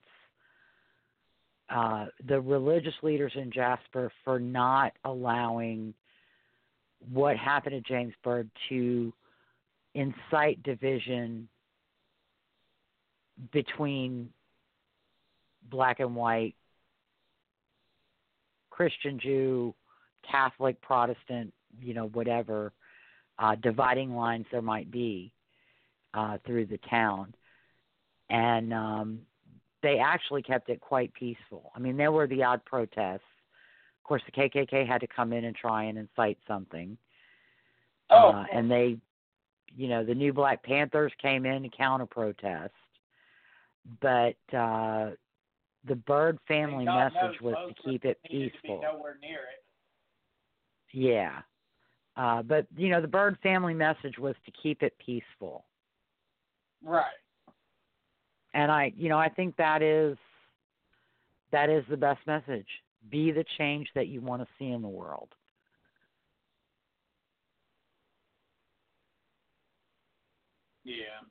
[1.70, 5.94] uh, the religious leaders in Jasper for not allowing
[7.12, 9.12] what happened to James Byrd to
[9.94, 11.48] incite division
[13.52, 14.30] between
[15.70, 16.54] black and white,
[18.70, 19.74] Christian, Jew,
[20.28, 22.72] Catholic, Protestant, you know, whatever
[23.38, 25.32] uh, dividing lines there might be
[26.14, 27.34] uh, through the town.
[28.30, 29.20] And um,
[29.82, 31.70] they actually kept it quite peaceful.
[31.74, 33.20] I mean, there were the odd protests.
[33.98, 36.96] Of course, the KKK had to come in and try and incite something.
[38.10, 38.30] Oh.
[38.30, 38.96] Uh, and they,
[39.76, 42.72] you know, the new Black Panthers came in to counter protest.
[44.00, 45.10] But uh,
[45.86, 48.80] the Byrd family message was to keep it needed to be peaceful.
[48.82, 49.64] nowhere near it.
[50.92, 51.40] Yeah.
[52.16, 55.64] Uh, but you know, the Byrd family message was to keep it peaceful,
[56.82, 57.04] Right.
[58.58, 60.18] And I, you know, I think that is
[61.52, 62.66] that is the best message.
[63.08, 65.28] Be the change that you want to see in the world.
[70.82, 71.22] Yeah.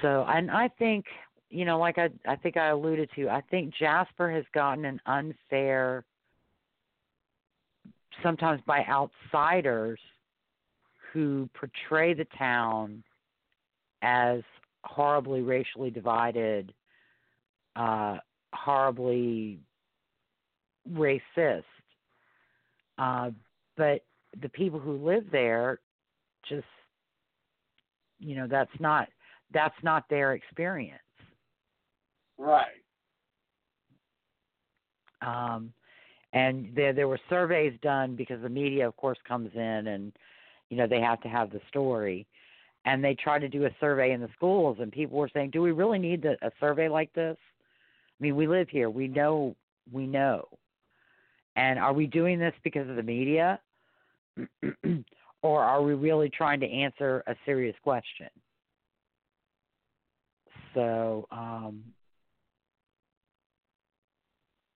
[0.00, 1.06] So, and I think,
[1.50, 5.00] you know, like I, I think I alluded to, I think Jasper has gotten an
[5.06, 6.04] unfair,
[8.22, 9.98] sometimes by outsiders
[11.12, 13.02] who portray the town
[14.04, 14.42] as
[14.84, 16.72] horribly racially divided,
[17.74, 18.18] uh,
[18.52, 19.58] horribly
[20.92, 21.64] racist.
[22.98, 23.30] Uh,
[23.76, 24.04] but
[24.42, 25.80] the people who live there
[26.48, 26.66] just,
[28.20, 29.08] you know, that's not
[29.52, 31.00] that's not their experience.
[32.38, 32.66] Right.
[35.22, 35.72] Um,
[36.32, 40.12] and there there were surveys done because the media, of course, comes in and
[40.68, 42.26] you know they have to have the story.
[42.84, 45.62] And they tried to do a survey in the schools, and people were saying, "Do
[45.62, 47.36] we really need the, a survey like this?
[47.38, 48.90] I mean, we live here.
[48.90, 49.56] We know.
[49.90, 50.48] We know.
[51.56, 53.60] And are we doing this because of the media,
[55.42, 58.28] or are we really trying to answer a serious question?"
[60.74, 61.84] So, um,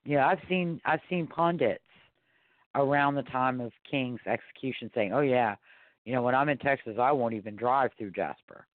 [0.05, 1.82] yeah, I've seen I've seen pundits
[2.74, 5.56] around the time of King's execution saying, "Oh yeah,
[6.09, 8.66] you know when I'm in Texas, I won't even drive through Jasper."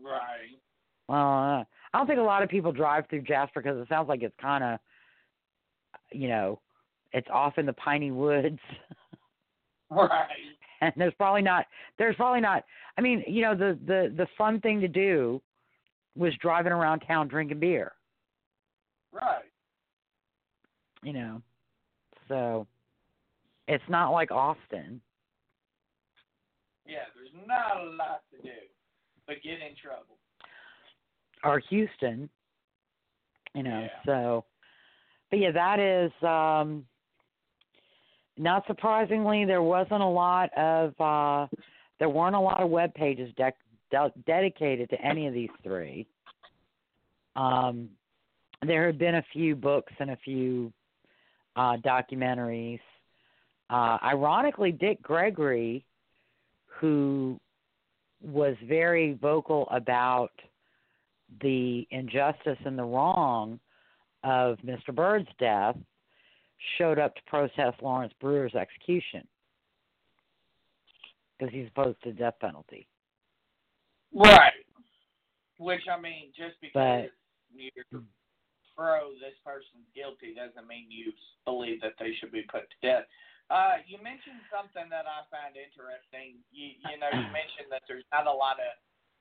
[0.00, 0.56] Right.
[1.08, 4.08] Well, uh, I don't think a lot of people drive through Jasper because it sounds
[4.08, 4.78] like it's kind of,
[6.12, 6.60] you know,
[7.12, 8.60] it's off in the piney woods,
[9.90, 10.28] Right.
[10.80, 11.66] and there's probably not
[11.98, 12.64] there's probably not.
[12.96, 15.42] I mean, you know, the the the fun thing to do
[16.16, 17.92] was driving around town drinking beer.
[19.12, 19.42] Right.
[21.02, 21.42] you know.
[22.28, 22.68] So
[23.66, 25.00] it's not like Austin.
[26.90, 28.54] Yeah, there's not a lot to do
[29.30, 30.18] but get in trouble.
[31.44, 32.28] or Houston,
[33.54, 33.82] you know.
[33.82, 33.88] Yeah.
[34.04, 34.44] So,
[35.30, 36.84] but yeah, that is um,
[38.36, 41.46] not surprisingly there wasn't a lot of uh,
[42.00, 43.52] there weren't a lot of web pages dec-
[43.92, 46.08] de- dedicated to any of these three.
[47.36, 47.88] Um,
[48.66, 50.72] there had been a few books and a few
[51.54, 52.80] uh, documentaries.
[53.70, 55.84] Uh, ironically, Dick Gregory,
[56.80, 57.38] who
[58.22, 60.32] was very vocal about
[61.42, 63.60] the injustice and the wrong
[64.24, 64.94] of Mr.
[64.94, 65.76] Byrd's death,
[66.76, 69.26] showed up to protest Lawrence Brewer's execution
[71.38, 72.86] because he's opposed to the death penalty.
[74.14, 74.52] Right.
[75.58, 77.12] Which I mean, just because But-
[77.54, 78.02] you're
[78.76, 81.12] pro this person's guilty doesn't mean you
[81.44, 83.04] believe that they should be put to death.
[83.50, 86.38] Uh, you mentioned something that I found interesting.
[86.54, 88.72] You, you know, you mentioned that there's not a lot of,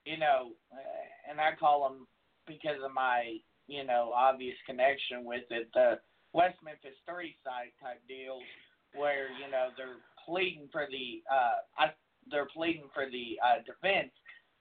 [0.06, 2.06] you know, uh, and I call them
[2.46, 5.98] because of my, you know, obvious connection with it, the
[6.34, 8.46] West Memphis Three site type deals
[8.94, 11.94] where you know they're pleading for the, uh, I,
[12.30, 14.14] they're pleading for the uh, defense.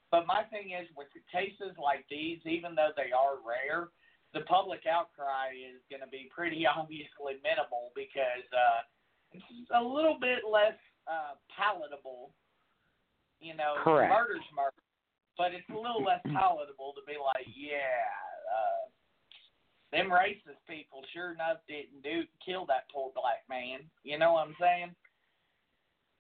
[0.09, 3.93] But my thing is, with cases like these, even though they are rare,
[4.33, 8.88] the public outcry is going to be pretty obviously minimal because uh,
[9.75, 10.77] a little bit less
[11.07, 12.31] uh, palatable.
[13.41, 14.11] You know, Correct.
[14.11, 14.83] murder's murder,
[15.39, 18.03] but it's a little less palatable to be like, yeah,
[18.51, 18.91] uh,
[19.93, 23.87] them racist people sure enough didn't do kill that poor black man.
[24.03, 24.91] You know what I'm saying?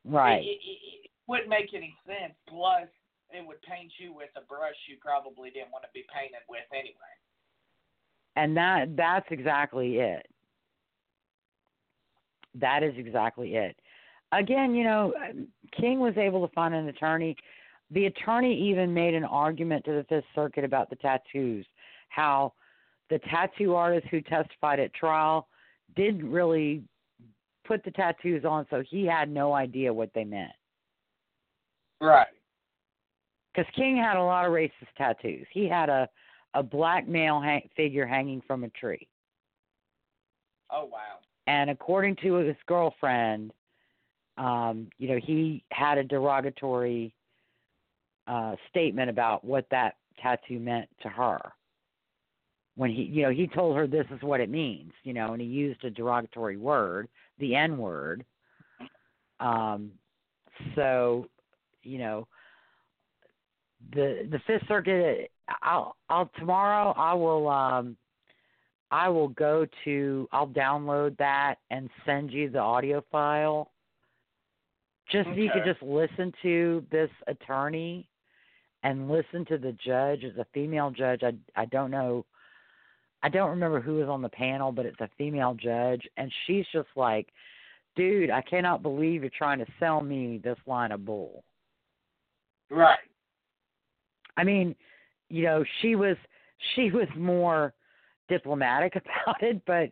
[0.07, 0.41] Right.
[0.41, 2.35] It, it, it wouldn't make any sense.
[2.49, 2.89] Plus,
[3.31, 6.65] it would paint you with a brush you probably didn't want to be painted with
[6.73, 7.15] anyway.
[8.37, 10.27] And that that's exactly it.
[12.55, 13.77] That is exactly it.
[14.33, 15.13] Again, you know,
[15.79, 17.37] King was able to find an attorney.
[17.91, 21.67] The attorney even made an argument to the Fifth Circuit about the tattoos,
[22.11, 22.53] how
[23.09, 25.49] the tattoo artist who testified at trial
[25.97, 26.83] didn't really
[27.67, 30.53] put the tattoos on, so he had no idea what they meant.
[32.01, 32.27] Right.
[33.55, 35.47] Because King had a lot of racist tattoos.
[35.53, 36.09] He had a
[36.55, 39.07] a black male hang, figure hanging from a tree.
[40.71, 41.19] Oh wow.
[41.49, 43.53] And according to his girlfriend,
[44.37, 47.15] um, you know, he had a derogatory
[48.27, 51.41] uh, statement about what that tattoo meant to her.
[52.77, 55.41] When he, you know, he told her this is what it means, you know, and
[55.41, 57.09] he used a derogatory word,
[57.39, 58.27] the N word.
[59.41, 59.93] Um,
[60.75, 61.29] so,
[61.83, 62.29] you know,
[63.95, 65.31] the the Fifth Circuit.
[65.63, 67.97] I'll I'll tomorrow I will um
[68.91, 73.71] I will go to I'll download that and send you the audio file.
[75.11, 78.07] Just so you could just listen to this attorney
[78.83, 80.23] and listen to the judge.
[80.23, 81.23] It's a female judge.
[81.23, 82.25] I I don't know
[83.23, 86.67] I don't remember who was on the panel, but it's a female judge and she's
[86.73, 87.29] just like,
[87.97, 91.43] Dude, I cannot believe you're trying to sell me this line of bull.
[92.71, 92.99] Right.
[94.37, 94.77] I mean,
[95.29, 96.17] you know, she was
[96.75, 97.75] she was more
[98.29, 98.95] diplomatic
[99.25, 99.91] about it, but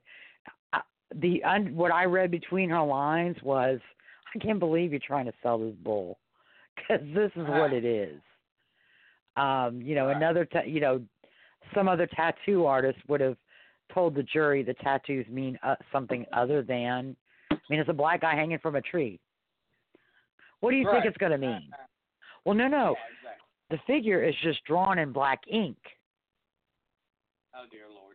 [0.73, 0.81] uh,
[1.15, 3.81] the un, what I read between her lines was,
[4.35, 6.19] I can't believe you're trying to sell this bull,
[6.77, 8.21] because this is what it is.
[9.37, 11.03] Um, you know, another, ta- you know,
[11.75, 13.37] some other tattoo artist would have
[13.93, 17.17] told the jury the tattoos mean uh, something other than.
[17.51, 19.21] I mean, it's a black guy hanging from a tree.
[20.61, 21.71] What do you think it's going to mean?
[22.45, 22.95] Well, no, no.
[22.95, 23.47] Yeah, exactly.
[23.71, 25.77] The figure is just drawn in black ink.
[27.57, 28.06] Oh dear lord.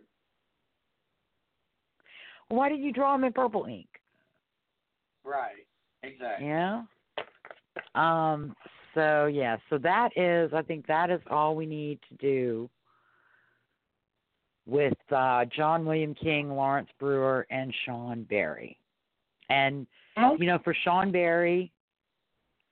[2.51, 3.87] Why did you draw him in purple ink?
[5.23, 5.65] Right.
[6.03, 6.47] Exactly.
[6.47, 6.83] Yeah.
[7.95, 8.55] Um.
[8.93, 9.57] So yeah.
[9.69, 10.51] So that is.
[10.53, 12.69] I think that is all we need to do
[14.65, 18.77] with uh, John William King, Lawrence Brewer, and Shawn Berry.
[19.49, 19.87] And
[20.39, 21.71] you know, for Shawn Berry,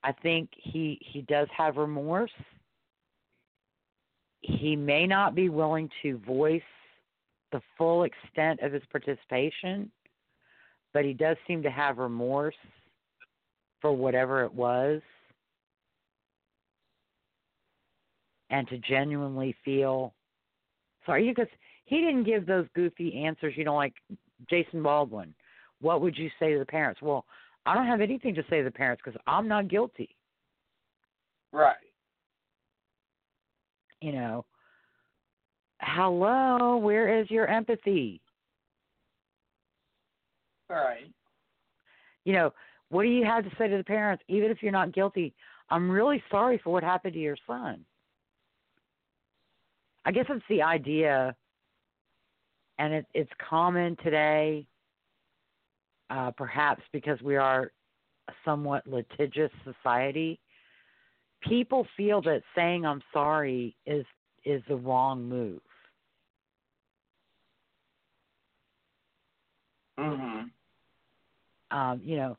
[0.03, 2.31] I think he he does have remorse.
[4.41, 6.61] He may not be willing to voice
[7.51, 9.91] the full extent of his participation,
[10.93, 12.55] but he does seem to have remorse
[13.81, 15.01] for whatever it was
[18.49, 20.13] and to genuinely feel
[21.05, 21.29] sorry.
[21.29, 21.47] Because
[21.89, 23.93] he didn't give those goofy answers you know like
[24.49, 25.33] jason baldwin
[25.81, 27.01] what would you say to the parents?
[27.01, 27.25] Well
[27.65, 30.15] i don't have anything to say to the parents because i'm not guilty.
[31.51, 31.75] Right.
[34.01, 34.45] you know
[35.81, 38.21] hello where is your empathy?
[40.69, 41.11] All right.
[42.25, 42.53] you know
[42.89, 45.33] what do you have to say to the parents even if you're not guilty?
[45.69, 47.85] I'm really sorry for what happened to your son.
[50.05, 51.35] I guess it's the idea
[52.79, 54.65] and it, it's common today
[56.09, 57.71] uh, perhaps because we are
[58.27, 60.39] a somewhat litigious society.
[61.47, 64.05] People feel that saying i'm sorry is
[64.45, 65.61] is the wrong move
[69.99, 70.51] Mhm.
[71.71, 72.37] um, you know,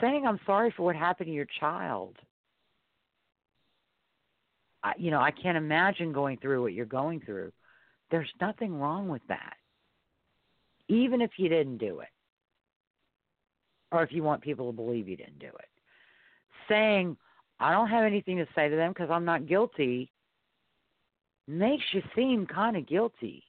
[0.00, 2.16] saying I'm sorry for what happened to your child.
[4.82, 7.52] I, you know, I can't imagine going through what you're going through.
[8.10, 9.56] There's nothing wrong with that,
[10.88, 12.08] even if you didn't do it,
[13.92, 15.68] or if you want people to believe you didn't do it.
[16.68, 17.16] Saying
[17.58, 20.10] I don't have anything to say to them because I'm not guilty
[21.48, 23.44] makes you seem kind of guilty.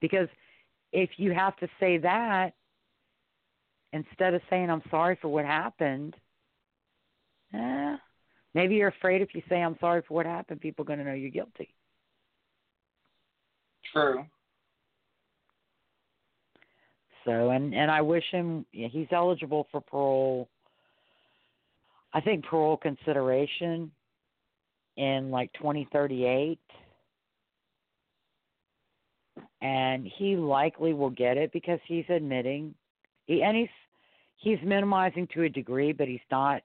[0.00, 0.28] Because
[0.92, 2.54] if you have to say that
[3.92, 6.14] instead of saying I'm sorry for what happened,
[7.54, 7.96] eh,
[8.54, 11.04] maybe you're afraid if you say I'm sorry for what happened, people are going to
[11.04, 11.74] know you're guilty.
[13.92, 14.24] True.
[17.24, 20.48] So, and and I wish him he's eligible for parole.
[22.14, 23.90] I think parole consideration
[24.96, 26.58] in like 2038
[29.60, 32.74] and he likely will get it because he's admitting
[33.26, 33.68] he and he's
[34.36, 36.62] he's minimizing to a degree but he's not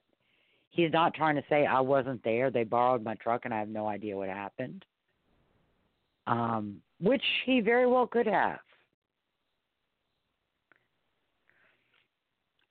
[0.74, 2.50] He's not trying to say I wasn't there.
[2.50, 4.84] They borrowed my truck and I have no idea what happened.
[6.26, 8.58] Um, which he very well could have.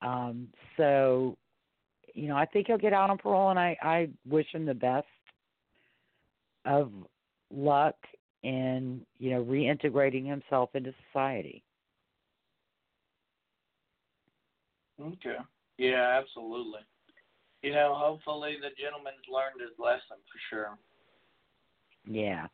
[0.02, 1.38] Um, so,
[2.12, 4.74] you know, I think he'll get out on parole, and I, I wish him the
[4.74, 5.06] best
[6.66, 6.92] of
[7.50, 7.94] luck
[8.44, 11.64] in, you know, reintegrating himself into society.
[15.00, 15.36] Okay.
[15.78, 16.80] Yeah, absolutely.
[17.62, 20.78] You know, hopefully the gentleman's learned his lesson for sure.
[22.06, 22.46] Yeah.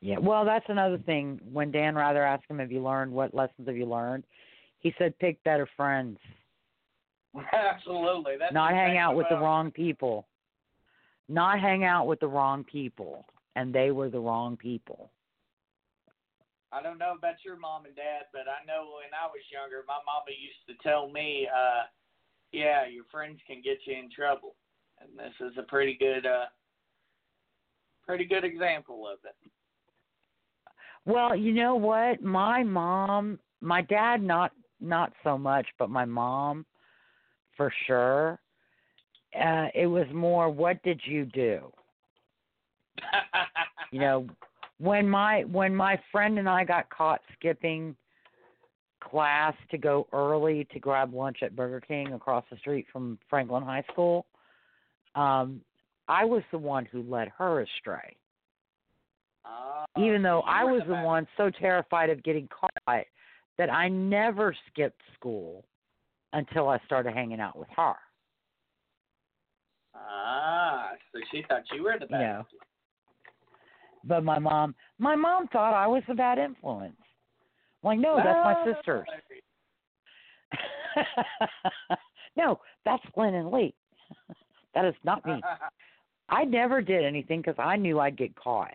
[0.00, 0.18] Yeah.
[0.18, 1.40] Well, that's another thing.
[1.52, 4.24] When Dan Rather asked him, "Have you learned what lessons have you learned?"
[4.78, 6.18] He said, "Pick better friends.
[7.52, 8.36] Absolutely.
[8.38, 10.28] That's Not hang out with the wrong people.
[11.28, 13.26] Not hang out with the wrong people."
[13.56, 15.10] And they were the wrong people.
[16.70, 19.82] I don't know about your mom and dad, but I know when I was younger,
[19.88, 21.84] my mama used to tell me, uh,
[22.52, 24.56] "Yeah, your friends can get you in trouble,"
[25.00, 26.46] and this is a pretty good, uh,
[28.04, 29.36] pretty good example of it.
[31.06, 32.22] Well, you know what?
[32.22, 36.66] My mom, my dad not not so much, but my mom
[37.56, 38.38] for sure.
[39.34, 41.72] Uh it was more what did you do?
[43.90, 44.26] You know,
[44.78, 47.96] when my when my friend and I got caught skipping
[49.02, 53.62] class to go early to grab lunch at Burger King across the street from Franklin
[53.62, 54.26] High School,
[55.14, 55.60] um
[56.08, 58.16] I was the one who led her astray
[59.46, 63.06] Ah, even though I was the one so terrified of getting caught
[63.58, 65.64] that I never skipped school
[66.32, 67.94] until I started hanging out with her.
[69.94, 72.20] Ah, so she thought you were the bad.
[72.20, 72.46] You know.
[74.06, 76.96] But my mom, my mom thought I was a bad influence.
[77.82, 79.06] I'm like, no, that's my Ah, sisters.
[82.36, 83.74] no, that's Glenn and Lee.
[84.74, 85.42] that is not me.
[86.28, 88.74] I never did anything because I knew I'd get caught,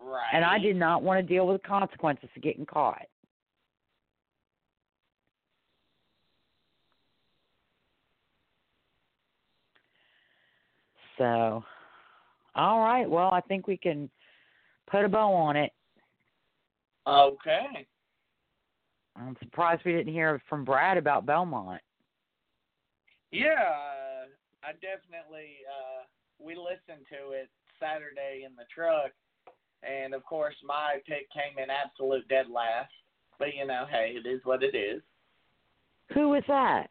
[0.00, 0.30] right.
[0.32, 3.06] and I did not want to deal with the consequences of getting caught.
[11.16, 11.64] So,
[12.54, 13.08] all right.
[13.08, 14.10] Well, I think we can
[14.90, 15.72] put a bow on it.
[17.06, 17.86] Okay.
[19.16, 21.80] I'm surprised we didn't hear from Brad about Belmont.
[23.30, 24.26] Yeah, uh,
[24.62, 25.56] I definitely.
[25.68, 26.04] Uh,
[26.38, 27.48] we listened to it
[27.80, 29.10] Saturday in the truck,
[29.82, 32.92] and of course my pick came in absolute dead last.
[33.38, 35.02] But you know, hey, it is what it is.
[36.14, 36.88] Who was that?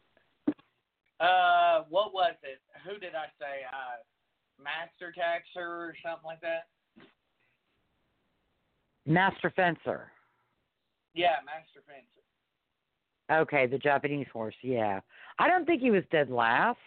[1.20, 2.62] Uh, what was it?
[2.86, 3.66] Who did I say?
[3.72, 4.04] Uh,
[4.62, 6.68] Master Taxer or something like that.
[9.06, 10.12] Master Fencer.
[11.14, 13.42] Yeah, Master Fencer.
[13.42, 14.56] Okay, the Japanese horse.
[14.62, 15.00] Yeah,
[15.40, 16.78] I don't think he was dead last.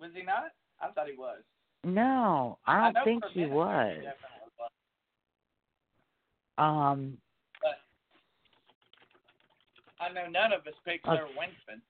[0.00, 0.52] Was he not?
[0.80, 1.40] I thought he was.
[1.84, 3.96] No, I I don't know think he was.
[4.02, 4.14] was.
[6.58, 7.16] Um,
[9.98, 11.82] I know none of us picked Uh, Sir Winston.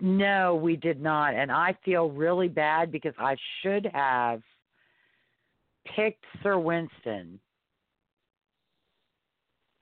[0.00, 4.42] No, we did not, and I feel really bad because I should have
[5.96, 7.40] picked Sir Winston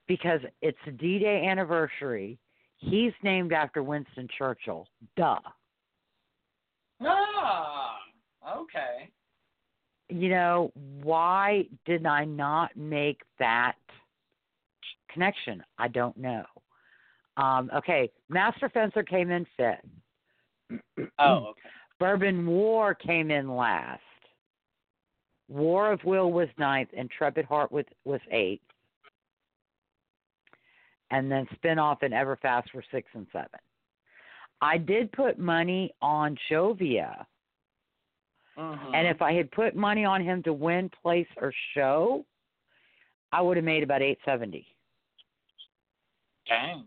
[0.07, 2.39] because it's the D-Day anniversary.
[2.79, 4.87] He's named after Winston Churchill.
[5.17, 5.39] Duh.
[7.03, 7.99] Ah,
[8.57, 9.11] okay.
[10.09, 10.73] you know,
[11.03, 13.77] why did I not make that
[15.13, 15.63] connection?
[15.79, 16.45] I don't know.
[17.37, 19.85] Um, okay, Master Fencer came in fifth.
[20.71, 20.77] Oh,
[21.51, 21.61] okay.
[21.99, 24.01] Bourbon War came in last.
[25.49, 28.63] War of Will was ninth, and Trepid Heart was, was eighth.
[31.11, 33.59] And then Spinoff and Everfast were six and seven.
[34.61, 37.25] I did put money on Joevia.
[38.59, 38.95] Mhm.
[38.95, 42.27] And if I had put money on him to win, place, or show,
[43.33, 44.67] I would have made about eight seventy.
[46.47, 46.85] Dang.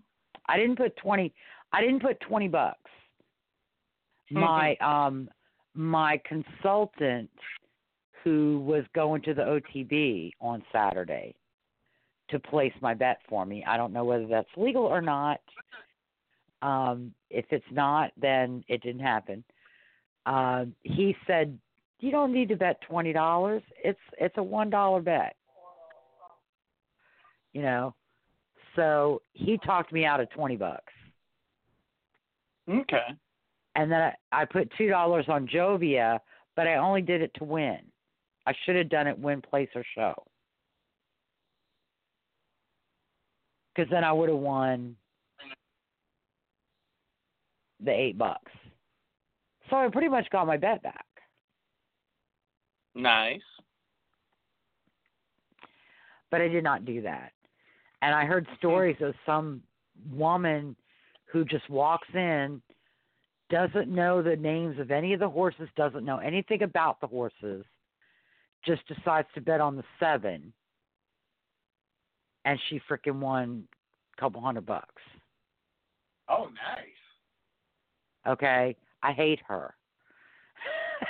[0.48, 1.34] I didn't put twenty.
[1.72, 2.92] I didn't put twenty bucks.
[4.32, 5.30] My um
[5.74, 7.30] my consultant,
[8.24, 11.36] who was going to the OTB on Saturday
[12.30, 13.64] to place my bet for me.
[13.68, 15.42] I don't know whether that's legal or not.
[16.62, 19.44] Um, if it's not, then it didn't happen.
[20.26, 21.58] Uh, he said,
[22.00, 23.64] "You don't need to bet twenty dollars.
[23.84, 25.36] It's it's a one dollar bet."
[27.54, 27.96] You know,
[28.76, 30.94] so he talked me out of twenty bucks,
[32.70, 33.08] Okay.
[33.76, 36.20] And then I, I put two dollars on Joevia,
[36.56, 37.80] but I only did it to win.
[38.46, 40.14] I should have done it win, place, or show,
[43.74, 44.96] because then I would have won.
[47.84, 48.52] the eight bucks.
[49.70, 51.06] So I pretty much got my bet back.
[52.94, 53.42] Nice.
[56.30, 57.32] But I did not do that.
[58.02, 58.56] And I heard hmm.
[58.58, 59.62] stories of some
[60.12, 60.76] woman
[61.32, 62.62] who just walks in,
[63.52, 67.66] doesn't know the names of any of the horses, doesn't know anything about the horses,
[68.66, 70.52] just decides to bet on the seven,
[72.46, 73.68] and she freaking won
[74.18, 75.02] a couple hundred bucks.
[76.30, 76.88] Oh, nice.
[78.28, 79.74] Okay, I hate her.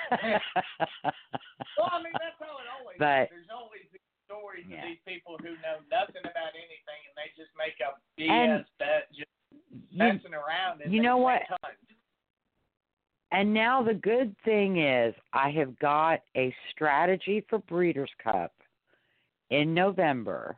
[0.11, 3.29] well, I mean that's how it always But- is.
[3.31, 4.79] There's always these stories Yeah.
[4.79, 8.65] of these people who know nothing about anything and they just make a And BS
[8.79, 9.27] bet just
[9.91, 11.41] you, messing around and you know what?
[11.47, 11.75] tons.
[13.31, 18.53] And now the good thing is I have got a strategy for Breeders' Cup
[19.49, 20.57] in November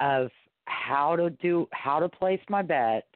[0.00, 0.30] of
[0.66, 3.06] how to do how to place my bets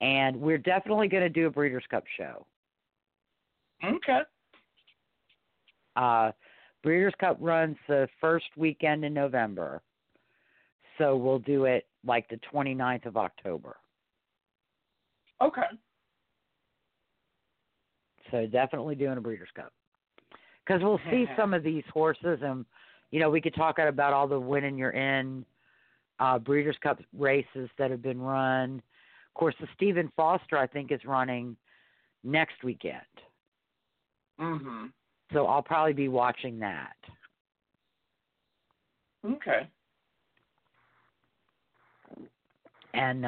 [0.00, 2.46] and we're definitely going to do a Breeders' Cup show.
[3.84, 4.20] Okay.
[5.96, 6.30] Uh,
[6.82, 9.82] Breeders' Cup runs the first weekend in November.
[10.98, 13.76] So we'll do it like the 29th of October.
[15.40, 15.62] Okay.
[18.30, 19.72] So definitely doing a Breeders' Cup.
[20.66, 22.66] Because we'll see some of these horses, and,
[23.10, 25.46] you know, we could talk about all the winning you're in
[26.20, 28.82] uh, Breeders' Cup races that have been run.
[29.28, 31.56] Of course, the Stephen Foster, I think, is running
[32.24, 33.02] next weekend.
[34.40, 34.92] Mhm.
[35.32, 36.96] So I'll probably be watching that.
[39.24, 39.68] Okay.
[42.94, 43.22] And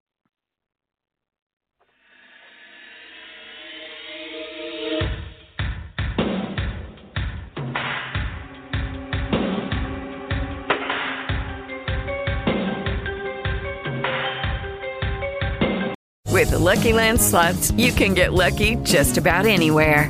[16.35, 20.09] With the Lucky Land slots, you can get lucky just about anywhere.